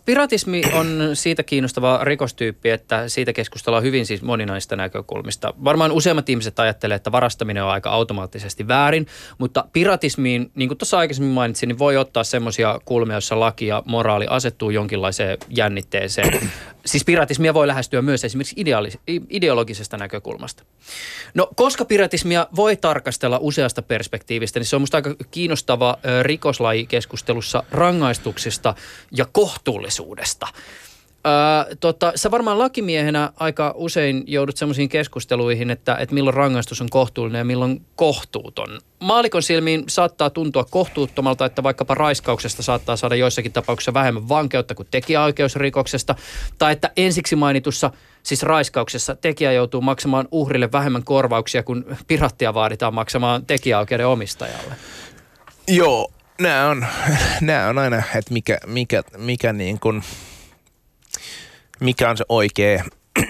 Piratismi 0.04 0.62
on 0.72 1.10
siitä 1.14 1.42
kiinnostava 1.42 2.00
rikostyyppi, 2.02 2.70
että 2.70 3.08
siitä 3.08 3.32
keskustellaan 3.32 3.82
hyvin 3.82 4.06
siis 4.06 4.22
moninaista 4.22 4.76
näkökulmista. 4.76 5.54
Varmaan 5.64 5.92
useimmat 5.92 6.28
ihmiset 6.28 6.58
ajattelee, 6.58 6.94
että 6.94 7.12
varastaminen 7.12 7.64
on 7.64 7.70
aika 7.70 7.90
automaattisesti 7.90 8.68
väärin, 8.68 9.06
mutta 9.38 9.64
piratismiin, 9.72 10.50
niin 10.54 10.68
kuin 10.68 10.78
tuossa 10.78 10.98
aikaisemmin 10.98 11.34
mainitsin, 11.34 11.68
niin 11.68 11.78
voi 11.78 11.96
ottaa 11.96 12.24
semmoisia 12.24 12.80
kulmia, 12.84 13.14
joissa 13.14 13.40
laki 13.40 13.66
ja 13.66 13.82
moraali 13.86 14.26
asettuu 14.30 14.70
jonkinlaiseen 14.70 15.38
jännitteeseen. 15.48 16.40
Siis 16.86 17.04
piratismia 17.04 17.54
voi 17.54 17.66
lähestyä 17.66 18.02
myös 18.02 18.24
esimerkiksi 18.24 18.56
ideologisesta 19.30 19.96
näkökulmasta. 19.96 20.62
No, 21.34 21.48
koska 21.56 21.84
piratismia 21.84 22.46
voi 22.56 22.76
tarkastella 22.76 23.38
useasta 23.40 23.82
perspektiivistä, 23.82 24.60
niin 24.60 24.66
se 24.66 24.76
on 24.76 24.82
musta 24.82 24.98
aika 24.98 25.14
kiinnostava 25.30 25.98
rikoslajikeskustelussa 26.22 27.62
rangaistuksista 27.70 28.74
ja 29.12 29.26
kohtuullisuudesta. 29.54 30.46
Öö, 31.26 31.74
tota, 31.80 32.12
sä 32.14 32.30
varmaan 32.30 32.58
lakimiehenä 32.58 33.32
aika 33.36 33.74
usein 33.76 34.24
joudut 34.26 34.56
semmoisiin 34.56 34.88
keskusteluihin, 34.88 35.70
että, 35.70 35.96
että 36.00 36.14
milloin 36.14 36.34
rangaistus 36.34 36.80
on 36.80 36.90
kohtuullinen 36.90 37.38
ja 37.38 37.44
milloin 37.44 37.82
kohtuuton. 37.96 38.80
Maalikon 39.00 39.42
silmiin 39.42 39.84
saattaa 39.88 40.30
tuntua 40.30 40.64
kohtuuttomalta, 40.64 41.44
että 41.44 41.62
vaikkapa 41.62 41.94
raiskauksesta 41.94 42.62
saattaa 42.62 42.96
saada 42.96 43.14
joissakin 43.14 43.52
tapauksissa 43.52 43.94
vähemmän 43.94 44.28
vankeutta 44.28 44.74
kuin 44.74 44.88
tekijäoikeusrikoksesta, 44.90 46.14
tai 46.58 46.72
että 46.72 46.90
ensiksi 46.96 47.36
mainitussa 47.36 47.90
siis 48.22 48.42
raiskauksessa 48.42 49.14
tekijä 49.14 49.52
joutuu 49.52 49.80
maksamaan 49.80 50.28
uhrille 50.30 50.72
vähemmän 50.72 51.04
korvauksia 51.04 51.62
kuin 51.62 51.84
pirattia 52.06 52.54
vaaditaan 52.54 52.94
maksamaan 52.94 53.46
tekijäoikeuden 53.46 54.06
omistajalle. 54.06 54.74
Joo, 55.68 56.10
nämä 56.40 56.68
on, 56.68 56.86
nämä 57.40 57.68
on 57.68 57.78
aina, 57.78 57.96
että 57.96 58.32
mikä, 58.32 58.58
mikä, 58.66 59.02
mikä, 59.16 59.52
niin 59.52 59.80
kuin, 59.80 60.02
mikä 61.80 62.10
on 62.10 62.16
se 62.16 62.24
oikea 62.28 62.84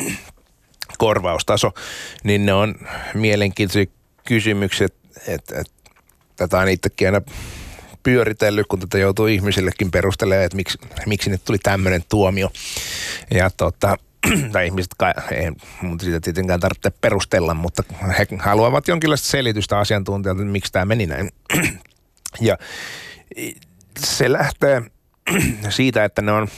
korvaustaso, 0.98 1.72
niin 2.24 2.46
ne 2.46 2.52
on 2.52 2.74
mielenkiintoisia 3.14 3.86
kysymyksiä, 4.24 4.88
että, 5.28 5.60
että 5.60 5.72
tätä 6.36 6.58
on 6.58 6.68
itsekin 6.68 7.08
aina 7.08 7.20
pyöritellyt, 8.02 8.66
kun 8.66 8.78
tätä 8.78 8.98
joutuu 8.98 9.26
ihmisillekin 9.26 9.90
perustelemaan, 9.90 10.44
että 10.44 10.56
miksi, 10.56 10.78
miksi 11.06 11.30
nyt 11.30 11.44
tuli 11.44 11.58
tämmöinen 11.58 12.04
tuomio. 12.08 12.50
Ja 13.30 13.50
tota, 13.50 13.96
tai 14.52 14.66
ihmiset, 14.66 14.94
ei 15.30 15.50
mutta 15.82 16.04
siitä 16.04 16.20
tietenkään 16.20 16.60
tarvitse 16.60 16.90
perustella, 16.90 17.54
mutta 17.54 17.82
he 18.18 18.26
haluavat 18.38 18.88
jonkinlaista 18.88 19.28
selitystä 19.28 19.78
asiantuntijalta, 19.78 20.42
että 20.42 20.52
miksi 20.52 20.72
tämä 20.72 20.84
meni 20.84 21.06
näin. 21.06 21.30
Ja 22.40 22.58
se 23.98 24.32
lähtee 24.32 24.82
siitä, 25.68 26.04
että 26.04 26.22
ne 26.22 26.32
on 26.32 26.48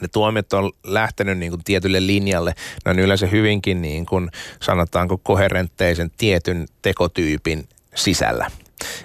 ne 0.00 0.08
tuomiot 0.08 0.52
on 0.52 0.72
lähtenyt 0.84 1.38
niin 1.38 1.50
kuin 1.50 1.64
tietylle 1.64 2.06
linjalle. 2.06 2.54
Ne 2.84 2.90
on 2.90 2.98
yleensä 2.98 3.26
hyvinkin 3.26 3.82
niin 3.82 4.06
kuin, 4.06 4.30
sanotaanko 4.62 5.18
koherentteisen 5.18 6.10
tietyn 6.16 6.66
tekotyypin 6.82 7.68
sisällä. 7.94 8.50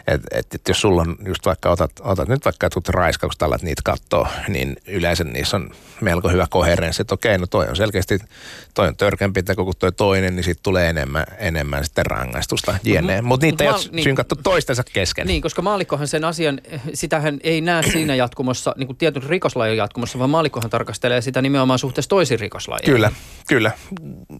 Et, 0.07 0.21
et, 0.31 0.55
et 0.55 0.61
jos 0.67 0.81
sulla 0.81 1.01
on 1.01 1.15
just 1.25 1.45
vaikka 1.45 1.69
otat, 1.69 1.91
otat 2.01 2.27
nyt 2.27 2.45
vaikka 2.45 2.69
tuut 2.69 2.89
raiskaukset 2.89 3.41
alat 3.41 3.61
niitä 3.61 3.81
katsoo, 3.85 4.27
niin 4.47 4.77
yleensä 4.87 5.23
niissä 5.23 5.57
on 5.57 5.69
melko 6.01 6.29
hyvä 6.29 6.47
koherenssi, 6.49 7.01
että 7.01 7.13
okei, 7.13 7.37
no 7.37 7.47
toi 7.47 7.67
on 7.67 7.75
selkeästi, 7.75 8.19
toi 8.73 8.87
on 8.87 8.95
törkeämpi 8.95 9.43
teko 9.43 9.63
kuin 9.63 9.77
toi 9.79 9.91
toinen, 9.91 10.35
niin 10.35 10.43
sitten 10.43 10.63
tulee 10.63 10.89
enemmän, 10.89 11.25
enemmän 11.37 11.85
sitten 11.85 12.05
rangaistusta 12.05 12.75
jne. 12.83 13.01
Mutta 13.01 13.27
mut 13.27 13.41
niitä 13.41 13.63
mut 13.63 13.73
ei 13.73 13.79
ole 13.79 13.89
niin, 13.91 14.03
synkattu 14.03 14.35
toistensa 14.35 14.83
kesken. 14.93 15.27
Niin, 15.27 15.41
koska 15.41 15.61
maalikkohan 15.61 16.07
sen 16.07 16.25
asian, 16.25 16.61
sitähän 16.93 17.39
ei 17.43 17.61
näe 17.61 17.83
siinä 17.83 18.15
jatkumossa, 18.15 18.75
niin 18.77 18.87
kuin 18.87 18.97
tietyn 18.97 19.23
rikoslajin 19.23 19.77
jatkumossa, 19.77 20.19
vaan 20.19 20.29
maalikkohan 20.29 20.69
tarkastelee 20.69 21.21
sitä 21.21 21.41
nimenomaan 21.41 21.79
suhteessa 21.79 22.09
toisiin 22.09 22.39
rikoslajeihin. 22.39 22.93
Kyllä, 22.93 23.11
kyllä. 23.47 23.71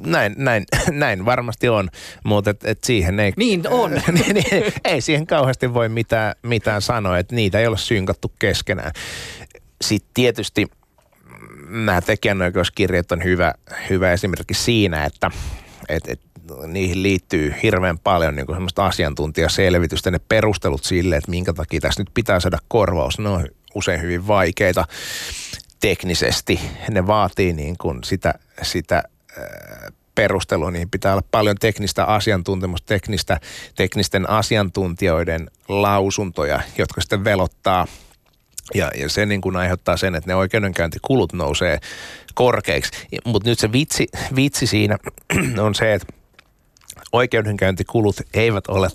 Näin, 0.06 0.36
näin, 0.38 0.64
näin 0.92 1.26
varmasti 1.26 1.70
on, 1.70 1.90
mutta 2.24 2.50
et, 2.50 2.66
et 2.66 2.84
siihen 2.84 3.20
ei... 3.20 3.34
Niin 3.38 3.68
on. 3.70 3.92
niin, 4.12 4.36
niin, 4.36 4.74
ei 4.84 5.02
siihen 5.02 5.28
kauheasti 5.44 5.74
voi 5.74 5.90
mitään, 5.90 6.36
mitään 6.44 6.82
sanoa, 6.82 7.18
että 7.18 7.36
niitä 7.36 7.60
ei 7.60 7.68
ole 7.68 7.78
synkattu 7.78 8.32
keskenään. 8.40 8.92
Sitten 9.82 10.10
tietysti 10.14 10.68
nämä 11.70 12.02
tekijänoikeuskirjat 12.02 13.12
on 13.12 13.24
hyvä, 13.24 13.54
hyvä 13.90 14.12
esimerkki 14.12 14.54
siinä, 14.54 15.06
että 15.06 15.32
et, 15.90 16.04
et, 16.08 16.22
niihin 16.68 17.04
liittyy 17.04 17.54
hirveän 17.64 18.00
paljon 18.00 18.36
niin 18.36 18.46
semmoista 18.48 18.86
asiantuntijaselvitystä, 18.86 20.12
ne 20.12 20.20
perustelut 20.20 20.84
sille, 20.84 21.16
että 21.16 21.32
minkä 21.32 21.54
takia 21.54 21.80
tässä 21.80 22.02
nyt 22.02 22.10
pitää 22.14 22.40
saada 22.40 22.58
korvaus, 22.68 23.20
ne 23.20 23.30
on 23.30 23.48
usein 23.76 24.02
hyvin 24.02 24.28
vaikeita 24.28 24.86
teknisesti. 25.80 26.60
Ne 26.90 27.08
vaatii 27.08 27.54
niin 27.54 27.76
kuin 27.78 28.04
sitä, 28.04 28.34
sitä 28.62 29.04
perustelua, 30.16 30.72
niin 30.72 30.90
pitää 30.90 31.14
olla 31.14 31.24
paljon 31.32 31.56
teknistä 31.60 32.06
asiantuntemusta, 32.06 32.88
teknistä, 32.88 33.40
teknisten 33.76 34.30
asiantuntijoiden 34.30 35.50
lausuntoja, 35.68 36.62
jotka 36.78 37.02
sitten 37.02 37.24
velottaa 37.24 37.88
ja, 38.74 38.92
ja 38.96 39.10
se 39.10 39.26
niin 39.26 39.42
kuin 39.42 39.56
aiheuttaa 39.56 39.98
sen, 39.98 40.16
että 40.16 40.30
ne 40.30 40.36
oikeudenkäyntikulut 40.36 41.34
nousee 41.34 41.80
korkeiksi. 42.34 42.92
Mutta 43.26 43.50
nyt 43.50 43.60
se 43.60 43.72
vitsi, 43.72 44.08
vitsi 44.36 44.68
siinä 44.68 44.98
on 45.66 45.76
se, 45.76 45.94
että 45.94 46.14
oikeudenkäyntikulut 47.12 48.16
eivät 48.34 48.68
ole, 48.68 48.88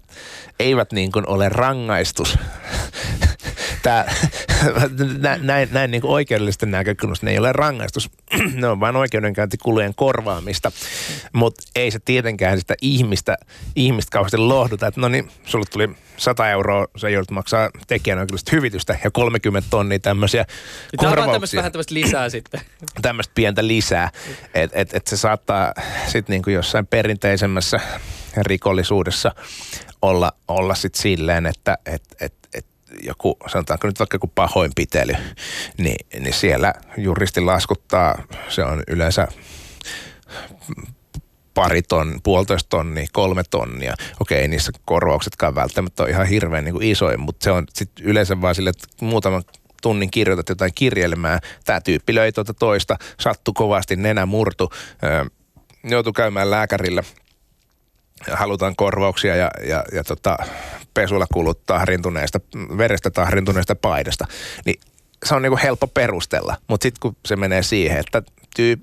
eivät 0.60 0.92
niin 0.92 1.12
kuin 1.12 1.28
ole 1.28 1.48
rangaistus 1.48 2.38
Tää, 3.82 4.14
näin, 5.42 5.68
näin 5.72 5.90
niin 5.90 6.00
kuin 6.00 6.10
oikeudellisten 6.10 6.70
näkökulmasta 6.70 7.26
ne 7.26 7.32
ei 7.32 7.38
ole 7.38 7.52
rangaistus, 7.52 8.10
ne 8.54 8.68
on 8.68 8.80
vain 8.80 8.96
oikeudenkäyntikulujen 8.96 9.94
korvaamista, 9.94 10.72
mutta 11.32 11.62
ei 11.76 11.90
se 11.90 11.98
tietenkään 12.04 12.58
sitä 12.58 12.74
ihmistä, 12.82 13.36
ihmistä 13.76 14.10
kauheasti 14.10 14.36
lohduta, 14.36 14.86
että 14.86 15.00
no 15.00 15.08
niin, 15.08 15.30
sulle 15.44 15.64
tuli 15.72 15.88
100 16.16 16.50
euroa, 16.50 16.86
sä 16.96 17.08
joudut 17.08 17.30
maksaa 17.30 17.70
tekijänoikeudellista 17.86 18.50
hyvitystä 18.56 18.98
ja 19.04 19.10
30 19.10 19.70
tonnia 19.70 19.98
tämmöisiä 19.98 20.44
korvauksia. 20.96 21.24
Tämä 21.26 21.42
on 21.42 21.48
vähän 21.56 21.72
tämmöistä 21.72 21.94
lisää 21.94 22.30
sitten. 22.30 22.60
Tämmöistä 23.02 23.32
pientä 23.34 23.66
lisää, 23.66 24.10
että 24.54 24.78
et, 24.78 24.94
et 24.94 25.06
se 25.06 25.16
saattaa 25.16 25.74
sitten 26.06 26.34
niin 26.34 26.42
kuin 26.42 26.54
jossain 26.54 26.86
perinteisemmässä 26.86 27.80
rikollisuudessa 28.36 29.34
olla, 30.02 30.32
olla 30.48 30.74
sitten 30.74 31.02
silleen, 31.02 31.46
että 31.46 31.78
et, 31.86 32.02
et, 32.20 32.34
et 32.54 32.66
joku, 33.02 33.36
sanotaanko 33.46 33.86
nyt 33.86 33.98
vaikka 33.98 34.14
joku 34.14 34.32
pahoinpitely, 34.34 35.12
niin, 35.78 36.06
niin 36.20 36.34
siellä 36.34 36.74
juristi 36.96 37.40
laskuttaa, 37.40 38.22
se 38.48 38.64
on 38.64 38.82
yleensä 38.88 39.28
pari 41.54 41.82
ton, 41.82 42.20
puolitoista 42.22 42.68
tonnia, 42.68 43.06
kolme 43.12 43.42
tonnia. 43.50 43.94
Okei, 44.20 44.48
niissä 44.48 44.72
korvauksetkaan 44.84 45.54
välttämättä 45.54 46.02
on 46.02 46.08
ihan 46.08 46.26
hirveän 46.26 46.64
niin 46.64 46.82
isoin, 46.82 47.20
mutta 47.20 47.44
se 47.44 47.50
on 47.50 47.64
sitten 47.74 48.06
yleensä 48.06 48.40
vaan 48.40 48.54
sille, 48.54 48.70
että 48.70 48.86
muutaman 49.00 49.42
tunnin 49.82 50.10
kirjoitat 50.10 50.48
jotain 50.48 50.72
kirjelmää. 50.74 51.38
Tämä 51.64 51.80
tyyppi 51.80 52.14
löi 52.14 52.32
tuota 52.32 52.54
toista, 52.54 52.96
sattu 53.20 53.52
kovasti, 53.52 53.96
nenä 53.96 54.26
murtu, 54.26 54.72
joutui 55.84 56.12
käymään 56.12 56.50
lääkärillä– 56.50 57.02
halutaan 58.32 58.76
korvauksia 58.76 59.36
ja, 59.36 59.50
ja, 59.66 59.84
ja 59.92 60.04
tota, 60.04 60.36
pesulla 60.94 61.26
kulut 61.32 61.66
tahrintuneesta, 61.66 62.40
verestä 62.78 63.10
tahrintuneesta 63.10 63.74
paidasta, 63.74 64.24
niin 64.64 64.80
se 65.26 65.34
on 65.34 65.42
niinku 65.42 65.58
helppo 65.62 65.86
perustella. 65.86 66.56
Mutta 66.68 66.82
sitten 66.82 67.00
kun 67.00 67.16
se 67.26 67.36
menee 67.36 67.62
siihen, 67.62 67.98
että 67.98 68.22
tyyp, 68.56 68.80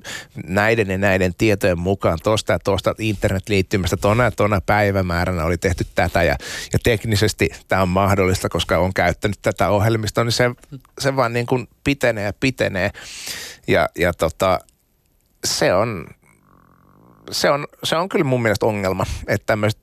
näiden 0.47 0.89
ja 0.89 0.97
näiden 0.97 1.35
tietojen 1.37 1.79
mukaan 1.79 2.19
tuosta 2.23 2.51
ja 2.51 2.59
tuosta 2.59 2.93
internetliittymästä 2.99 3.97
tona 3.97 4.23
ja 4.23 4.31
tona 4.31 4.61
päivämääränä 4.61 5.45
oli 5.45 5.57
tehty 5.57 5.85
tätä 5.95 6.23
ja, 6.23 6.35
ja 6.73 6.79
teknisesti 6.83 7.49
tämä 7.67 7.81
on 7.81 7.89
mahdollista, 7.89 8.49
koska 8.49 8.77
on 8.77 8.93
käyttänyt 8.93 9.39
tätä 9.41 9.69
ohjelmistoa, 9.69 10.23
niin 10.23 10.31
se, 10.31 10.51
se 10.99 11.15
vaan 11.15 11.33
niin 11.33 11.45
kuin 11.45 11.67
pitenee 11.83 12.23
ja 12.23 12.33
pitenee. 12.39 12.91
Ja, 13.67 13.89
ja 13.97 14.13
tota, 14.13 14.59
se 15.45 15.73
on, 15.73 16.07
se 17.31 17.51
on, 17.51 17.67
se 17.83 17.95
on 17.95 18.09
kyllä 18.09 18.25
mun 18.25 18.41
mielestä 18.41 18.65
ongelma, 18.65 19.05
että 19.27 19.45
tämmöiset 19.45 19.79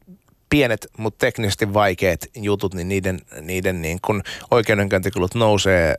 pienet, 0.50 0.86
mutta 0.98 1.18
teknisesti 1.18 1.74
vaikeat 1.74 2.20
jutut, 2.36 2.74
niin 2.74 2.88
niiden, 2.88 3.20
niiden 3.40 3.82
niin 3.82 3.98
kun 4.02 4.22
oikeudenkäyntikulut 4.50 5.34
nousee 5.34 5.96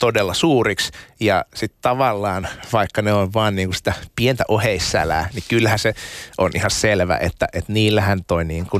todella 0.00 0.34
suuriksi. 0.34 0.92
Ja 1.20 1.44
sitten 1.54 1.78
tavallaan, 1.82 2.48
vaikka 2.72 3.02
ne 3.02 3.12
on 3.12 3.32
vaan 3.32 3.56
niinku 3.56 3.72
sitä 3.72 3.92
pientä 4.16 4.44
oheissälää, 4.48 5.28
niin 5.34 5.44
kyllähän 5.48 5.78
se 5.78 5.94
on 6.38 6.50
ihan 6.54 6.70
selvä, 6.70 7.16
että, 7.16 7.48
että 7.52 7.72
niillähän 7.72 8.24
toi 8.26 8.44
niinku 8.44 8.78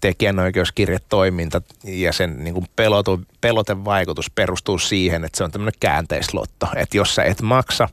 tekijänoikeuskirjetoiminta 0.00 1.62
ja 1.84 2.12
sen 2.12 2.44
niinku 2.44 2.64
pelotu, 2.76 3.20
pelotevaikutus 3.40 4.30
perustuu 4.30 4.78
siihen, 4.78 5.24
että 5.24 5.38
se 5.38 5.44
on 5.44 5.50
tämmöinen 5.50 5.80
käänteislotto, 5.80 6.66
että 6.76 6.96
jos 6.96 7.14
sä 7.14 7.24
et 7.24 7.42
maksa, 7.42 7.88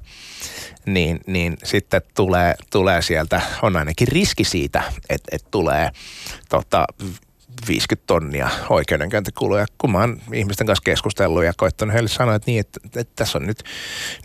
niin, 0.88 1.20
niin 1.28 1.58
sitten 1.64 2.02
tulee, 2.16 2.56
tulee 2.72 3.02
sieltä, 3.02 3.42
on 3.62 3.76
ainakin 3.76 4.08
riski 4.08 4.44
siitä, 4.44 4.84
että, 5.10 5.30
että 5.32 5.48
tulee 5.52 5.90
tota, 6.50 6.86
50 7.68 8.08
tonnia 8.08 8.50
oikeudenkäyntikuluja, 8.70 9.66
kun 9.78 9.92
mä 9.92 10.00
oon 10.00 10.22
ihmisten 10.34 10.68
kanssa 10.68 10.84
keskustellut 10.86 11.44
ja 11.44 11.54
koittanut 11.58 11.94
heille 11.94 12.10
sanoa, 12.10 12.36
että, 12.36 12.52
niin, 12.52 12.60
että, 12.60 12.80
että 12.96 13.14
tässä 13.16 13.38
on 13.38 13.48
nyt 13.48 13.64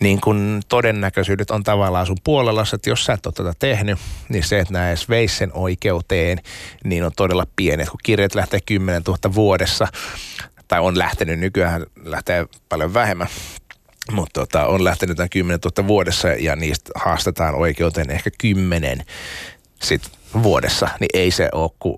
niin 0.01 0.21
kun 0.21 0.61
todennäköisyydet 0.69 1.51
on 1.51 1.63
tavallaan 1.63 2.07
sun 2.07 2.17
puolella, 2.25 2.65
että 2.75 2.91
jos 2.91 3.05
sä 3.05 3.13
et 3.13 3.27
ole 3.27 3.35
tätä 3.35 3.53
tehnyt, 3.59 3.99
niin 4.29 4.45
se, 4.45 4.59
että 4.59 4.73
nämä 4.73 4.89
edes 4.89 5.09
veisi 5.09 5.37
sen 5.37 5.51
oikeuteen, 5.55 6.39
niin 6.85 7.05
on 7.05 7.13
todella 7.17 7.47
pieni. 7.57 7.87
Kun 7.87 8.01
kirjat 8.03 8.35
lähtee 8.35 8.61
10 8.67 9.03
000 9.07 9.35
vuodessa, 9.35 9.89
tai 10.69 10.81
on 10.81 10.99
lähtenyt 10.99 11.39
nykyään, 11.39 11.87
lähtee 12.05 12.47
paljon 12.69 12.95
vähemmän, 12.95 13.29
mutta 14.11 14.41
tota, 14.41 14.67
on 14.67 14.85
lähtenyt 14.85 15.17
tämän 15.17 15.31
10 15.31 15.61
000 15.79 15.89
vuodessa 15.89 16.29
ja 16.29 16.57
niistä 16.57 16.91
haastetaan 16.95 17.55
oikeuteen 17.55 18.11
ehkä 18.11 18.31
10 18.39 19.05
sit 19.83 20.03
vuodessa, 20.43 20.89
niin 21.01 21.09
ei 21.15 21.31
se 21.31 21.49
ole 21.53 21.71
kuin 21.79 21.97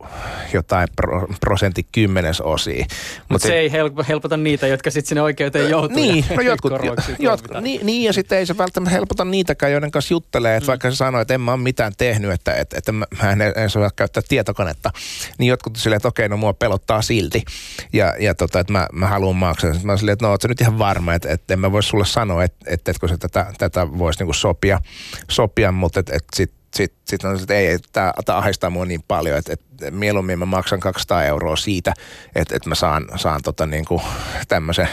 jotain 0.53 0.89
pro, 0.97 1.26
prosentti 1.41 1.87
kymmenesosia. 1.93 2.85
Mutta 2.85 3.24
Mut 3.28 3.43
se, 3.43 3.55
ei 3.55 3.72
helpota 4.09 4.37
niitä, 4.37 4.66
jotka 4.66 4.91
sitten 4.91 5.09
sinne 5.09 5.22
oikeuteen 5.22 5.70
joutuu. 5.70 5.97
Niin, 5.97 6.24
no 6.37 6.43
jotkut, 6.53 6.72
jotkut 7.18 7.61
niin, 7.61 7.87
niin, 7.87 8.03
ja 8.03 8.12
sitten 8.12 8.39
ei 8.39 8.47
se 8.47 8.59
välttämättä 8.59 8.95
helpota 8.95 9.24
niitäkään, 9.24 9.72
joiden 9.72 9.91
kanssa 9.91 10.14
juttelee, 10.14 10.57
että 10.57 10.64
mm. 10.64 10.68
vaikka 10.68 10.91
se 10.91 10.97
sanoo, 10.97 11.20
että 11.20 11.35
en 11.35 11.41
mä 11.41 11.53
ole 11.53 11.61
mitään 11.61 11.93
tehnyt, 11.99 12.30
että, 12.30 12.55
että, 12.55 12.78
että 12.78 12.93
mä 12.93 13.07
en 13.32 13.43
edes 13.43 13.72
saa 13.72 13.91
käyttää 13.97 14.22
tietokonetta, 14.28 14.91
niin 15.39 15.49
jotkut 15.49 15.76
silleen, 15.76 15.97
että 15.97 16.09
okei, 16.09 16.28
no 16.28 16.37
mua 16.37 16.55
pelottaa 16.55 17.03
silti, 17.03 17.45
ja, 17.93 18.14
ja 18.20 18.35
tota, 18.35 18.61
että 18.61 18.72
mä, 18.72 18.87
mä 18.93 19.07
haluan 19.07 19.37
maksaa. 19.37 19.72
Sitten 19.72 19.87
mä 19.87 19.97
silleen, 19.97 20.12
että 20.12 20.26
no 20.26 20.30
oot 20.30 20.45
nyt 20.45 20.61
ihan 20.61 20.78
varma, 20.78 21.14
että, 21.14 21.28
että 21.30 21.55
en 21.55 21.61
mä 21.61 21.72
voi 21.72 21.82
sulle 21.82 22.07
sanoa, 22.07 22.45
että, 22.45 22.64
että 22.66 22.91
etkö 22.91 23.09
se 23.09 23.16
tätä, 23.16 23.47
tätä 23.59 23.99
voisi 23.99 24.18
niinku 24.18 24.32
sopia, 24.32 24.80
sopia, 25.28 25.72
mutta 25.72 26.01
että, 26.01 26.16
että 26.16 26.37
sitten 26.37 26.64
sitten 26.75 27.01
sit 27.05 27.25
on, 27.25 27.41
että 27.41 27.55
ei, 27.55 27.79
tämä 27.93 28.12
ahdistaa 28.27 28.70
mua 28.70 28.85
niin 28.85 29.05
paljon, 29.09 29.39
että, 29.39 29.53
että 29.53 29.91
mieluummin 29.91 30.39
mä 30.39 30.47
maksan 30.47 30.81
200 30.81 31.25
euroa 31.25 31.57
siitä, 31.57 31.95
että, 32.35 32.57
että 32.57 32.68
mä 32.68 32.75
saan, 32.75 33.07
saan 33.16 33.43
tota 33.43 33.66
niin 33.66 33.85
kuin 33.85 34.03
tämmöisen 34.49 34.89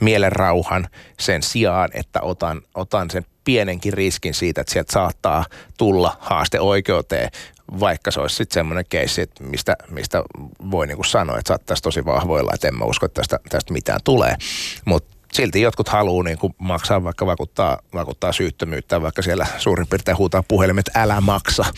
mielenrauhan 0.00 0.88
sen 1.20 1.42
sijaan, 1.42 1.88
että 1.94 2.20
otan, 2.20 2.62
otan 2.74 3.10
sen 3.10 3.26
pienenkin 3.44 3.92
riskin 3.92 4.34
siitä, 4.34 4.60
että 4.60 4.72
sieltä 4.72 4.92
saattaa 4.92 5.44
tulla 5.78 6.16
haaste 6.20 6.60
oikeuteen, 6.60 7.30
vaikka 7.80 8.10
se 8.10 8.20
olisi 8.20 8.36
sitten 8.36 8.54
semmoinen 8.54 8.84
keissi, 8.88 9.30
mistä, 9.40 9.76
mistä 9.90 10.22
voi 10.70 10.86
niin 10.86 10.96
kuin 10.96 11.06
sanoa, 11.06 11.38
että 11.38 11.48
saattaisi 11.48 11.82
tosi 11.82 12.04
vahvoilla, 12.04 12.52
että 12.54 12.68
en 12.68 12.78
mä 12.78 12.84
usko, 12.84 13.06
että 13.06 13.20
tästä, 13.20 13.40
tästä 13.48 13.72
mitään 13.72 14.00
tulee. 14.04 14.36
Mutta 14.84 15.19
silti 15.32 15.60
jotkut 15.60 15.88
haluaa 15.88 16.24
niin 16.24 16.38
kuin 16.38 16.54
maksaa, 16.58 17.04
vaikka 17.04 17.26
vakuuttaa, 17.26 17.78
vakuuttaa 17.94 18.32
syyttömyyttä, 18.32 19.02
vaikka 19.02 19.22
siellä 19.22 19.46
suurin 19.58 19.86
piirtein 19.86 20.18
huutaa 20.18 20.42
puhelimet, 20.48 20.90
älä 20.94 21.20
maksa. 21.20 21.64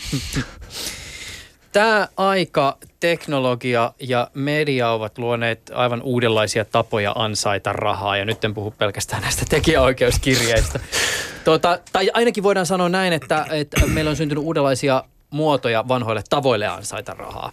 Tämä 1.73 2.07
aika 2.17 2.77
teknologia 2.99 3.93
ja 3.99 4.27
media 4.33 4.89
ovat 4.89 5.17
luoneet 5.17 5.71
aivan 5.73 6.01
uudenlaisia 6.01 6.65
tapoja 6.65 7.11
ansaita 7.15 7.73
rahaa, 7.73 8.17
ja 8.17 8.25
nyt 8.25 8.43
en 8.43 8.53
puhu 8.53 8.71
pelkästään 8.71 9.21
näistä 9.21 9.45
tekijäoikeuskirjeistä. 9.49 10.79
Tuota, 11.45 11.79
tai 11.93 12.09
ainakin 12.13 12.43
voidaan 12.43 12.65
sanoa 12.65 12.89
näin, 12.89 13.13
että, 13.13 13.45
että 13.51 13.87
meillä 13.87 14.09
on 14.09 14.15
syntynyt 14.15 14.43
uudenlaisia 14.43 15.03
muotoja 15.33 15.87
vanhoille 15.87 16.23
tavoille 16.29 16.67
ansaita 16.67 17.13
rahaa. 17.13 17.51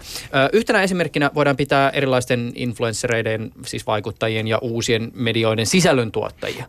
Yhtenä 0.52 0.82
esimerkkinä 0.82 1.30
voidaan 1.34 1.56
pitää 1.56 1.90
erilaisten 1.90 2.52
influenssereiden, 2.54 3.50
siis 3.66 3.86
vaikuttajien 3.86 4.48
ja 4.48 4.58
uusien 4.58 5.12
medioiden 5.14 5.66
sisällöntuottajia. 5.66 6.64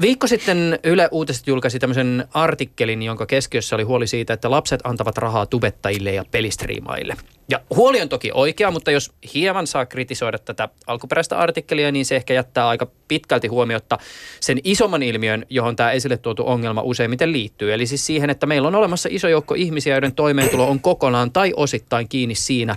Viikko 0.00 0.26
sitten 0.26 0.78
Yle 0.84 1.08
Uutiset 1.10 1.46
julkaisi 1.46 1.78
tämmöisen 1.78 2.24
artikkelin, 2.34 3.02
jonka 3.02 3.26
keskiössä 3.26 3.76
oli 3.76 3.82
huoli 3.82 4.06
siitä, 4.06 4.32
että 4.32 4.50
lapset 4.50 4.80
antavat 4.84 5.18
rahaa 5.18 5.46
tubettajille 5.46 6.12
ja 6.12 6.24
pelistriimaille. 6.30 7.16
Ja 7.48 7.60
huoli 7.76 8.00
on 8.00 8.08
toki 8.08 8.30
oikea, 8.34 8.70
mutta 8.70 8.90
jos 8.90 9.12
hieman 9.34 9.66
saa 9.66 9.86
kritisoida 9.86 10.38
tätä 10.38 10.68
alkuperäistä 10.86 11.38
artikkelia, 11.38 11.92
niin 11.92 12.04
se 12.04 12.16
ehkä 12.16 12.34
jättää 12.34 12.68
aika 12.68 12.86
pitkälti 13.08 13.48
huomiota 13.48 13.98
sen 14.40 14.58
isomman 14.64 15.02
ilmiön, 15.02 15.46
johon 15.50 15.76
tämä 15.76 15.92
esille 15.92 16.16
tuotu 16.16 16.42
ongelma 16.46 16.82
useimmiten 16.82 17.32
liittyy. 17.32 17.74
Eli 17.74 17.86
siis 17.86 18.06
siihen, 18.06 18.30
että 18.30 18.46
meillä 18.46 18.68
on 18.68 18.74
olemassa 18.74 19.08
iso 19.12 19.28
joukko 19.28 19.54
ihmisiä, 19.54 19.94
joiden 19.94 20.14
toimeentulo 20.14 20.70
on 20.70 20.80
kokonaan 20.80 21.32
tai 21.32 21.52
osittain 21.56 22.08
kiinni 22.08 22.34
siinä, 22.34 22.76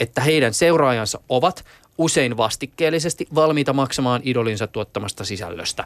että 0.00 0.20
heidän 0.20 0.54
seuraajansa 0.54 1.20
ovat 1.28 1.64
usein 1.98 2.36
vastikkeellisesti 2.36 3.26
valmiita 3.34 3.72
maksamaan 3.72 4.20
idolinsa 4.24 4.66
tuottamasta 4.66 5.24
sisällöstä. 5.24 5.84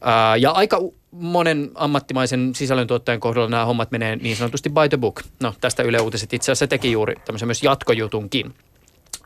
Ää, 0.00 0.36
ja 0.36 0.50
aika 0.50 0.80
monen 1.10 1.70
ammattimaisen 1.74 2.54
sisällöntuottajan 2.54 3.20
kohdalla 3.20 3.48
nämä 3.48 3.64
hommat 3.64 3.90
menee 3.90 4.16
niin 4.16 4.36
sanotusti 4.36 4.70
by 4.70 4.88
the 4.88 4.96
book. 4.96 5.22
No 5.40 5.54
tästä 5.60 5.82
Yle 5.82 6.00
Uutiset 6.00 6.32
itse 6.32 6.52
asiassa 6.52 6.66
teki 6.66 6.92
juuri 6.92 7.14
tämmöisen 7.24 7.48
myös 7.48 7.62
jatkojutunkin. 7.62 8.54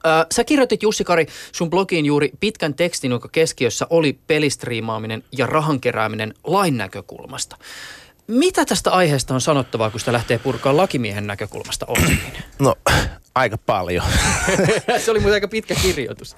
Ää, 0.05 0.27
sä 0.33 0.45
kirjoitit 0.45 0.83
Jussi 0.83 1.05
Kari 1.05 1.27
sun 1.53 1.71
blogiin 1.71 2.07
juuri 2.07 2.31
pitkän 2.41 2.75
tekstin, 2.75 3.11
jonka 3.11 3.29
keskiössä 3.29 3.87
oli 3.91 4.19
pelistriimaaminen 4.27 5.25
ja 5.33 5.47
rahan 5.47 5.81
kerääminen 5.81 6.35
lain 6.45 6.77
näkökulmasta. 6.77 7.57
Mitä 8.29 8.65
tästä 8.65 8.91
aiheesta 8.91 9.35
on 9.35 9.41
sanottavaa, 9.41 9.91
kun 9.91 10.01
sitä 10.01 10.13
lähtee 10.13 10.39
purkaa 10.39 10.77
lakimiehen 10.77 11.27
näkökulmasta 11.27 11.87
oikein? 11.89 12.21
No, 12.59 12.75
aika 13.35 13.59
paljon. 13.59 14.05
se 15.05 15.11
oli 15.11 15.19
muuten 15.19 15.35
aika 15.35 15.49
pitkä 15.49 15.75
kirjoitus. 15.75 16.37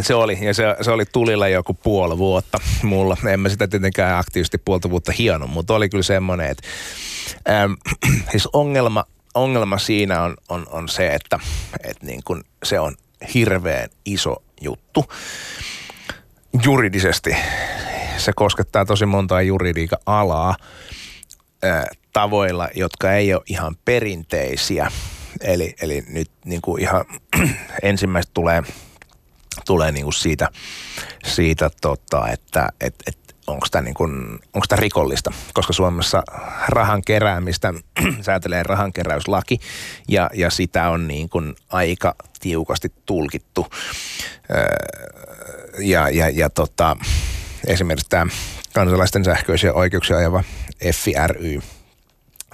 Se 0.00 0.14
oli, 0.14 0.38
ja 0.40 0.54
se, 0.54 0.62
se 0.80 0.90
oli 0.90 1.04
tulilla 1.12 1.48
joku 1.48 1.74
puoli 1.74 2.18
vuotta 2.18 2.58
mulla. 2.82 3.16
En 3.28 3.40
mä 3.40 3.48
sitä 3.48 3.68
tietenkään 3.68 4.18
aktiivisesti 4.18 4.58
puolta 4.58 4.90
vuotta 4.90 5.12
hieno, 5.18 5.46
mutta 5.46 5.74
oli 5.74 5.88
kyllä 5.88 6.02
semmoinen, 6.02 6.50
että 6.50 6.68
äm, 7.62 7.76
siis 8.30 8.48
ongelma, 8.52 9.04
ongelma 9.34 9.78
siinä 9.78 10.22
on, 10.22 10.36
on, 10.48 10.66
on 10.70 10.88
se, 10.88 11.06
että, 11.06 11.38
että 11.84 12.06
niin 12.06 12.20
kun 12.24 12.44
se 12.64 12.80
on 12.80 12.96
hirveän 13.34 13.88
iso 14.04 14.42
juttu 14.60 15.04
juridisesti. 16.64 17.36
Se 18.16 18.32
koskettaa 18.36 18.84
tosi 18.84 19.06
montaa 19.06 19.42
juridiikan 19.42 19.98
alaa 20.06 20.56
tavoilla, 22.12 22.68
jotka 22.74 23.12
ei 23.12 23.34
ole 23.34 23.42
ihan 23.46 23.76
perinteisiä. 23.84 24.90
Eli, 25.40 25.74
eli 25.82 26.02
nyt 26.08 26.30
niin 26.44 26.62
kuin 26.62 26.82
ihan 26.82 27.04
ensimmäistä 27.82 28.30
tulee, 28.34 28.62
tulee 29.66 29.92
niin 29.92 30.04
kuin 30.04 30.14
siitä, 30.14 30.48
siitä 31.24 31.70
tota, 31.80 32.28
että 32.28 32.68
et, 32.80 32.94
et, 33.06 33.18
onko 33.46 33.66
tämä 33.70 33.82
niin 33.82 33.94
tämä 34.68 34.80
rikollista, 34.80 35.32
koska 35.54 35.72
Suomessa 35.72 36.22
rahan 36.68 37.02
keräämistä 37.02 37.74
säätelee 38.20 38.62
rahankeräyslaki 38.62 39.58
ja, 40.08 40.30
ja 40.34 40.50
sitä 40.50 40.90
on 40.90 41.08
niin 41.08 41.28
kuin 41.28 41.54
aika 41.68 42.14
tiukasti 42.40 42.92
tulkittu. 43.06 43.66
Ja, 45.78 46.08
ja, 46.08 46.28
ja 46.28 46.50
tota, 46.50 46.96
esimerkiksi 47.66 48.08
tämä 48.08 48.26
kansalaisten 48.74 49.24
sähköisiä 49.24 49.72
oikeuksia 49.72 50.16
ajava 50.16 50.44
FRY, 50.92 51.60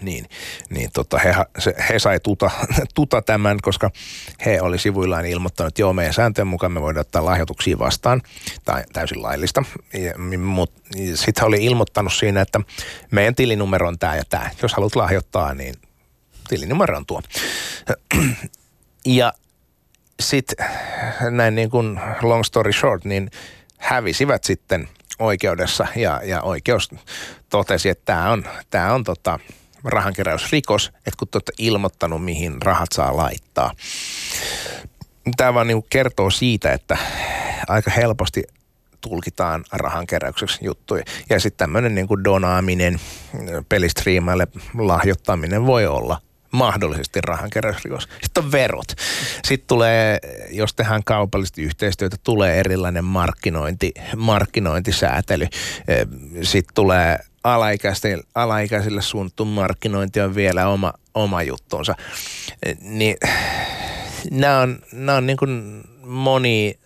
niin, 0.00 0.26
niin 0.70 0.90
tota, 0.92 1.18
he, 1.18 1.34
se, 1.58 1.74
he 1.88 1.98
sai 1.98 2.20
tuta, 2.20 2.50
tuta 2.94 3.22
tämän, 3.22 3.58
koska 3.62 3.90
he 4.46 4.60
oli 4.60 4.78
sivuillaan 4.78 5.26
ilmoittanut, 5.26 5.68
että 5.68 5.82
joo, 5.82 5.92
meidän 5.92 6.14
sääntöjen 6.14 6.46
mukaan 6.46 6.72
me 6.72 6.80
voidaan 6.80 7.00
ottaa 7.00 7.24
lahjoituksia 7.24 7.78
vastaan, 7.78 8.22
tai 8.64 8.84
täysin 8.92 9.22
laillista. 9.22 9.62
Mutta 10.38 10.80
sitten 11.14 11.42
he 11.42 11.46
oli 11.46 11.64
ilmoittanut 11.64 12.12
siinä, 12.12 12.40
että 12.40 12.60
meidän 13.10 13.34
tilinumero 13.34 13.88
on 13.88 13.98
tämä 13.98 14.16
ja 14.16 14.24
tämä. 14.28 14.50
Jos 14.62 14.74
haluat 14.74 14.96
lahjoittaa, 14.96 15.54
niin 15.54 15.74
tilinumero 16.48 16.96
on 16.96 17.06
tuo. 17.06 17.22
Ja 19.06 19.32
sitten 20.20 20.66
näin 21.30 21.54
niin 21.54 21.70
kuin 21.70 22.00
long 22.22 22.44
story 22.44 22.72
short, 22.72 23.04
niin 23.04 23.30
hävisivät 23.78 24.44
sitten– 24.44 24.88
oikeudessa 25.20 25.86
ja, 25.96 26.20
ja 26.24 26.42
oikeus 26.42 26.90
totesi, 27.48 27.88
että 27.88 28.04
tämä 28.04 28.30
on, 28.30 28.44
tämä 28.70 28.94
on 28.94 29.04
tota, 29.04 29.38
rahankeräysrikos, 29.84 30.86
että 30.96 31.18
kun 31.18 31.28
te 31.28 31.36
olette 31.36 31.52
ilmoittanut, 31.58 32.24
mihin 32.24 32.62
rahat 32.62 32.92
saa 32.92 33.16
laittaa. 33.16 33.72
Tämä 35.36 35.54
vaan 35.54 35.66
niin 35.66 35.84
kertoo 35.90 36.30
siitä, 36.30 36.72
että 36.72 36.96
aika 37.68 37.90
helposti 37.90 38.42
tulkitaan 39.00 39.64
rahankeräykseksi 39.72 40.58
juttuja. 40.64 41.04
Ja 41.30 41.40
sitten 41.40 41.58
tämmöinen 41.58 41.94
niin 41.94 42.24
donaaminen, 42.24 43.00
pelistriimaille 43.68 44.48
lahjoittaminen 44.78 45.66
voi 45.66 45.86
olla 45.86 46.20
mahdollisesti 46.52 47.20
rahankeräysrikos. 47.20 48.08
Sitten 48.22 48.44
on 48.44 48.52
verot. 48.52 48.88
Sitten 49.44 49.68
tulee, 49.68 50.18
jos 50.50 50.74
tehdään 50.74 51.04
kaupallisesti 51.04 51.62
yhteistyötä, 51.62 52.16
tulee 52.24 52.60
erilainen 52.60 53.04
markkinointi, 53.04 53.92
markkinointisäätely. 54.16 55.46
Sitten 56.42 56.74
tulee 56.74 57.18
alaikäisille, 57.44 58.24
alaikäisille 58.34 59.02
suunnattu 59.02 59.44
markkinointi 59.44 60.20
on 60.20 60.34
vielä 60.34 60.68
oma, 60.68 60.92
oma 61.14 61.42
juttunsa. 61.42 61.94
Niin 62.80 63.16
nämä 64.30 64.60
on, 64.60 64.78
nämä 64.92 65.18
on 65.18 65.26
niin 65.26 65.36
kuin 65.36 65.82
moni, 66.04 66.78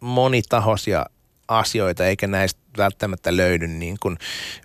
monitahoisia 0.00 1.06
asioita, 1.48 2.06
eikä 2.06 2.26
näistä 2.26 2.60
välttämättä 2.78 3.36
löydy 3.36 3.68
niin 3.68 3.96
kuin 4.00 4.18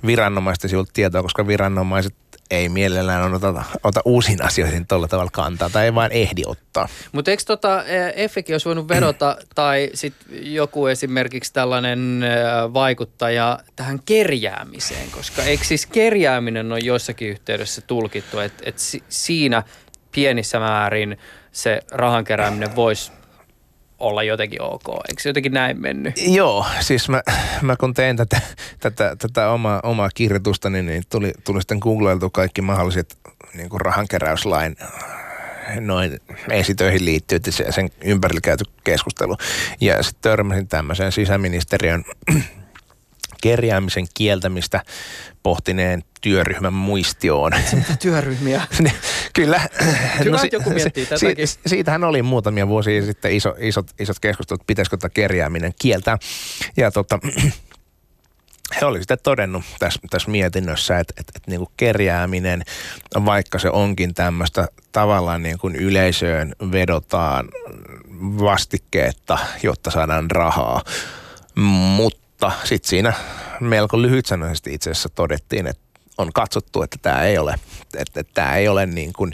viranomaisten 0.05 0.69
sivulta 0.69 0.91
tietoa, 0.93 1.23
koska 1.23 1.47
viranomaiset 1.47 2.15
ei 2.53 2.69
mielellään 2.69 3.33
ota, 3.33 3.63
ota 3.83 4.01
uusiin 4.05 4.45
asioihin 4.45 4.87
tuolla 4.87 5.07
tavalla 5.07 5.31
kantaa 5.33 5.69
tai 5.69 5.85
ei 5.85 5.95
vaan 5.95 6.11
ehdi 6.11 6.41
ottaa. 6.45 6.87
Mutta 7.11 7.31
eikö 7.31 7.43
tota, 7.47 7.83
Effekin 8.15 8.53
olisi 8.53 8.65
voinut 8.65 8.87
vedota 8.87 9.37
tai 9.55 9.89
sitten 9.93 10.53
joku 10.53 10.87
esimerkiksi 10.87 11.53
tällainen 11.53 12.23
vaikuttaja 12.73 13.59
tähän 13.75 13.99
kerjäämiseen, 14.05 15.11
koska 15.11 15.43
eikö 15.43 15.63
siis 15.63 15.85
kerjääminen 15.85 16.71
on 16.71 16.85
joissakin 16.85 17.29
yhteydessä 17.29 17.81
tulkittu, 17.81 18.39
että 18.39 18.63
et 18.65 18.75
siinä 19.09 19.63
pienissä 20.11 20.59
määrin 20.59 21.17
se 21.51 21.81
rahan 21.91 22.23
kerääminen 22.23 22.75
voisi 22.75 23.11
olla 24.03 24.23
jotenkin 24.23 24.61
ok. 24.61 24.87
Eikö 24.87 25.21
se 25.21 25.29
jotenkin 25.29 25.53
näin 25.53 25.81
mennyt? 25.81 26.13
Joo, 26.27 26.65
siis 26.79 27.09
mä, 27.09 27.21
mä 27.61 27.75
kun 27.75 27.93
tein 27.93 28.17
tätä, 28.17 28.41
tätä, 28.79 29.15
tätä 29.19 29.49
omaa, 29.49 29.79
omaa 29.83 30.09
kirjoitusta, 30.15 30.69
niin, 30.69 30.85
niin 30.85 31.03
tuli, 31.09 31.31
tuli 31.43 31.61
sitten 31.61 31.77
googleiltu 31.81 32.29
kaikki 32.29 32.61
mahdolliset 32.61 33.17
niin 33.53 33.69
kuin 33.69 33.81
rahankeräyslain 33.81 34.75
noin 35.79 36.19
esitöihin 36.49 37.05
liittyy, 37.05 37.39
sen 37.69 37.89
ympärillä 38.03 38.41
käyty 38.41 38.63
keskustelu. 38.83 39.37
Ja 39.81 40.03
sitten 40.03 40.21
törmäsin 40.21 40.67
tämmöiseen 40.67 41.11
sisäministeriön 41.11 42.03
kerjäämisen 43.43 44.05
kieltämistä 44.13 44.83
pohtineen 45.43 46.03
työryhmän 46.21 46.73
muistioon. 46.73 47.51
Mitä 47.73 47.95
työryhmiä? 48.01 48.61
Kyllä. 49.33 49.69
Hyvä, 50.25 50.37
no, 50.37 50.43
joku 50.51 50.69
miettii 50.69 51.05
tätäkin. 51.05 51.47
Si- 51.47 51.59
siitähän 51.65 52.03
oli 52.03 52.21
muutamia 52.21 52.67
vuosia 52.67 53.05
sitten 53.05 53.31
iso, 53.31 53.55
isot, 53.59 53.91
isot 53.99 54.19
keskustelut, 54.19 54.67
pitäisikö 54.67 54.97
tämä 54.97 55.09
kerjääminen 55.09 55.73
kieltää. 55.81 56.17
Ja 56.77 56.91
tota, 56.91 57.19
he 58.81 58.85
olivat 58.85 59.01
sitten 59.01 59.17
todennut 59.23 59.63
tässä, 59.79 59.99
tässä 60.09 60.31
mietinnössä, 60.31 60.99
että, 60.99 61.13
että, 61.17 61.33
että 61.35 61.51
niin 61.51 61.59
kuin 61.59 61.71
kerjääminen, 61.77 62.63
vaikka 63.25 63.59
se 63.59 63.69
onkin 63.69 64.13
tämmöistä 64.13 64.67
tavallaan 64.91 65.43
niin 65.43 65.57
kuin 65.57 65.75
yleisöön 65.75 66.55
vedotaan 66.71 67.49
vastikkeetta, 68.21 69.37
jotta 69.63 69.91
saadaan 69.91 70.31
rahaa, 70.31 70.81
mutta 71.55 72.22
sitten 72.63 72.89
siinä 72.89 73.13
melko 73.59 74.01
lyhytsanoisesti 74.01 74.73
itse 74.73 74.91
asiassa 74.91 75.09
todettiin, 75.09 75.67
että 75.67 75.83
on 76.17 76.33
katsottu, 76.33 76.81
että 76.81 76.97
tämä 77.01 77.23
ei 77.23 77.37
ole, 77.37 77.55
että, 77.97 78.23
tämä 78.33 78.55
ei 78.55 78.67
ole 78.67 78.85
niin 78.85 79.13
kuin, 79.13 79.33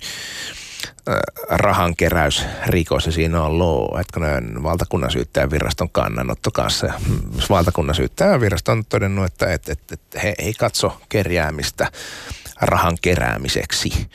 rahankeräysrikos 1.49 3.05
ja 3.05 3.11
siinä 3.11 3.43
on 3.43 3.59
law, 3.59 3.99
että 3.99 4.19
kun 4.19 4.63
valtakunnan 4.63 5.11
syyttäjän 5.11 5.51
viraston 5.51 5.89
kannanotto 5.89 6.51
kanssa. 6.51 6.87
Ja 6.87 6.93
valtakunnan 7.49 7.95
syyttäjän 7.95 8.41
virasto 8.41 8.71
on 8.71 8.85
todennut, 8.85 9.25
että, 9.25 9.53
että, 9.53 9.71
että, 9.71 9.93
että 9.93 10.19
he 10.19 10.35
ei 10.37 10.53
katso 10.53 11.01
kerjäämistä 11.09 11.91
rahan 12.61 12.97
keräämiseksi. 13.01 14.09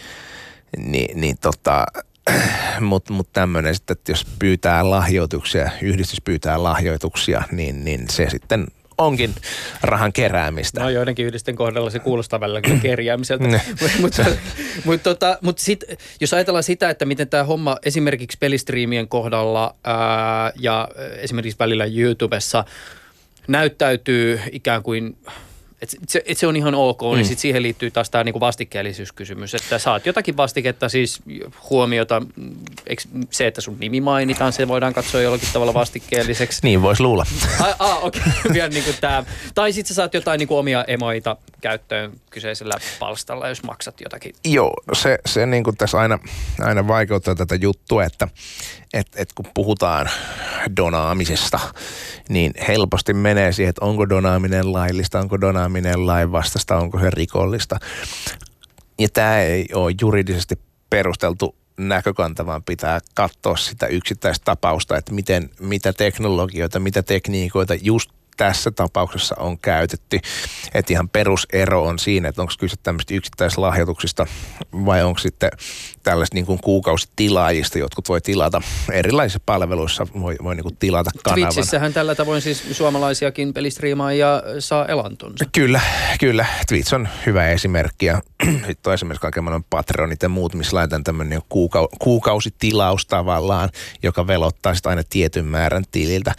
Ni, 0.77 1.07
niin 1.15 1.39
tota, 1.39 1.87
mutta 2.81 3.13
mut 3.17 3.33
tämmöinen 3.33 3.75
sitten, 3.75 3.97
että 3.97 4.13
jos 4.13 4.27
pyytää 4.39 4.91
lahjoituksia, 4.91 5.71
yhdistys 5.83 6.21
pyytää 6.21 6.63
lahjoituksia, 6.63 7.43
niin, 7.53 7.85
niin 7.85 8.11
se 8.11 8.31
sitten 8.31 8.67
onkin 8.99 9.35
rahan 9.83 10.13
keräämistä. 10.13 10.81
No 10.81 10.91
joidenkin 10.91 11.27
yhdisten 11.27 11.57
kohdalla 11.57 11.91
se 11.91 11.99
kuulostaa 11.99 12.41
välillä 12.41 12.61
kyllä 12.61 12.81
kerjäämiseltä. 12.81 13.45
mutta 14.01 14.25
mut, 14.85 15.03
tota, 15.03 15.39
mut 15.43 15.59
sit, 15.59 15.85
jos 16.21 16.35
ajatellaan 16.35 16.63
sitä, 16.63 16.91
että 16.91 17.05
miten 17.05 17.29
tämä 17.29 17.45
homma 17.45 17.77
esimerkiksi 17.83 18.39
pelistriimien 18.41 19.09
kohdalla 19.09 19.75
ää, 19.85 20.53
ja 20.59 20.89
esimerkiksi 21.17 21.59
välillä 21.59 21.85
YouTubessa 21.85 22.65
näyttäytyy 23.49 24.41
ikään 24.53 24.83
kuin 24.83 25.17
et 25.93 26.09
se, 26.09 26.23
et 26.27 26.39
se 26.39 26.47
on 26.47 26.57
ihan 26.57 26.75
ok, 26.75 27.03
niin 27.03 27.13
mm. 27.13 27.17
niin 27.17 27.25
sitten 27.27 27.43
siihen 27.43 27.63
liittyy 27.63 27.91
taas 27.91 28.11
tämä 28.11 28.25
niinku 28.25 28.41
vastikkeellisyyskysymys, 28.41 29.55
että 29.55 29.79
saat 29.79 30.07
jotakin 30.07 30.37
vastiketta, 30.37 30.89
siis 30.89 31.23
huomiota, 31.71 32.23
se, 33.31 33.47
että 33.47 33.61
sun 33.61 33.77
nimi 33.81 34.01
mainitaan, 34.01 34.53
se 34.53 34.69
voidaan 34.69 34.95
katsoa 34.95 35.21
jollakin 35.21 35.49
tavalla 35.53 35.75
vastikkeelliseksi. 35.75 36.61
Niin 36.63 36.83
voisi 36.83 37.03
luulla. 37.03 37.27
Ah, 37.61 37.75
ah 37.79 38.05
okei, 38.05 38.23
okay. 38.51 38.69
niinku 38.69 38.91
tää. 39.01 39.25
Tai 39.55 39.73
sitten 39.73 39.89
sä 39.89 39.95
saat 39.95 40.15
jotain 40.15 40.39
niinku 40.39 40.57
omia 40.57 40.85
emoita 40.85 41.37
käyttöön 41.65 42.13
kyseisellä 42.31 42.75
palstalla, 42.99 43.49
jos 43.49 43.63
maksat 43.63 44.01
jotakin. 44.01 44.35
Joo, 44.45 44.75
se, 44.93 45.19
se 45.27 45.47
niinku 45.47 45.73
tässä 45.73 45.99
aina, 45.99 46.19
aina 46.61 46.89
vaikeuttaa 46.89 47.35
tätä 47.35 47.55
juttua, 47.55 48.05
että 48.05 48.29
et, 48.93 49.07
et 49.17 49.33
kun 49.33 49.47
puhutaan 49.55 50.11
donaamisesta, 50.77 51.61
niin 52.29 52.53
helposti 52.69 53.15
menee 53.15 53.53
siihen, 53.53 53.71
että 53.71 53.85
onko 53.85 54.09
donaaminen 54.09 54.73
laillista, 54.73 55.21
onko 55.21 55.41
donaaminen 55.41 56.07
lainvastasta, 56.07 56.77
onko 56.77 56.99
se 57.01 57.11
rikollista. 57.11 57.79
Ja 58.99 59.09
tämä 59.13 59.41
ei 59.41 59.67
ole 59.75 59.95
juridisesti 60.01 60.59
perusteltu 60.91 61.57
näkökanta, 61.77 62.47
vaan 62.47 62.63
pitää 62.63 63.01
katsoa 63.15 63.57
sitä 63.57 63.87
yksittäistä 63.87 64.45
tapausta, 64.45 64.97
että 64.97 65.13
miten, 65.13 65.51
mitä 65.61 65.93
teknologioita, 65.93 66.81
mitä 66.81 67.03
tekniikoita 67.03 67.75
just 67.75 68.11
tässä 68.37 68.71
tapauksessa 68.71 69.35
on 69.39 69.59
käytetty. 69.59 70.21
Että 70.75 70.93
ihan 70.93 71.09
perusero 71.09 71.83
on 71.83 71.99
siinä, 71.99 72.29
että 72.29 72.43
onko 72.43 72.53
kyse 72.59 72.77
tämmöistä 72.83 73.15
yksittäislahjoituksista 73.15 74.27
vai 74.73 75.05
onko 75.05 75.19
sitten 75.19 75.51
tällaista 76.03 76.35
niin 76.35 76.47
kuin 76.47 76.59
kuukausitilaajista, 76.61 77.79
jotkut 77.79 78.09
voi 78.09 78.21
tilata 78.21 78.63
erilaisissa 78.93 79.41
palveluissa, 79.47 80.07
voi, 80.21 80.37
voi 80.43 80.55
niin 80.55 80.63
kuin 80.63 80.77
tilata 80.77 81.11
kanavan. 81.25 81.53
Twitchissähän 81.53 81.93
tällä 81.93 82.15
tavoin 82.15 82.43
siis 82.43 82.65
suomalaisiakin 82.73 83.55
pelistriimaajia 83.55 84.43
saa 84.59 84.87
elantonsa. 84.87 85.45
Kyllä, 85.53 85.81
kyllä. 86.21 86.47
Twitch 86.69 86.95
on 86.95 87.09
hyvä 87.27 87.49
esimerkki 87.49 88.07
ja 88.07 88.23
sitten 88.67 88.91
on 88.91 88.95
esimerkiksi 88.95 89.21
kaiken 89.21 89.45
maailman 89.45 89.65
patronit 89.71 90.23
ja 90.23 90.29
muut, 90.29 90.55
missä 90.55 90.77
laitetaan 90.77 91.05
tämmöinen 91.05 91.41
kuukau- 91.41 91.97
kuukausitilaus 91.99 93.07
tavallaan, 93.07 93.71
joka 94.03 94.27
velottaa 94.27 94.75
sitten 94.75 94.91
aina 94.91 95.03
tietyn 95.11 95.45
määrän 95.45 95.85
tililtä. 95.91 96.35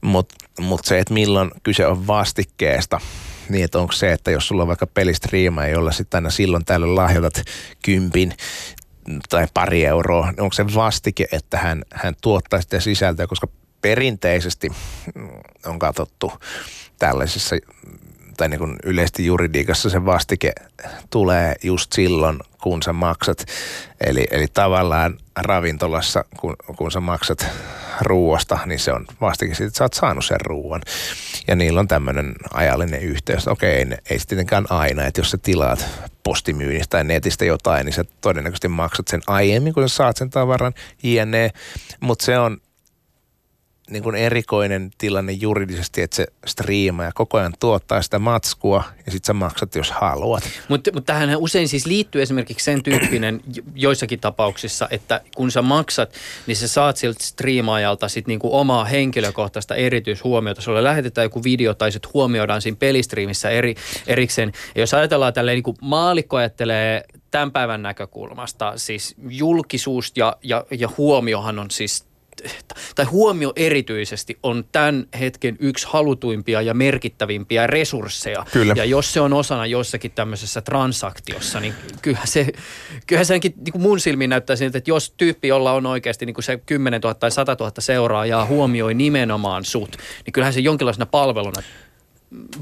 Mutta 0.00 0.45
mut 0.60 0.84
se, 0.84 0.98
että 0.98 1.14
milloin 1.14 1.50
kyse 1.62 1.86
on 1.86 2.06
vastikkeesta, 2.06 3.00
niin 3.48 3.64
että 3.64 3.78
onko 3.78 3.92
se, 3.92 4.12
että 4.12 4.30
jos 4.30 4.48
sulla 4.48 4.62
on 4.62 4.68
vaikka 4.68 4.86
pelistriima, 4.86 5.66
jolla 5.66 5.92
sitten 5.92 6.18
aina 6.18 6.30
silloin 6.30 6.64
tällöin 6.64 6.94
lahjoitat 6.94 7.42
kympin 7.82 8.34
tai 9.28 9.46
pari 9.54 9.84
euroa, 9.84 10.30
niin 10.30 10.40
onko 10.40 10.52
se 10.52 10.74
vastike, 10.74 11.26
että 11.32 11.58
hän, 11.58 11.82
hän 11.92 12.14
tuottaa 12.20 12.60
sitä 12.60 12.80
sisältöä, 12.80 13.26
koska 13.26 13.48
perinteisesti 13.80 14.72
on 15.66 15.78
katsottu 15.78 16.32
tällaisissa 16.98 17.56
tai 18.36 18.48
niin 18.48 18.58
kuin 18.58 18.76
yleisesti 18.84 19.26
juridiikassa 19.26 19.90
se 19.90 20.04
vastike 20.04 20.52
tulee 21.10 21.54
just 21.62 21.92
silloin, 21.92 22.38
kun 22.62 22.82
sä 22.82 22.92
maksat. 22.92 23.44
Eli, 24.00 24.26
eli 24.30 24.46
tavallaan 24.46 25.18
ravintolassa, 25.36 26.24
kun, 26.36 26.56
kun 26.76 26.92
sä 26.92 27.00
maksat 27.00 27.46
ruuasta, 28.00 28.58
niin 28.66 28.78
se 28.78 28.92
on 28.92 29.06
vastike 29.20 29.54
siitä, 29.54 29.68
että 29.68 29.78
sä 29.78 29.84
oot 29.84 29.94
saanut 29.94 30.24
sen 30.24 30.40
ruuan. 30.40 30.82
Ja 31.48 31.56
niillä 31.56 31.80
on 31.80 31.88
tämmöinen 31.88 32.34
ajallinen 32.52 33.00
yhteys. 33.00 33.48
Okei, 33.48 33.70
ei, 33.70 33.86
ei 34.10 34.18
se 34.18 34.26
tietenkään 34.26 34.66
aina, 34.70 35.04
että 35.04 35.20
jos 35.20 35.30
sä 35.30 35.38
tilaat 35.38 35.86
postimyynnistä 36.22 36.90
tai 36.90 37.04
netistä 37.04 37.44
jotain, 37.44 37.84
niin 37.84 37.94
sä 37.94 38.04
todennäköisesti 38.20 38.68
maksat 38.68 39.08
sen 39.08 39.22
aiemmin, 39.26 39.74
kun 39.74 39.88
sä 39.88 39.96
saat 39.96 40.16
sen 40.16 40.30
tavaran, 40.30 40.74
jne. 41.02 41.50
Mutta 42.00 42.24
se 42.24 42.38
on 42.38 42.56
niin 43.90 44.02
kuin 44.02 44.14
erikoinen 44.14 44.90
tilanne 44.98 45.32
juridisesti, 45.32 46.02
että 46.02 46.16
se 46.16 46.26
striimaa 46.46 47.04
ja 47.04 47.12
koko 47.14 47.38
ajan 47.38 47.54
tuottaa 47.60 48.02
sitä 48.02 48.18
matskua 48.18 48.84
ja 49.06 49.12
sitten 49.12 49.26
sä 49.26 49.32
maksat, 49.32 49.74
jos 49.74 49.90
haluat. 49.90 50.42
Mutta 50.68 50.90
mut 50.92 51.06
tähän 51.06 51.36
usein 51.36 51.68
siis 51.68 51.86
liittyy 51.86 52.22
esimerkiksi 52.22 52.64
sen 52.64 52.82
tyyppinen 52.82 53.40
joissakin 53.74 54.20
tapauksissa, 54.20 54.88
että 54.90 55.20
kun 55.36 55.50
sä 55.50 55.62
maksat, 55.62 56.14
niin 56.46 56.56
sä 56.56 56.68
saat 56.68 56.96
siltä 56.96 57.24
striimaajalta 57.24 58.08
sit 58.08 58.26
niinku 58.26 58.56
omaa 58.56 58.84
henkilökohtaista 58.84 59.74
erityishuomiota. 59.74 60.60
Sulle 60.60 60.84
lähetetään 60.84 61.24
joku 61.24 61.44
video 61.44 61.74
tai 61.74 61.92
sit 61.92 62.14
huomioidaan 62.14 62.62
siinä 62.62 62.76
pelistriimissä 62.80 63.50
eri, 63.50 63.74
erikseen. 64.06 64.52
Ja 64.74 64.80
jos 64.80 64.94
ajatellaan 64.94 65.32
tälleen, 65.32 65.56
niin 65.56 65.62
kuin 65.62 65.76
maalikko 65.80 66.36
ajattelee 66.36 67.04
tämän 67.30 67.52
päivän 67.52 67.82
näkökulmasta, 67.82 68.72
siis 68.76 69.14
julkisuus 69.28 70.12
ja, 70.16 70.36
ja, 70.42 70.64
ja 70.70 70.88
huomiohan 70.98 71.58
on 71.58 71.70
siis 71.70 72.06
tai 72.94 73.04
huomio 73.04 73.52
erityisesti 73.56 74.38
on 74.42 74.64
tämän 74.72 75.06
hetken 75.20 75.56
yksi 75.60 75.86
halutuimpia 75.90 76.62
ja 76.62 76.74
merkittävimpiä 76.74 77.66
resursseja. 77.66 78.44
Kyllä. 78.52 78.74
Ja 78.76 78.84
jos 78.84 79.12
se 79.12 79.20
on 79.20 79.32
osana 79.32 79.66
jossakin 79.66 80.10
tämmöisessä 80.10 80.60
transaktiossa, 80.60 81.60
niin 81.60 81.74
kyllähän 82.02 82.26
se, 82.26 82.46
kyllähän 83.06 83.26
senkin 83.26 83.54
niin 83.56 83.72
kuin 83.72 83.82
mun 83.82 84.00
silmiin 84.00 84.30
näyttää 84.30 84.56
siltä, 84.56 84.78
että 84.78 84.90
jos 84.90 85.14
tyyppi, 85.16 85.48
jolla 85.48 85.72
on 85.72 85.86
oikeasti 85.86 86.26
niin 86.26 86.34
kuin 86.34 86.44
se 86.44 86.60
10 86.66 87.00
000 87.00 87.14
tai 87.14 87.30
100 87.30 87.56
000 87.60 87.72
seuraajaa 87.78 88.46
huomioi 88.46 88.94
nimenomaan 88.94 89.64
sut, 89.64 89.96
niin 90.26 90.32
kyllähän 90.32 90.54
se 90.54 90.60
jonkinlaisena 90.60 91.06
palveluna 91.06 91.62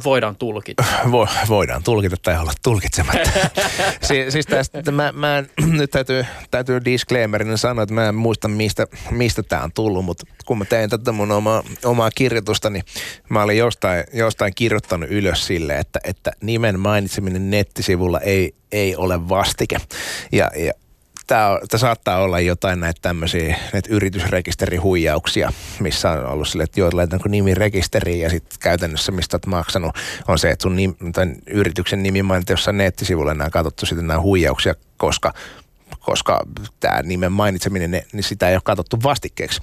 voidaan 0.04 0.36
tulkita? 0.36 0.84
Vo, 1.12 1.28
voidaan 1.48 1.82
tulkita 1.82 2.16
tai 2.22 2.38
olla 2.38 2.52
tulkitsematta. 2.62 3.30
si, 4.08 4.30
siis 4.30 4.46
tästä, 4.46 4.92
mä, 4.92 5.12
mä 5.12 5.38
en, 5.38 5.50
nyt 5.78 5.90
täytyy, 5.90 6.26
täytyy 6.50 6.84
disclaimerina 6.84 7.56
sanoa, 7.56 7.82
että 7.82 7.94
mä 7.94 8.08
en 8.08 8.14
muista 8.14 8.48
mistä, 8.48 8.86
mistä 9.10 9.42
tämä 9.42 9.62
on 9.62 9.72
tullut, 9.72 10.04
mutta 10.04 10.26
kun 10.46 10.58
mä 10.58 10.64
tein 10.64 10.90
tätä 10.90 11.12
mun 11.12 11.32
omaa, 11.32 11.62
omaa 11.84 12.10
kirjoitusta, 12.14 12.70
niin 12.70 12.84
mä 13.28 13.42
olin 13.42 13.58
jostain, 13.58 14.04
jostain 14.12 14.52
kirjoittanut 14.54 15.10
ylös 15.10 15.46
sille, 15.46 15.78
että, 15.78 16.00
että 16.04 16.32
nimen 16.40 16.80
mainitseminen 16.80 17.50
nettisivulla 17.50 18.20
ei, 18.20 18.54
ei 18.72 18.96
ole 18.96 19.28
vastike. 19.28 19.76
Ja, 20.32 20.50
ja 20.56 20.72
tämä 21.26 21.58
saattaa 21.76 22.22
olla 22.22 22.40
jotain 22.40 22.80
näitä 22.80 22.98
tämmöisiä 23.02 23.56
näitä 23.72 23.88
yritysrekisterihuijauksia, 23.92 25.52
missä 25.80 26.10
on 26.10 26.26
ollut 26.26 26.48
sille, 26.48 26.64
että 26.64 26.80
joo, 26.80 26.90
laitanko 26.92 27.28
nimi 27.28 27.54
rekisteriin 27.54 28.20
ja 28.20 28.30
sitten 28.30 28.58
käytännössä 28.60 29.12
mistä 29.12 29.34
olet 29.34 29.46
maksanut 29.46 29.96
on 30.28 30.38
se, 30.38 30.50
että 30.50 30.62
sun 30.62 30.76
nim, 30.76 30.94
yrityksen 31.46 32.02
nimi 32.02 32.22
mainita 32.22 32.52
jossain 32.52 32.76
nettisivulla 32.76 33.32
enää 33.32 33.50
katsottu 33.50 33.86
sitten 33.86 34.06
nämä 34.06 34.20
huijauksia, 34.20 34.74
koska 34.96 35.32
koska 36.04 36.40
tämä 36.80 37.02
nimen 37.02 37.32
mainitseminen, 37.32 37.90
niin 38.12 38.22
sitä 38.22 38.48
ei 38.48 38.54
ole 38.54 38.62
katsottu 38.64 38.96
vastikkeeksi. 39.02 39.60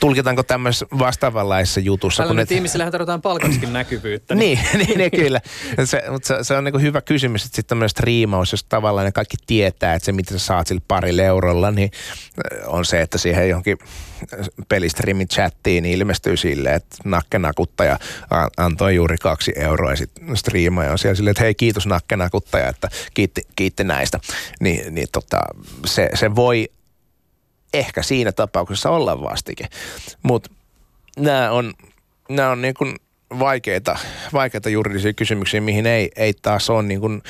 Tulkitaanko 0.00 0.42
tämmöisessä 0.42 0.86
vastaavanlaisessa 0.98 1.80
jutussa? 1.80 2.22
Tällainen 2.22 2.46
kun 2.46 2.56
ihmisillähän 2.56 2.92
tarvitaan 2.92 3.22
palkaskin 3.22 3.72
näkyvyyttä. 3.80 4.34
Niin, 4.34 4.58
niin, 4.78 4.98
niin 4.98 5.10
kyllä. 5.10 5.40
Se, 5.84 6.02
mutta 6.10 6.28
se, 6.28 6.44
se 6.44 6.54
on 6.54 6.64
niin 6.64 6.82
hyvä 6.82 7.00
kysymys, 7.00 7.44
että 7.44 7.56
sitten 7.56 7.68
tämmöinen 7.68 7.88
striimaus, 7.88 8.52
jos 8.52 8.64
tavallaan 8.64 9.04
ne 9.04 9.12
kaikki 9.12 9.36
tietää, 9.46 9.94
että 9.94 10.06
se 10.06 10.12
mitä 10.12 10.30
sä 10.32 10.38
saat 10.38 10.66
sillä 10.66 10.82
parilla 10.88 11.22
eurolla, 11.22 11.70
niin 11.70 11.90
on 12.66 12.84
se, 12.84 13.00
että 13.00 13.18
siihen 13.18 13.48
johonkin 13.48 13.78
pelistriimin 14.68 15.28
chattiin 15.28 15.82
niin 15.82 15.98
ilmestyy 15.98 16.36
silleen, 16.36 16.74
että 16.74 16.96
nakkenakuttaja 17.04 17.98
antoi 18.56 18.94
juuri 18.94 19.16
kaksi 19.18 19.52
euroa 19.56 19.90
ja 19.90 19.96
sitten 19.96 20.36
striimaaja 20.36 20.92
on 20.92 20.98
siellä 20.98 21.14
silleen, 21.14 21.30
että 21.30 21.42
hei 21.42 21.54
kiitos 21.54 21.86
nakkenakuttaja, 21.86 22.68
että 22.68 22.88
kiitti, 23.14 23.42
kiitti 23.56 23.84
näistä. 23.84 24.20
Niin, 24.60 24.94
niin 25.00 25.08
tota, 25.12 25.40
se, 25.86 26.08
se 26.14 26.34
voi 26.34 26.68
ehkä 27.74 28.02
siinä 28.02 28.32
tapauksessa 28.32 28.90
olla 28.90 29.22
vastike. 29.22 29.64
Mutta 30.22 30.50
nämä 31.18 31.50
on, 31.50 31.74
nämä 32.28 32.50
on 32.50 32.62
niin 32.62 32.74
kuin 32.74 32.96
vaikeita, 33.38 33.98
vaikeita 34.32 34.68
juridisia 34.68 35.12
kysymyksiä, 35.12 35.60
mihin 35.60 35.86
ei, 35.86 36.10
ei 36.16 36.34
taas 36.34 36.70
ole 36.70 36.82
niin 36.82 37.00
kuin, 37.00 37.22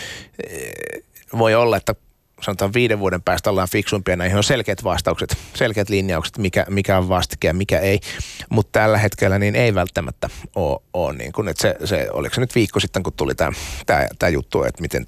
eh, 0.49 1.03
voi 1.39 1.55
olla, 1.55 1.77
että 1.77 1.95
sanotaan 2.41 2.73
viiden 2.75 2.99
vuoden 2.99 3.23
päästä 3.23 3.51
ollaan 3.51 3.69
fiksumpia, 3.69 4.17
näihin 4.17 4.37
on 4.37 4.45
selkeät 4.45 4.85
vastaukset, 4.85 5.37
selkeät 5.55 5.89
linjaukset, 5.89 6.39
mikä, 6.39 6.67
mikä 6.69 6.99
on 6.99 7.09
vastike 7.09 7.49
ja 7.49 7.55
mikä 7.55 7.79
ei. 7.79 8.01
Mutta 8.49 8.81
tällä 8.81 8.99
hetkellä 8.99 9.39
niin 9.39 9.57
ei 9.57 9.75
välttämättä 9.75 10.29
ole, 10.55 10.81
ole 10.93 11.13
niin 11.13 11.33
kuin, 11.33 11.49
että 11.49 11.63
se, 11.63 11.77
se, 11.85 12.09
oliko 12.13 12.35
se 12.35 12.41
nyt 12.41 12.55
viikko 12.55 12.81
sitten, 12.81 13.03
kun 13.03 13.13
tuli 13.13 13.33
tämä 13.35 14.31
juttu, 14.31 14.63
että 14.63 14.83
miten 14.83 15.07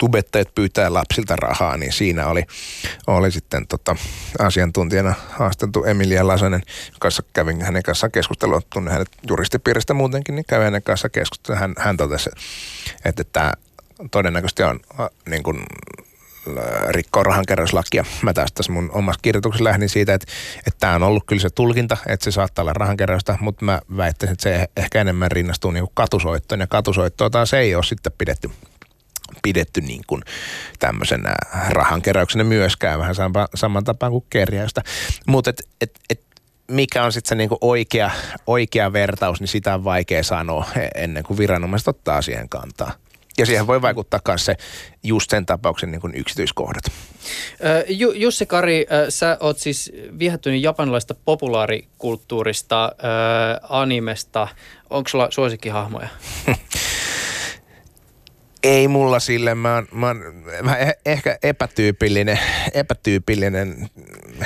tubettajat 0.00 0.54
pyytää 0.54 0.92
lapsilta 0.92 1.36
rahaa, 1.36 1.76
niin 1.76 1.92
siinä 1.92 2.26
oli, 2.26 2.44
oli 3.06 3.30
sitten 3.30 3.66
tota, 3.66 3.96
asiantuntijana 4.38 5.14
haasteltu 5.28 5.84
Emilia 5.84 6.26
Lasanen, 6.26 6.62
kanssa 7.00 7.22
kävin 7.32 7.62
hänen 7.62 7.82
kanssaan 7.82 8.10
keskustelua, 8.10 8.60
tunnen 8.72 8.92
hänet 8.92 9.08
juristipiiristä 9.28 9.94
muutenkin, 9.94 10.36
niin 10.36 10.44
kävin 10.48 10.64
hänen 10.64 10.82
kanssa 10.82 11.08
keskustelua. 11.08 11.60
Hän, 11.60 11.74
hän 11.78 11.96
totesi, 11.96 12.30
että 13.04 13.24
tämä 13.24 13.52
todennäköisesti 14.10 14.62
on 14.62 14.80
niin 15.28 15.42
kuin 15.42 15.62
rikkoo 16.88 17.22
rahankeräyslakia. 17.22 18.04
Mä 18.22 18.32
tästä 18.32 18.54
tässä 18.54 18.72
mun 18.72 18.90
omassa 18.92 19.20
kirjoituksessa 19.22 19.64
lähdin 19.64 19.88
siitä, 19.88 20.14
että, 20.14 20.32
että 20.58 20.80
tämä 20.80 20.94
on 20.94 21.02
ollut 21.02 21.24
kyllä 21.26 21.42
se 21.42 21.50
tulkinta, 21.50 21.96
että 22.06 22.24
se 22.24 22.30
saattaa 22.30 22.62
olla 22.62 22.72
rahankeräystä, 22.72 23.38
mutta 23.40 23.64
mä 23.64 23.80
väittäisin, 23.96 24.32
että 24.32 24.42
se 24.42 24.68
ehkä 24.76 25.00
enemmän 25.00 25.30
rinnastuu 25.30 25.70
niin 25.70 25.86
katusoittoon 25.94 26.60
ja 26.60 26.66
katusoittoa 26.66 27.30
taas 27.30 27.54
ei 27.54 27.74
ole 27.74 27.84
sitten 27.84 28.12
pidetty 28.18 28.50
pidetty 29.42 29.80
niin 29.80 30.02
kuin 30.06 30.22
tämmöisenä 30.78 31.34
rahankeräyksenä 31.68 32.44
myöskään, 32.44 32.98
vähän 32.98 33.14
sama, 33.14 33.48
saman 33.54 33.84
tapaan 33.84 34.12
kuin 34.12 34.24
kerjäystä. 34.30 34.82
Mutta 35.26 35.50
et, 35.50 35.62
et, 35.80 35.90
et 36.10 36.20
mikä 36.68 37.04
on 37.04 37.12
sitten 37.12 37.28
se 37.28 37.34
niinku 37.34 37.58
oikea, 37.60 38.10
oikea 38.46 38.92
vertaus, 38.92 39.40
niin 39.40 39.48
sitä 39.48 39.74
on 39.74 39.84
vaikea 39.84 40.22
sanoa 40.22 40.66
ennen 40.94 41.24
kuin 41.24 41.38
viranomaiset 41.38 41.88
ottaa 41.88 42.22
siihen 42.22 42.48
kantaa. 42.48 42.92
Ja 43.38 43.46
siihen 43.46 43.66
voi 43.66 43.82
vaikuttaa 43.82 44.20
myös 44.28 44.44
se 44.44 44.56
just 45.02 45.30
sen 45.30 45.46
tapauksen 45.46 45.90
niin 45.90 46.00
kuin 46.00 46.14
yksityiskohdat. 46.14 46.84
Jussi 48.14 48.46
Kari, 48.46 48.86
sä 49.08 49.36
oot 49.40 49.58
siis 49.58 49.92
viehättynyt 50.18 50.62
japanilaista 50.62 51.14
populaarikulttuurista, 51.24 52.92
animesta. 53.68 54.48
Onko 54.90 55.08
sulla 55.08 55.28
suosikkihahmoja? 55.30 56.08
ei 58.64 58.88
mulla 58.88 59.20
sille, 59.20 59.54
mä 59.54 59.74
oon, 59.74 59.86
mä 59.92 60.06
oon 60.06 60.22
mä 60.62 60.76
e-, 60.76 60.98
ehkä 61.06 61.38
epätyypillinen, 61.42 62.38
epätyypillinen 62.74 63.90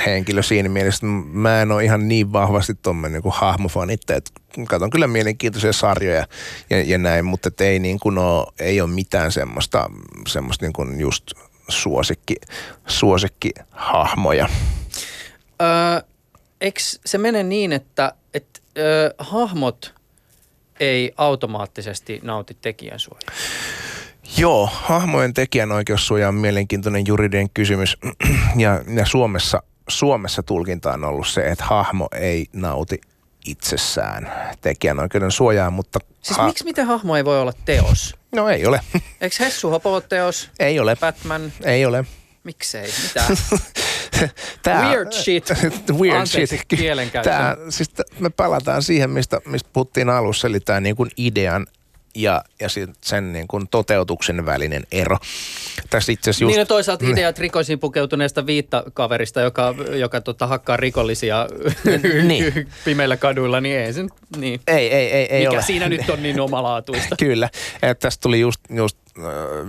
henkilö 0.05 0.43
siinä 0.43 0.69
mielessä, 0.69 1.05
mä 1.05 1.61
en 1.61 1.71
ole 1.71 1.83
ihan 1.83 2.07
niin 2.07 2.33
vahvasti 2.33 2.73
tuommoinen 2.81 3.21
niin 3.23 3.33
hahmofani, 3.35 3.93
että 3.93 4.21
katson 4.67 4.89
kyllä 4.89 5.07
mielenkiintoisia 5.07 5.73
sarjoja 5.73 6.25
ja, 6.69 6.81
ja 6.81 6.97
näin, 6.97 7.25
mutta 7.25 7.49
ei, 7.59 7.79
niin 7.79 7.99
kuin 7.99 8.17
ole, 8.17 8.47
ei 8.59 8.81
ole 8.81 8.89
mitään 8.89 9.31
semmoista, 9.31 9.89
semmoista 10.27 10.65
niin 10.65 10.73
kuin 10.73 10.99
just 10.99 11.31
suosikki, 11.67 12.35
suosikkihahmoja. 12.87 14.49
Öö, 15.61 16.01
eikö 16.61 16.79
se 17.05 17.17
mene 17.17 17.43
niin, 17.43 17.73
että 17.73 18.13
et, 18.33 18.61
öö, 18.77 19.13
hahmot 19.17 19.93
ei 20.79 21.13
automaattisesti 21.17 22.19
nauti 22.23 22.57
tekijän 22.61 22.99
suojaa? 22.99 23.31
Joo, 24.37 24.69
hahmojen 24.73 25.33
tekijänoikeussuoja 25.33 26.27
on 26.27 26.35
mielenkiintoinen 26.35 27.07
juridinen 27.07 27.49
kysymys. 27.49 27.97
Ja, 28.55 28.81
ja 28.95 29.05
Suomessa, 29.05 29.63
Suomessa 29.87 30.43
tulkinta 30.43 30.93
on 30.93 31.03
ollut 31.03 31.27
se, 31.27 31.41
että 31.41 31.65
hahmo 31.65 32.07
ei 32.11 32.45
nauti 32.53 33.01
itsessään 33.45 34.31
tekijänoikeuden 34.61 35.31
suojaa, 35.31 35.69
mutta... 35.69 35.99
Siis 36.21 36.37
ha- 36.37 36.47
miksi 36.47 36.63
miten 36.63 36.85
hahmo 36.85 37.15
ei 37.15 37.25
voi 37.25 37.41
olla 37.41 37.53
teos? 37.65 38.15
No 38.35 38.49
ei 38.49 38.65
ole. 38.65 38.79
Eikö 39.21 39.35
Hessu 39.39 39.69
Hopo 39.69 39.93
ole 39.93 40.01
teos? 40.01 40.49
Ei 40.59 40.79
ole. 40.79 40.95
Batman? 40.95 41.53
Ei 41.63 41.85
ole. 41.85 42.05
Miksei? 42.43 42.89
Mitä? 43.03 43.23
Tää, 44.63 44.89
weird 44.89 45.11
shit. 45.11 45.49
weird 45.99 46.19
Anteeksi 46.19 46.57
shit. 46.57 47.13
Tää, 47.23 47.57
siis 47.69 47.91
me 48.19 48.29
palataan 48.29 48.83
siihen, 48.83 49.09
mistä, 49.09 49.41
mistä 49.45 49.69
puhuttiin 49.73 50.09
alussa, 50.09 50.47
eli 50.47 50.59
tämä 50.59 50.79
niin 50.79 50.95
idean 51.17 51.67
ja, 52.15 52.43
ja 52.59 52.67
sen 53.01 53.33
niin 53.33 53.47
kuin 53.47 53.67
toteutuksen 53.67 54.45
välinen 54.45 54.83
ero. 54.91 55.17
Tässä 55.89 56.11
itse 56.11 56.29
just... 56.29 56.41
Niin 56.41 56.59
ja 56.59 56.65
toisaalta 56.65 57.05
ideat 57.05 57.39
rikoisiin 57.39 57.79
pukeutuneesta 57.79 58.45
viittakaverista, 58.45 59.41
joka, 59.41 59.75
joka 59.95 60.21
tota, 60.21 60.47
hakkaa 60.47 60.77
rikollisia 60.77 61.47
niin. 62.23 62.67
pimeillä 62.85 63.17
kaduilla, 63.17 63.61
niin 63.61 63.79
ei 63.79 63.93
sen, 63.93 64.09
niin. 64.37 64.61
Ei, 64.67 64.93
ei, 64.93 65.11
ei, 65.11 65.25
ei 65.25 65.39
Mikä 65.39 65.51
ole. 65.51 65.61
siinä 65.61 65.89
nyt 65.89 66.09
on 66.09 66.23
niin 66.23 66.39
omalaatuista. 66.39 67.15
Kyllä. 67.25 67.49
Et 67.81 67.99
tästä 67.99 68.21
tuli 68.21 68.39
just, 68.39 68.61
just 68.69 68.97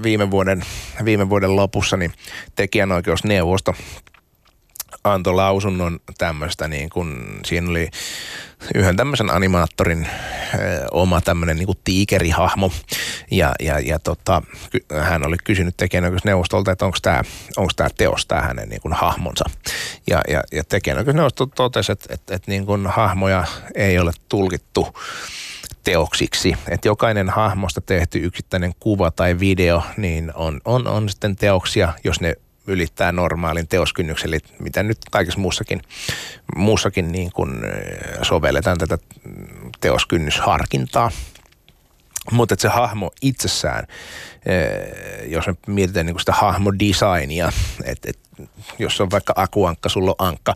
viime 0.02 0.30
vuoden, 0.30 0.62
viime 1.04 1.28
vuoden 1.28 1.56
lopussa 1.56 1.96
niin 1.96 2.12
tekijänoikeusneuvosto 2.54 3.74
antoi 5.04 5.34
lausunnon 5.34 6.00
tämmöistä, 6.18 6.68
niin 6.68 6.90
kun 6.90 7.40
siinä 7.44 7.70
oli 7.70 7.90
yhden 8.74 8.96
tämmöisen 8.96 9.30
animaattorin 9.30 10.08
ö, 10.54 10.86
oma 10.92 11.20
tämmöinen 11.20 11.56
niin 11.56 11.68
tiikerihahmo. 11.84 12.72
Ja, 13.30 13.52
ja, 13.60 13.78
ja 13.78 13.98
tota, 13.98 14.42
hän 15.00 15.26
oli 15.26 15.36
kysynyt 15.44 15.76
tekijänoikeusneuvostolta, 15.76 16.72
että 16.72 16.84
onko 16.84 16.98
tämä 17.02 17.22
onko 17.56 17.72
tää 17.76 17.88
teos, 17.96 18.26
tämä 18.26 18.40
hänen 18.40 18.68
niin 18.68 18.80
kuin 18.80 18.94
hahmonsa. 18.94 19.44
Ja, 20.10 20.20
ja, 20.28 20.42
ja 20.52 20.64
tekijänoikeusneuvosto 20.64 21.46
totesi, 21.46 21.92
että, 21.92 22.14
että, 22.14 22.34
että 22.34 22.50
niin 22.50 22.66
kuin 22.66 22.86
hahmoja 22.86 23.44
ei 23.74 23.98
ole 23.98 24.12
tulkittu 24.28 24.88
teoksiksi. 25.84 26.56
Että 26.68 26.88
jokainen 26.88 27.28
hahmosta 27.28 27.80
tehty 27.80 28.18
yksittäinen 28.18 28.72
kuva 28.80 29.10
tai 29.10 29.40
video, 29.40 29.82
niin 29.96 30.32
on, 30.34 30.60
on, 30.64 30.86
on 30.86 31.08
sitten 31.08 31.36
teoksia, 31.36 31.92
jos 32.04 32.20
ne 32.20 32.34
ylittää 32.66 33.12
normaalin 33.12 33.68
teoskynnyksen, 33.68 34.28
eli 34.28 34.38
mitä 34.58 34.82
nyt 34.82 34.98
kaikessa 35.10 35.40
muussakin, 35.40 35.82
muussakin 36.56 37.12
niin 37.12 37.32
kuin 37.32 37.50
sovelletaan 38.22 38.78
tätä 38.78 38.98
teoskynnysharkintaa. 39.80 41.10
Mutta 42.30 42.54
se 42.58 42.68
hahmo 42.68 43.10
itsessään, 43.22 43.86
jos 45.26 45.46
me 45.46 45.54
mietitään 45.66 46.06
niin 46.06 46.14
kuin 46.14 46.20
sitä 46.20 46.32
hahmodesignia, 46.32 47.52
että 47.84 48.10
et, 48.10 48.18
jos 48.78 49.00
on 49.00 49.10
vaikka 49.10 49.32
akuankka, 49.36 49.88
sulla 49.88 50.10
on 50.18 50.28
ankka, 50.28 50.54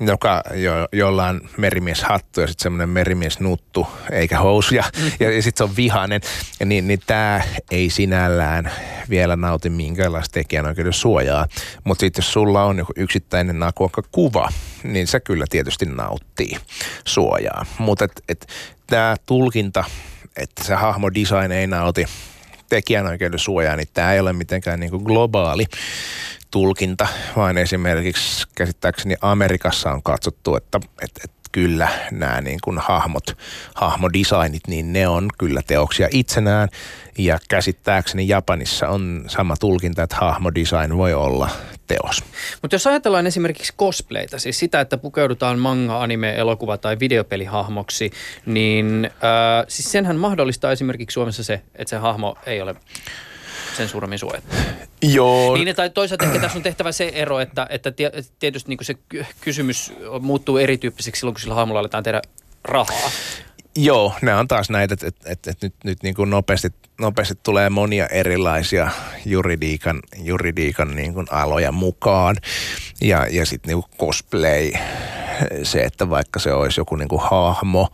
joka, 0.00 0.42
jo, 0.54 0.72
jolla 0.92 1.26
on 1.26 1.40
merimieshattu 1.56 2.40
ja 2.40 2.46
sitten 2.46 2.62
semmoinen 2.62 2.88
merimiesnuttu 2.88 3.86
eikä 4.10 4.38
housuja 4.38 4.84
mm. 4.98 5.10
ja, 5.20 5.32
ja 5.32 5.42
sitten 5.42 5.66
se 5.66 5.70
on 5.70 5.76
vihainen, 5.76 6.20
niin, 6.64 6.88
niin 6.88 7.00
tämä 7.06 7.40
ei 7.70 7.90
sinällään 7.90 8.70
vielä 9.10 9.36
nauti 9.36 9.70
minkäänlaista 9.70 10.32
tekijänoikeuden 10.32 10.92
suojaa. 10.92 11.46
Mutta 11.84 12.00
sitten 12.00 12.22
jos 12.22 12.32
sulla 12.32 12.64
on 12.64 12.78
joku 12.78 12.92
yksittäinen 12.96 13.62
akuankka 13.62 14.02
kuva, 14.12 14.48
niin 14.82 15.06
se 15.06 15.20
kyllä 15.20 15.44
tietysti 15.50 15.86
nauttii 15.86 16.56
suojaa. 17.04 17.66
Mutta 17.78 18.04
et, 18.04 18.22
et, 18.28 18.46
tämä 18.86 19.16
tulkinta, 19.26 19.84
että 20.36 20.64
se 20.64 20.74
hahmo 20.74 21.10
design 21.14 21.52
ei 21.52 21.66
nauti 21.66 22.06
tekijänoikeuden 22.68 23.38
suojaa, 23.38 23.76
niin 23.76 23.88
tämä 23.94 24.12
ei 24.12 24.20
ole 24.20 24.32
mitenkään 24.32 24.80
niin 24.80 24.90
globaali 25.04 25.66
tulkinta, 26.50 27.06
vaan 27.36 27.58
esimerkiksi 27.58 28.46
käsittääkseni 28.54 29.14
Amerikassa 29.20 29.92
on 29.92 30.02
katsottu, 30.02 30.56
että, 30.56 30.80
että, 31.02 31.20
että 31.24 31.35
kyllä 31.56 31.88
nämä 32.10 32.40
niin 32.40 32.58
kuin 32.64 32.78
hahmot, 32.78 33.38
hahmodesignit, 33.74 34.62
niin 34.68 34.92
ne 34.92 35.08
on 35.08 35.28
kyllä 35.38 35.62
teoksia 35.66 36.08
itsenään. 36.12 36.68
Ja 37.18 37.38
käsittääkseni 37.48 38.28
Japanissa 38.28 38.88
on 38.88 39.24
sama 39.26 39.54
tulkinta, 39.60 40.02
että 40.02 40.16
hahmodesign 40.16 40.96
voi 40.96 41.14
olla 41.14 41.50
teos. 41.86 42.24
Mutta 42.62 42.74
jos 42.74 42.86
ajatellaan 42.86 43.26
esimerkiksi 43.26 43.74
cosplayta, 43.78 44.38
siis 44.38 44.58
sitä, 44.58 44.80
että 44.80 44.98
pukeudutaan 44.98 45.58
manga, 45.58 46.02
anime, 46.02 46.36
elokuva 46.36 46.78
tai 46.78 46.98
videopelihahmoksi, 47.00 48.10
niin 48.46 49.04
äh, 49.04 49.64
siis 49.68 49.92
senhän 49.92 50.16
mahdollistaa 50.16 50.72
esimerkiksi 50.72 51.14
Suomessa 51.14 51.44
se, 51.44 51.62
että 51.74 51.90
se 51.90 51.96
hahmo 51.96 52.38
ei 52.46 52.62
ole 52.62 52.74
sen 53.76 53.88
suuremmin 53.88 54.18
suojattu. 54.18 54.56
Joo. 55.02 55.54
Niin, 55.54 55.76
tai 55.76 55.90
toisaalta 55.90 56.24
ehkä 56.24 56.40
tässä 56.40 56.58
on 56.58 56.62
tehtävä 56.62 56.92
se 56.92 57.12
ero, 57.14 57.40
että, 57.40 57.66
että 57.70 57.92
tietysti 58.38 58.68
niin 58.68 58.78
se 58.82 58.94
kysymys 59.40 59.92
muuttuu 60.20 60.58
erityyppiseksi 60.58 61.20
silloin, 61.20 61.34
kun 61.34 61.40
sillä 61.40 61.54
hahmolla 61.54 61.80
aletaan 61.80 62.04
tehdä 62.04 62.22
rahaa. 62.64 63.10
Joo, 63.76 64.12
ne 64.22 64.34
on 64.34 64.48
taas 64.48 64.70
näitä, 64.70 64.94
että, 64.94 65.06
että, 65.06 65.32
että, 65.32 65.50
että 65.50 65.66
nyt, 65.66 65.74
nyt 65.84 66.02
niin 66.02 66.14
kuin 66.14 66.30
nopeasti, 66.30 66.68
nopeasti 67.00 67.34
tulee 67.42 67.70
monia 67.70 68.06
erilaisia 68.06 68.90
juridiikan, 69.24 70.00
juridiikan 70.18 70.96
niin 70.96 71.14
kuin 71.14 71.26
aloja 71.30 71.72
mukaan. 71.72 72.36
Ja, 73.00 73.26
ja 73.30 73.46
sitten 73.46 73.74
niin 73.74 73.84
cosplay, 73.98 74.72
se, 75.62 75.80
että 75.80 76.10
vaikka 76.10 76.40
se 76.40 76.52
olisi 76.52 76.80
joku 76.80 76.96
niin 76.96 77.08
kuin 77.08 77.22
hahmo, 77.22 77.88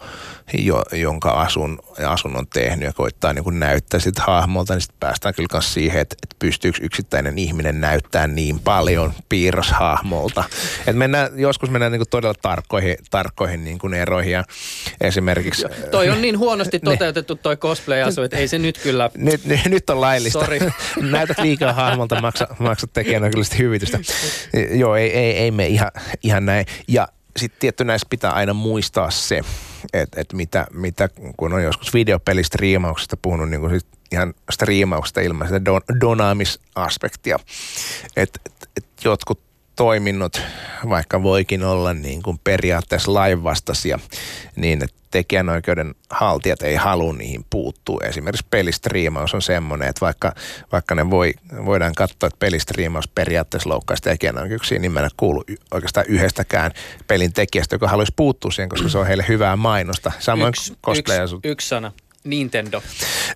jo, 0.59 0.83
jonka 0.93 1.31
asun, 1.31 1.79
asun 2.07 2.37
on 2.37 2.47
tehnyt 2.47 2.85
ja 2.85 2.93
koittaa 2.93 3.33
niin 3.33 3.45
kuin 3.45 3.61
näyttää 3.61 4.01
sitä 4.01 4.23
hahmolta, 4.27 4.75
niin 4.75 4.81
sitten 4.81 5.01
päästään 5.01 5.35
kyllä 5.35 5.49
myös 5.53 5.75
siihen, 5.75 6.01
että, 6.01 6.17
että 6.23 6.37
pystyykö 6.39 6.79
yksittäinen 6.83 7.39
ihminen 7.39 7.81
näyttää 7.81 8.27
niin 8.27 8.61
paljon 8.61 9.13
piirroshahmolta. 9.29 10.45
Et 10.87 10.97
mennään, 10.97 11.31
joskus 11.37 11.71
mennään 11.71 11.93
niin 11.93 12.01
kuin 12.01 12.11
todella 12.11 12.35
tarkkoihin, 12.43 12.97
tarkkoihin 13.11 13.65
niin 13.65 13.79
kuin 13.79 13.95
eroihin 13.95 14.33
ja 14.33 14.45
esimerkiksi... 15.01 15.65
toi 15.91 16.11
on 16.11 16.23
niin 16.23 16.39
huonosti 16.39 16.81
toteutettu 16.91 17.35
toi 17.35 17.57
cosplay-asu, 17.57 18.23
että 18.23 18.37
ei 18.37 18.49
se 18.49 18.59
nyt 18.59 18.79
kyllä... 18.79 18.92
Nyt, 19.15 19.45
nyt, 19.45 19.61
nyt 19.65 19.91
on 19.91 20.01
laillista. 20.01 20.41
Sorry. 20.41 20.59
Näytät 21.11 21.39
liikaa 21.39 21.73
hahmolta, 21.73 22.21
maksa, 22.21 22.47
maksat 22.59 22.93
tekijänä 22.93 23.31
kyllä 23.31 23.45
hyvitystä. 23.59 23.99
Joo, 24.71 24.97
ei, 24.97 25.13
ei, 25.13 25.33
ei 25.33 25.51
me 25.51 25.67
ihan, 25.67 25.91
ihan 26.23 26.47
näin. 26.47 26.67
Ja 26.89 27.09
sitten 27.37 27.61
tietty 27.61 27.85
näissä 27.85 28.07
pitää 28.11 28.31
aina 28.31 28.55
muistaa 28.55 29.11
se, 29.11 29.41
että 29.93 30.21
et 30.21 30.33
mitä, 30.33 30.67
mitä, 30.73 31.09
kun 31.37 31.53
on 31.53 31.63
joskus 31.63 31.95
videopelistriimauksesta 31.95 33.17
puhunut 33.17 33.51
niin 33.51 33.61
kuin 33.61 33.81
ihan 34.13 34.35
striimauksesta 34.51 35.21
ilman 35.21 35.47
sitä 35.49 35.65
don, 35.65 35.81
donaamisaspektia, 36.01 37.39
että 38.17 38.41
et, 38.47 38.69
et 38.77 38.85
jotkut 39.05 39.41
toiminnot, 39.77 40.43
vaikka 40.89 41.23
voikin 41.23 41.65
olla 41.65 41.95
niin 41.95 42.23
kuin 42.23 42.41
periaatteessa 42.45 43.15
lainvastaisia, 43.15 43.99
niin 44.57 44.85
että 44.85 44.97
tekijänoikeuden 45.11 45.95
haltijat 46.11 46.63
ei 46.63 46.75
halua 46.75 47.13
niihin 47.13 47.47
puuttua. 47.51 48.01
Esimerkiksi 48.05 48.47
pelistriimaus 48.51 49.35
on 49.35 49.43
semmoinen, 49.43 49.89
että 49.89 50.01
vaikka, 50.01 50.33
vaikka 50.73 50.95
ne 50.95 51.11
voi, 51.11 51.35
voidaan 51.65 51.95
katsoa, 51.95 52.27
että 52.27 52.39
pelistriimaus 52.39 53.09
periaatteessa 53.09 53.69
loukkaisi 53.69 54.03
tekijänoikeuksia, 54.03 54.79
niin 54.79 54.93
mä 54.93 55.01
en 55.01 55.11
kuulu 55.17 55.45
oikeastaan 55.71 56.07
yhdestäkään 56.09 56.71
pelin 57.07 57.33
tekijästä, 57.33 57.75
joka 57.75 57.89
haluaisi 57.89 58.13
puuttua 58.17 58.51
siihen, 58.51 58.69
koska 58.69 58.89
se 58.89 58.99
on 58.99 59.07
heille 59.07 59.25
hyvää 59.29 59.57
mainosta. 59.57 60.13
Samoin 60.19 60.49
yksi, 60.49 60.73
yksi, 60.99 61.13
yksi 61.45 61.69
sana. 61.69 61.93
Nintendo. 62.25 62.83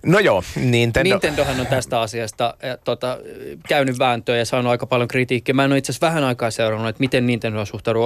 No 0.05 0.19
joo, 0.19 0.43
Nintendo. 0.55 1.09
Nintendohan 1.09 1.59
on 1.59 1.67
tästä 1.67 2.01
asiasta 2.01 2.53
ja, 2.63 2.77
tota, 2.77 3.17
käynyt 3.67 3.99
vääntöä 3.99 4.37
ja 4.37 4.45
saanut 4.45 4.69
aika 4.69 4.85
paljon 4.85 5.07
kritiikkiä. 5.07 5.53
Mä 5.53 5.65
en 5.65 5.71
ole 5.71 5.77
itse 5.77 5.91
asiassa 5.91 6.07
vähän 6.07 6.23
aikaa 6.23 6.51
seurannut, 6.51 6.89
että 6.89 6.99
miten 6.99 7.27
Nintendo 7.27 7.65
suhtautuu 7.65 8.03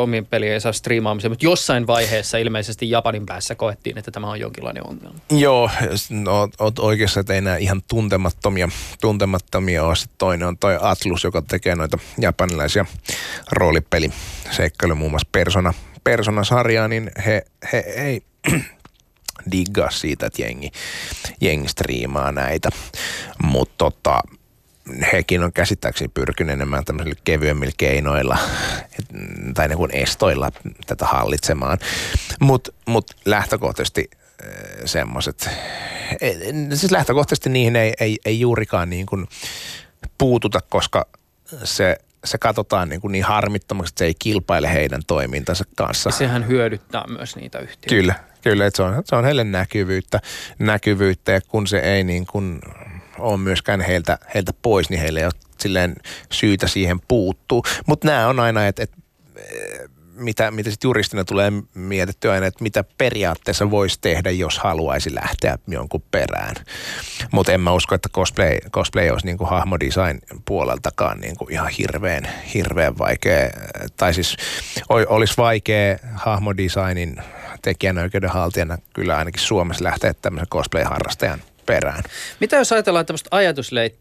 ja 0.53 0.59
saa 0.59 0.71
striimaamiseen, 0.71 1.31
mutta 1.31 1.45
jossain 1.45 1.87
vaiheessa 1.87 2.37
ilmeisesti 2.37 2.89
Japanin 2.89 3.25
päässä 3.25 3.55
koettiin, 3.55 3.97
että 3.97 4.11
tämä 4.11 4.29
on 4.29 4.39
jonkinlainen 4.39 4.87
ongelma. 4.87 5.19
Joo, 5.31 5.69
no, 6.09 6.49
oot 6.59 6.79
oikeassa, 6.79 7.19
että 7.19 7.33
ei 7.33 7.41
nämä 7.41 7.57
ihan 7.57 7.81
tuntemattomia, 7.89 8.69
tuntemattomia 9.01 9.83
ole. 9.83 9.95
Sitten 9.95 10.17
toinen 10.17 10.47
on 10.47 10.57
toi 10.57 10.77
Atlus, 10.81 11.23
joka 11.23 11.41
tekee 11.41 11.75
noita 11.75 11.97
japanilaisia 12.17 12.85
roolipeliseikkailuja, 13.51 14.95
muun 14.95 15.11
muassa 15.11 15.27
Persona, 15.31 15.73
Persona-sarjaa, 16.03 16.87
niin 16.87 17.11
he, 17.25 17.41
he 17.73 17.77
ei 17.77 18.23
diggaa 19.51 19.91
siitä, 19.91 20.25
että 20.25 20.41
jengi, 20.41 20.71
jengi 21.41 21.67
striimaa 21.67 22.31
näitä. 22.31 22.69
Mutta 23.43 23.75
tota, 23.77 24.21
hekin 25.13 25.43
on 25.43 25.53
käsittääkseni 25.53 26.11
pyrkinyt 26.13 26.53
enemmän 26.53 26.85
tämmöisillä 26.85 27.21
kevyemmillä 27.23 27.73
keinoilla 27.77 28.37
tai 29.53 29.67
niin 29.67 29.77
kuin 29.77 29.95
estoilla 29.95 30.51
tätä 30.87 31.05
hallitsemaan. 31.05 31.77
Mutta 32.39 32.71
mut 32.85 33.11
lähtökohtaisesti 33.25 34.09
äh, 34.13 34.49
semmoiset, 34.85 35.49
siis 36.73 36.91
lähtökohtaisesti 36.91 37.49
niihin 37.49 37.75
ei, 37.75 37.93
ei, 37.99 38.17
ei 38.25 38.39
juurikaan 38.39 38.89
niin 38.89 39.05
kuin 39.05 39.27
puututa, 40.17 40.59
koska 40.69 41.07
se 41.63 41.97
se 42.25 42.37
katsotaan 42.37 42.89
niin, 42.89 43.01
kuin 43.01 43.11
niin 43.11 43.23
harmittomaksi, 43.23 43.91
että 43.91 43.99
se 43.99 44.05
ei 44.05 44.13
kilpaile 44.19 44.73
heidän 44.73 45.01
toimintansa 45.07 45.63
kanssa. 45.75 46.07
Ja 46.07 46.11
sehän 46.11 46.47
hyödyttää 46.47 47.07
myös 47.07 47.35
niitä 47.35 47.59
yhtiöitä. 47.59 47.87
Kyllä, 47.89 48.15
kyllä 48.41 48.65
että 48.65 48.77
se, 48.77 48.83
on, 48.83 49.03
se 49.05 49.15
on 49.15 49.25
heille 49.25 49.43
näkyvyyttä, 49.43 50.19
näkyvyyttä 50.59 51.31
ja 51.31 51.41
kun 51.41 51.67
se 51.67 51.79
ei 51.79 52.03
niin 52.03 52.25
kuin 52.25 52.59
ole 53.19 53.37
myöskään 53.37 53.81
heiltä, 53.81 54.17
heiltä 54.33 54.53
pois, 54.61 54.89
niin 54.89 55.01
heille 55.01 55.19
ei 55.19 55.25
ole 55.25 55.33
silleen 55.59 55.95
syytä 56.31 56.67
siihen 56.67 56.99
puuttuu. 57.07 57.63
Mutta 57.85 58.07
nämä 58.07 58.27
on 58.27 58.39
aina, 58.39 58.67
että 58.67 58.83
et, 58.83 58.91
mitä, 60.15 60.51
mitä 60.51 60.69
sitten 60.69 60.87
juristina 60.87 61.23
tulee 61.23 61.51
mietittyä 61.73 62.33
aina, 62.33 62.45
että 62.45 62.63
mitä 62.63 62.83
periaatteessa 62.97 63.71
voisi 63.71 63.97
tehdä, 64.01 64.31
jos 64.31 64.59
haluaisi 64.59 65.15
lähteä 65.15 65.57
jonkun 65.67 66.03
perään. 66.11 66.55
Mutta 67.31 67.51
en 67.51 67.61
mä 67.61 67.73
usko, 67.73 67.95
että 67.95 68.09
cosplay, 68.09 68.57
cosplay 68.71 69.09
olisi 69.09 69.25
niin 69.25 69.37
kuin 69.37 69.49
hahmodesign 69.49 70.19
puoleltakaan 70.45 71.19
niin 71.19 71.37
kuin 71.37 71.53
ihan 71.53 71.69
hirveän, 71.69 72.27
hirveän 72.53 72.97
vaikea. 72.97 73.49
Tai 73.97 74.13
siis 74.13 74.37
olisi 75.07 75.33
vaikea 75.37 75.97
hahmodesignin 76.13 77.15
tekijänöikeudenhaltijana 77.61 78.77
kyllä 78.93 79.17
ainakin 79.17 79.41
Suomessa 79.41 79.83
lähteä 79.83 80.13
tämmöisen 80.13 80.47
cosplay-harrastajan 80.47 81.41
perään. 81.65 82.03
Mitä 82.39 82.55
jos 82.55 82.71
ajatellaan 82.71 83.05
tämmöistä 83.05 83.29
ajatusleikkiä, 83.31 84.00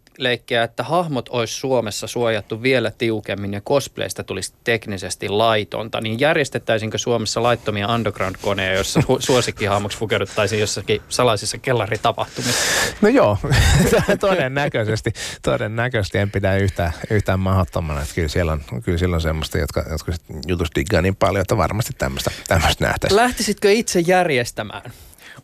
että 0.64 0.82
hahmot 0.82 1.28
olisi 1.28 1.54
Suomessa 1.54 2.06
suojattu 2.06 2.62
vielä 2.62 2.90
tiukemmin 2.98 3.52
ja 3.52 3.60
cosplaysta 3.60 4.24
tulisi 4.24 4.52
teknisesti 4.64 5.28
laitonta, 5.28 6.00
niin 6.00 6.20
järjestettäisinkö 6.20 6.98
Suomessa 6.98 7.42
laittomia 7.42 7.88
underground-koneja, 7.88 8.74
joissa 8.74 9.00
suosikkihahmoksi 9.18 9.98
pukeuduttaisiin 9.98 10.60
jossakin 10.60 11.02
salaisissa 11.08 11.58
kellaritapahtumissa? 11.58 12.60
No 13.00 13.08
joo, 13.08 13.38
todennäköisesti, 14.20 15.12
todennäköisesti 15.42 16.18
en 16.18 16.30
pidä 16.30 16.56
yhtään, 16.56 16.92
yhtään 17.10 17.40
mahdottomana. 17.40 18.02
Että 18.02 18.14
kyllä 18.14 18.28
siellä 18.28 18.52
on, 18.52 18.62
kyllä 18.84 18.98
siellä 18.98 19.14
on 19.14 19.20
semmoista, 19.20 19.58
jotka, 19.58 19.84
jotka 19.90 20.12
jutusta 20.46 20.74
diggaa 20.74 21.02
niin 21.02 21.16
paljon, 21.16 21.42
että 21.42 21.56
varmasti 21.56 21.92
tämmöistä, 21.98 22.30
tämmöistä 22.48 22.84
nähtäisiin. 22.84 23.16
Lähtisitkö 23.16 23.72
itse 23.72 24.00
järjestämään? 24.00 24.92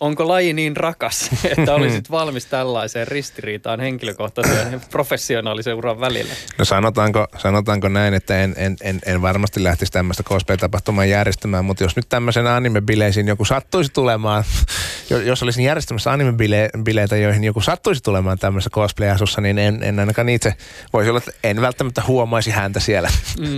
Onko 0.00 0.28
laji 0.28 0.52
niin 0.52 0.76
rakas, 0.76 1.30
että 1.58 1.74
olisit 1.74 2.10
valmis 2.10 2.46
tällaiseen 2.46 3.08
ristiriitaan 3.08 3.80
henkilökohtaisen 3.80 4.72
ja 4.72 4.80
professionaalisen 4.90 5.74
uran 5.74 6.00
välillä? 6.00 6.34
No 6.58 6.64
sanotaanko, 6.64 7.26
sanotaanko 7.38 7.88
näin, 7.88 8.14
että 8.14 8.42
en, 8.42 8.54
en, 8.56 8.76
en, 8.82 9.00
en 9.06 9.22
varmasti 9.22 9.64
lähtisi 9.64 9.92
tämmöistä 9.92 10.22
cosplay-tapahtumaa 10.22 11.04
järjestämään, 11.04 11.64
mutta 11.64 11.84
jos 11.84 11.96
nyt 11.96 12.08
tämmöisen 12.08 12.46
anime-bileisiin 12.46 13.28
joku 13.28 13.44
sattuisi 13.44 13.92
tulemaan, 13.92 14.44
jos 15.26 15.42
olisin 15.42 15.64
järjestämässä 15.64 16.12
anime-bileitä, 16.12 17.16
joihin 17.16 17.44
joku 17.44 17.60
sattuisi 17.60 18.02
tulemaan 18.02 18.38
tämmöisessä 18.38 18.70
cosplay-asussa, 18.70 19.40
niin 19.40 19.58
en, 19.58 19.82
en 19.82 19.98
ainakaan 19.98 20.28
itse 20.28 20.54
voisi 20.92 21.10
olla, 21.10 21.18
että 21.18 21.32
en 21.44 21.60
välttämättä 21.60 22.02
huomaisi 22.06 22.50
häntä 22.50 22.80
siellä. 22.80 23.10
Mm. 23.40 23.56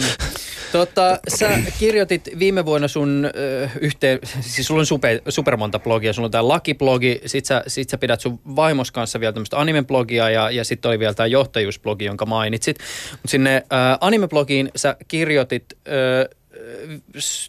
Tota, 0.73 1.19
sä 1.29 1.59
kirjoitit 1.79 2.29
viime 2.39 2.65
vuonna 2.65 2.89
sun 2.89 3.31
ö, 3.35 3.69
yhteen, 3.81 4.19
siis 4.41 4.67
sulla 4.67 4.81
on 4.81 4.87
super, 4.87 5.21
super 5.29 5.57
monta 5.57 5.79
blogia, 5.79 6.13
sulla 6.13 6.28
on 6.29 6.33
tää 6.33 6.49
lakiblogi, 6.49 7.21
sit 7.27 7.45
sä, 7.45 7.63
sit 7.67 7.89
sä 7.89 7.99
pidät 7.99 8.21
sun 8.21 8.41
vaimos 8.57 8.93
kanssa 8.93 9.21
vielä 9.21 9.33
tämmöistä 9.33 9.57
anime-blogia 9.57 10.31
ja, 10.31 10.51
ja 10.51 10.65
sitten 10.65 10.89
oli 10.89 10.99
vielä 10.99 11.15
tämä 11.15 11.27
johtajuusblogi, 11.27 12.05
jonka 12.05 12.27
mainitsit. 12.27 12.79
Mutta 13.11 13.29
sinne 13.29 13.57
ö, 13.73 13.77
anime-blogiin 14.01 14.71
sä 14.77 14.97
kirjoitit 15.09 15.65
ö, 15.89 16.29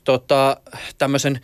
tota, 0.04 0.58
tämmöisen 0.98 1.40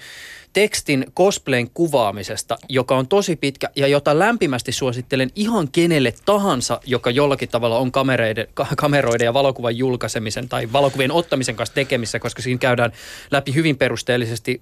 tekstin 0.55 1.05
cosplayn 1.15 1.69
kuvaamisesta, 1.73 2.57
joka 2.69 2.97
on 2.97 3.07
tosi 3.07 3.35
pitkä 3.35 3.69
ja 3.75 3.87
jota 3.87 4.19
lämpimästi 4.19 4.71
suosittelen 4.71 5.29
ihan 5.35 5.71
kenelle 5.71 6.13
tahansa, 6.25 6.79
joka 6.85 7.09
jollakin 7.09 7.49
tavalla 7.49 7.77
on 7.77 7.91
kameroiden, 7.91 8.47
kameroiden 8.77 9.25
ja 9.25 9.33
valokuvan 9.33 9.77
julkaisemisen 9.77 10.49
tai 10.49 10.73
valokuvien 10.73 11.11
ottamisen 11.11 11.55
kanssa 11.55 11.75
tekemissä, 11.75 12.19
koska 12.19 12.41
siinä 12.41 12.59
käydään 12.59 12.91
läpi 13.31 13.53
hyvin 13.53 13.77
perusteellisesti 13.77 14.61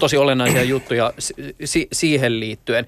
tosi 0.00 0.16
olennaisia 0.16 0.62
juttuja 0.62 1.12
si- 1.64 1.88
siihen 1.92 2.40
liittyen. 2.40 2.86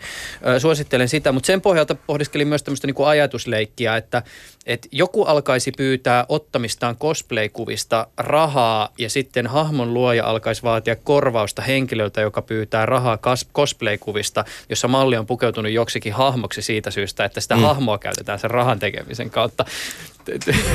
Suosittelen 0.59 1.09
sitä, 1.09 1.33
mutta 1.33 1.47
sen 1.47 1.61
pohjalta 1.61 1.95
pohdiskelin 1.95 2.49
myös 2.49 2.63
tämmöistä 2.63 2.87
niin 2.87 3.07
ajatusleikkiä, 3.07 3.97
että, 3.97 4.23
että 4.67 4.89
joku 4.93 5.25
alkaisi 5.25 5.73
pyytää 5.77 6.27
ottamistaan 6.29 6.97
cosplay-kuvista 6.97 8.07
rahaa 8.17 8.89
ja 8.99 9.11
sitten 9.11 9.47
hahmon 9.47 9.95
luoja 9.95 10.25
alkaisi 10.25 10.63
vaatia 10.63 10.97
korvausta 10.97 11.63
henkilöltä, 11.63 12.21
joka 12.21 12.43
pyytää 12.43 12.87
rahaa 12.87 13.19
cosplay-kuvista, 13.55 14.45
jossa 14.69 14.89
malli 14.89 15.17
on 15.17 15.27
pukeutunut 15.27 15.73
joksikin 15.73 16.13
hahmoksi 16.13 16.63
siitä 16.63 16.91
syystä, 16.91 17.25
että 17.25 17.41
sitä 17.41 17.57
mm. 17.57 17.63
hahmoa 17.63 17.99
käytetään 17.99 18.39
sen 18.39 18.51
rahan 18.51 18.79
tekemisen 18.79 19.31
kautta. 19.31 19.65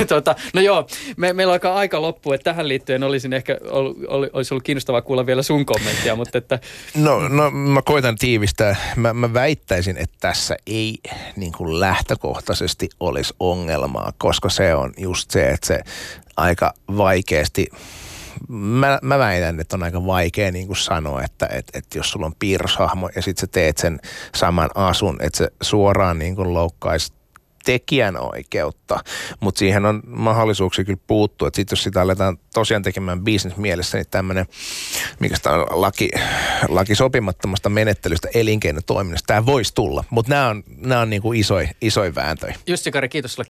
Tota, 0.08 0.36
no 0.54 0.62
joo, 0.62 0.88
me, 1.18 1.34
meillä 1.34 1.54
alkaa 1.54 1.76
aika 1.76 2.02
loppu, 2.02 2.34
että 2.34 2.44
tähän 2.44 2.68
liittyen 2.68 3.04
olisin 3.04 3.34
ehkä, 3.34 3.58
ol, 3.70 3.94
ol, 4.08 4.28
olisi 4.34 4.54
ollut 4.54 4.64
kiinnostavaa 4.64 5.02
kuulla 5.02 5.26
vielä 5.26 5.44
sun 5.44 5.66
kommenttia, 5.66 6.16
mutta 6.16 6.38
että... 6.38 6.60
No, 6.96 7.28
no 7.28 7.52
mä 7.52 7.82
koitan 7.82 8.16
tiivistää. 8.16 8.76
Mä, 8.96 9.14
mä 9.14 9.34
väittäisin, 9.34 9.98
että 9.98 10.18
tässä 10.20 10.56
ei 10.68 10.98
niin 11.36 11.52
kuin 11.52 11.80
lähtökohtaisesti 11.80 12.90
olisi 13.00 13.34
ongelmaa, 13.40 14.14
koska 14.18 14.50
se 14.50 14.76
on 14.76 14.94
just 14.98 15.32
se, 15.32 15.50
että 15.50 15.68
se 15.68 15.80
aika 16.38 16.74
vaikeasti 16.98 17.68
mä, 18.48 19.00
mä 19.02 19.20
väitän, 19.20 19.60
että 19.60 19.76
on 19.76 19.84
aika 19.84 20.06
vaikea 20.06 20.52
niin 20.52 20.68
kuin 20.68 20.78
sanoa, 20.78 21.24
että 21.24 21.48
et, 21.52 21.66
et 21.74 21.86
jos 21.96 22.12
sulla 22.12 22.26
on 22.26 22.36
piirroshahmo 22.40 23.10
ja 23.16 23.22
sitten 23.22 23.42
sä 23.42 23.48
teet 23.48 23.78
sen 23.78 24.00
saman 24.36 24.70
asun, 24.76 25.18
että 25.22 25.38
se 25.38 25.50
suoraan 25.62 26.20
niin 26.20 26.36
kuin 26.36 26.54
loukkaisi 26.54 27.14
tekijänoikeutta, 27.66 29.00
mutta 29.40 29.60
siihen 29.60 29.86
on 29.86 30.02
mahdollisuuksia 30.08 30.86
kyllä 30.86 31.00
puuttua. 31.08 31.50
Sitten 31.54 31.76
jos 31.76 31.84
sitä 31.84 32.02
aletaan 32.02 32.38
tosiaan 32.54 32.84
tekemään 32.84 33.24
business 33.24 33.58
mielessä, 33.58 33.98
niin 33.98 34.08
tämmöinen, 34.12 34.46
mikä 35.20 35.36
sitä 35.36 35.52
on 35.52 35.82
laki, 35.82 36.10
laki 36.68 36.96
sopimattomasta 36.96 37.70
menettelystä 37.70 38.28
elinkeinotoiminnasta, 38.34 39.28
tämä 39.28 39.46
voisi 39.46 39.74
tulla, 39.76 40.04
mutta 40.10 40.30
nämä 40.30 40.50
on, 40.50 40.64
nämä 40.78 41.02
on 41.02 41.10
niin 41.10 41.22
kuin 41.22 41.40
isoja, 41.40 41.70
isoja 41.82 42.16
vääntöjä. 42.16 42.56
Jussi 42.68 42.92
Kari, 42.92 43.10
kiitos 43.10 43.34
sulle 43.34 43.46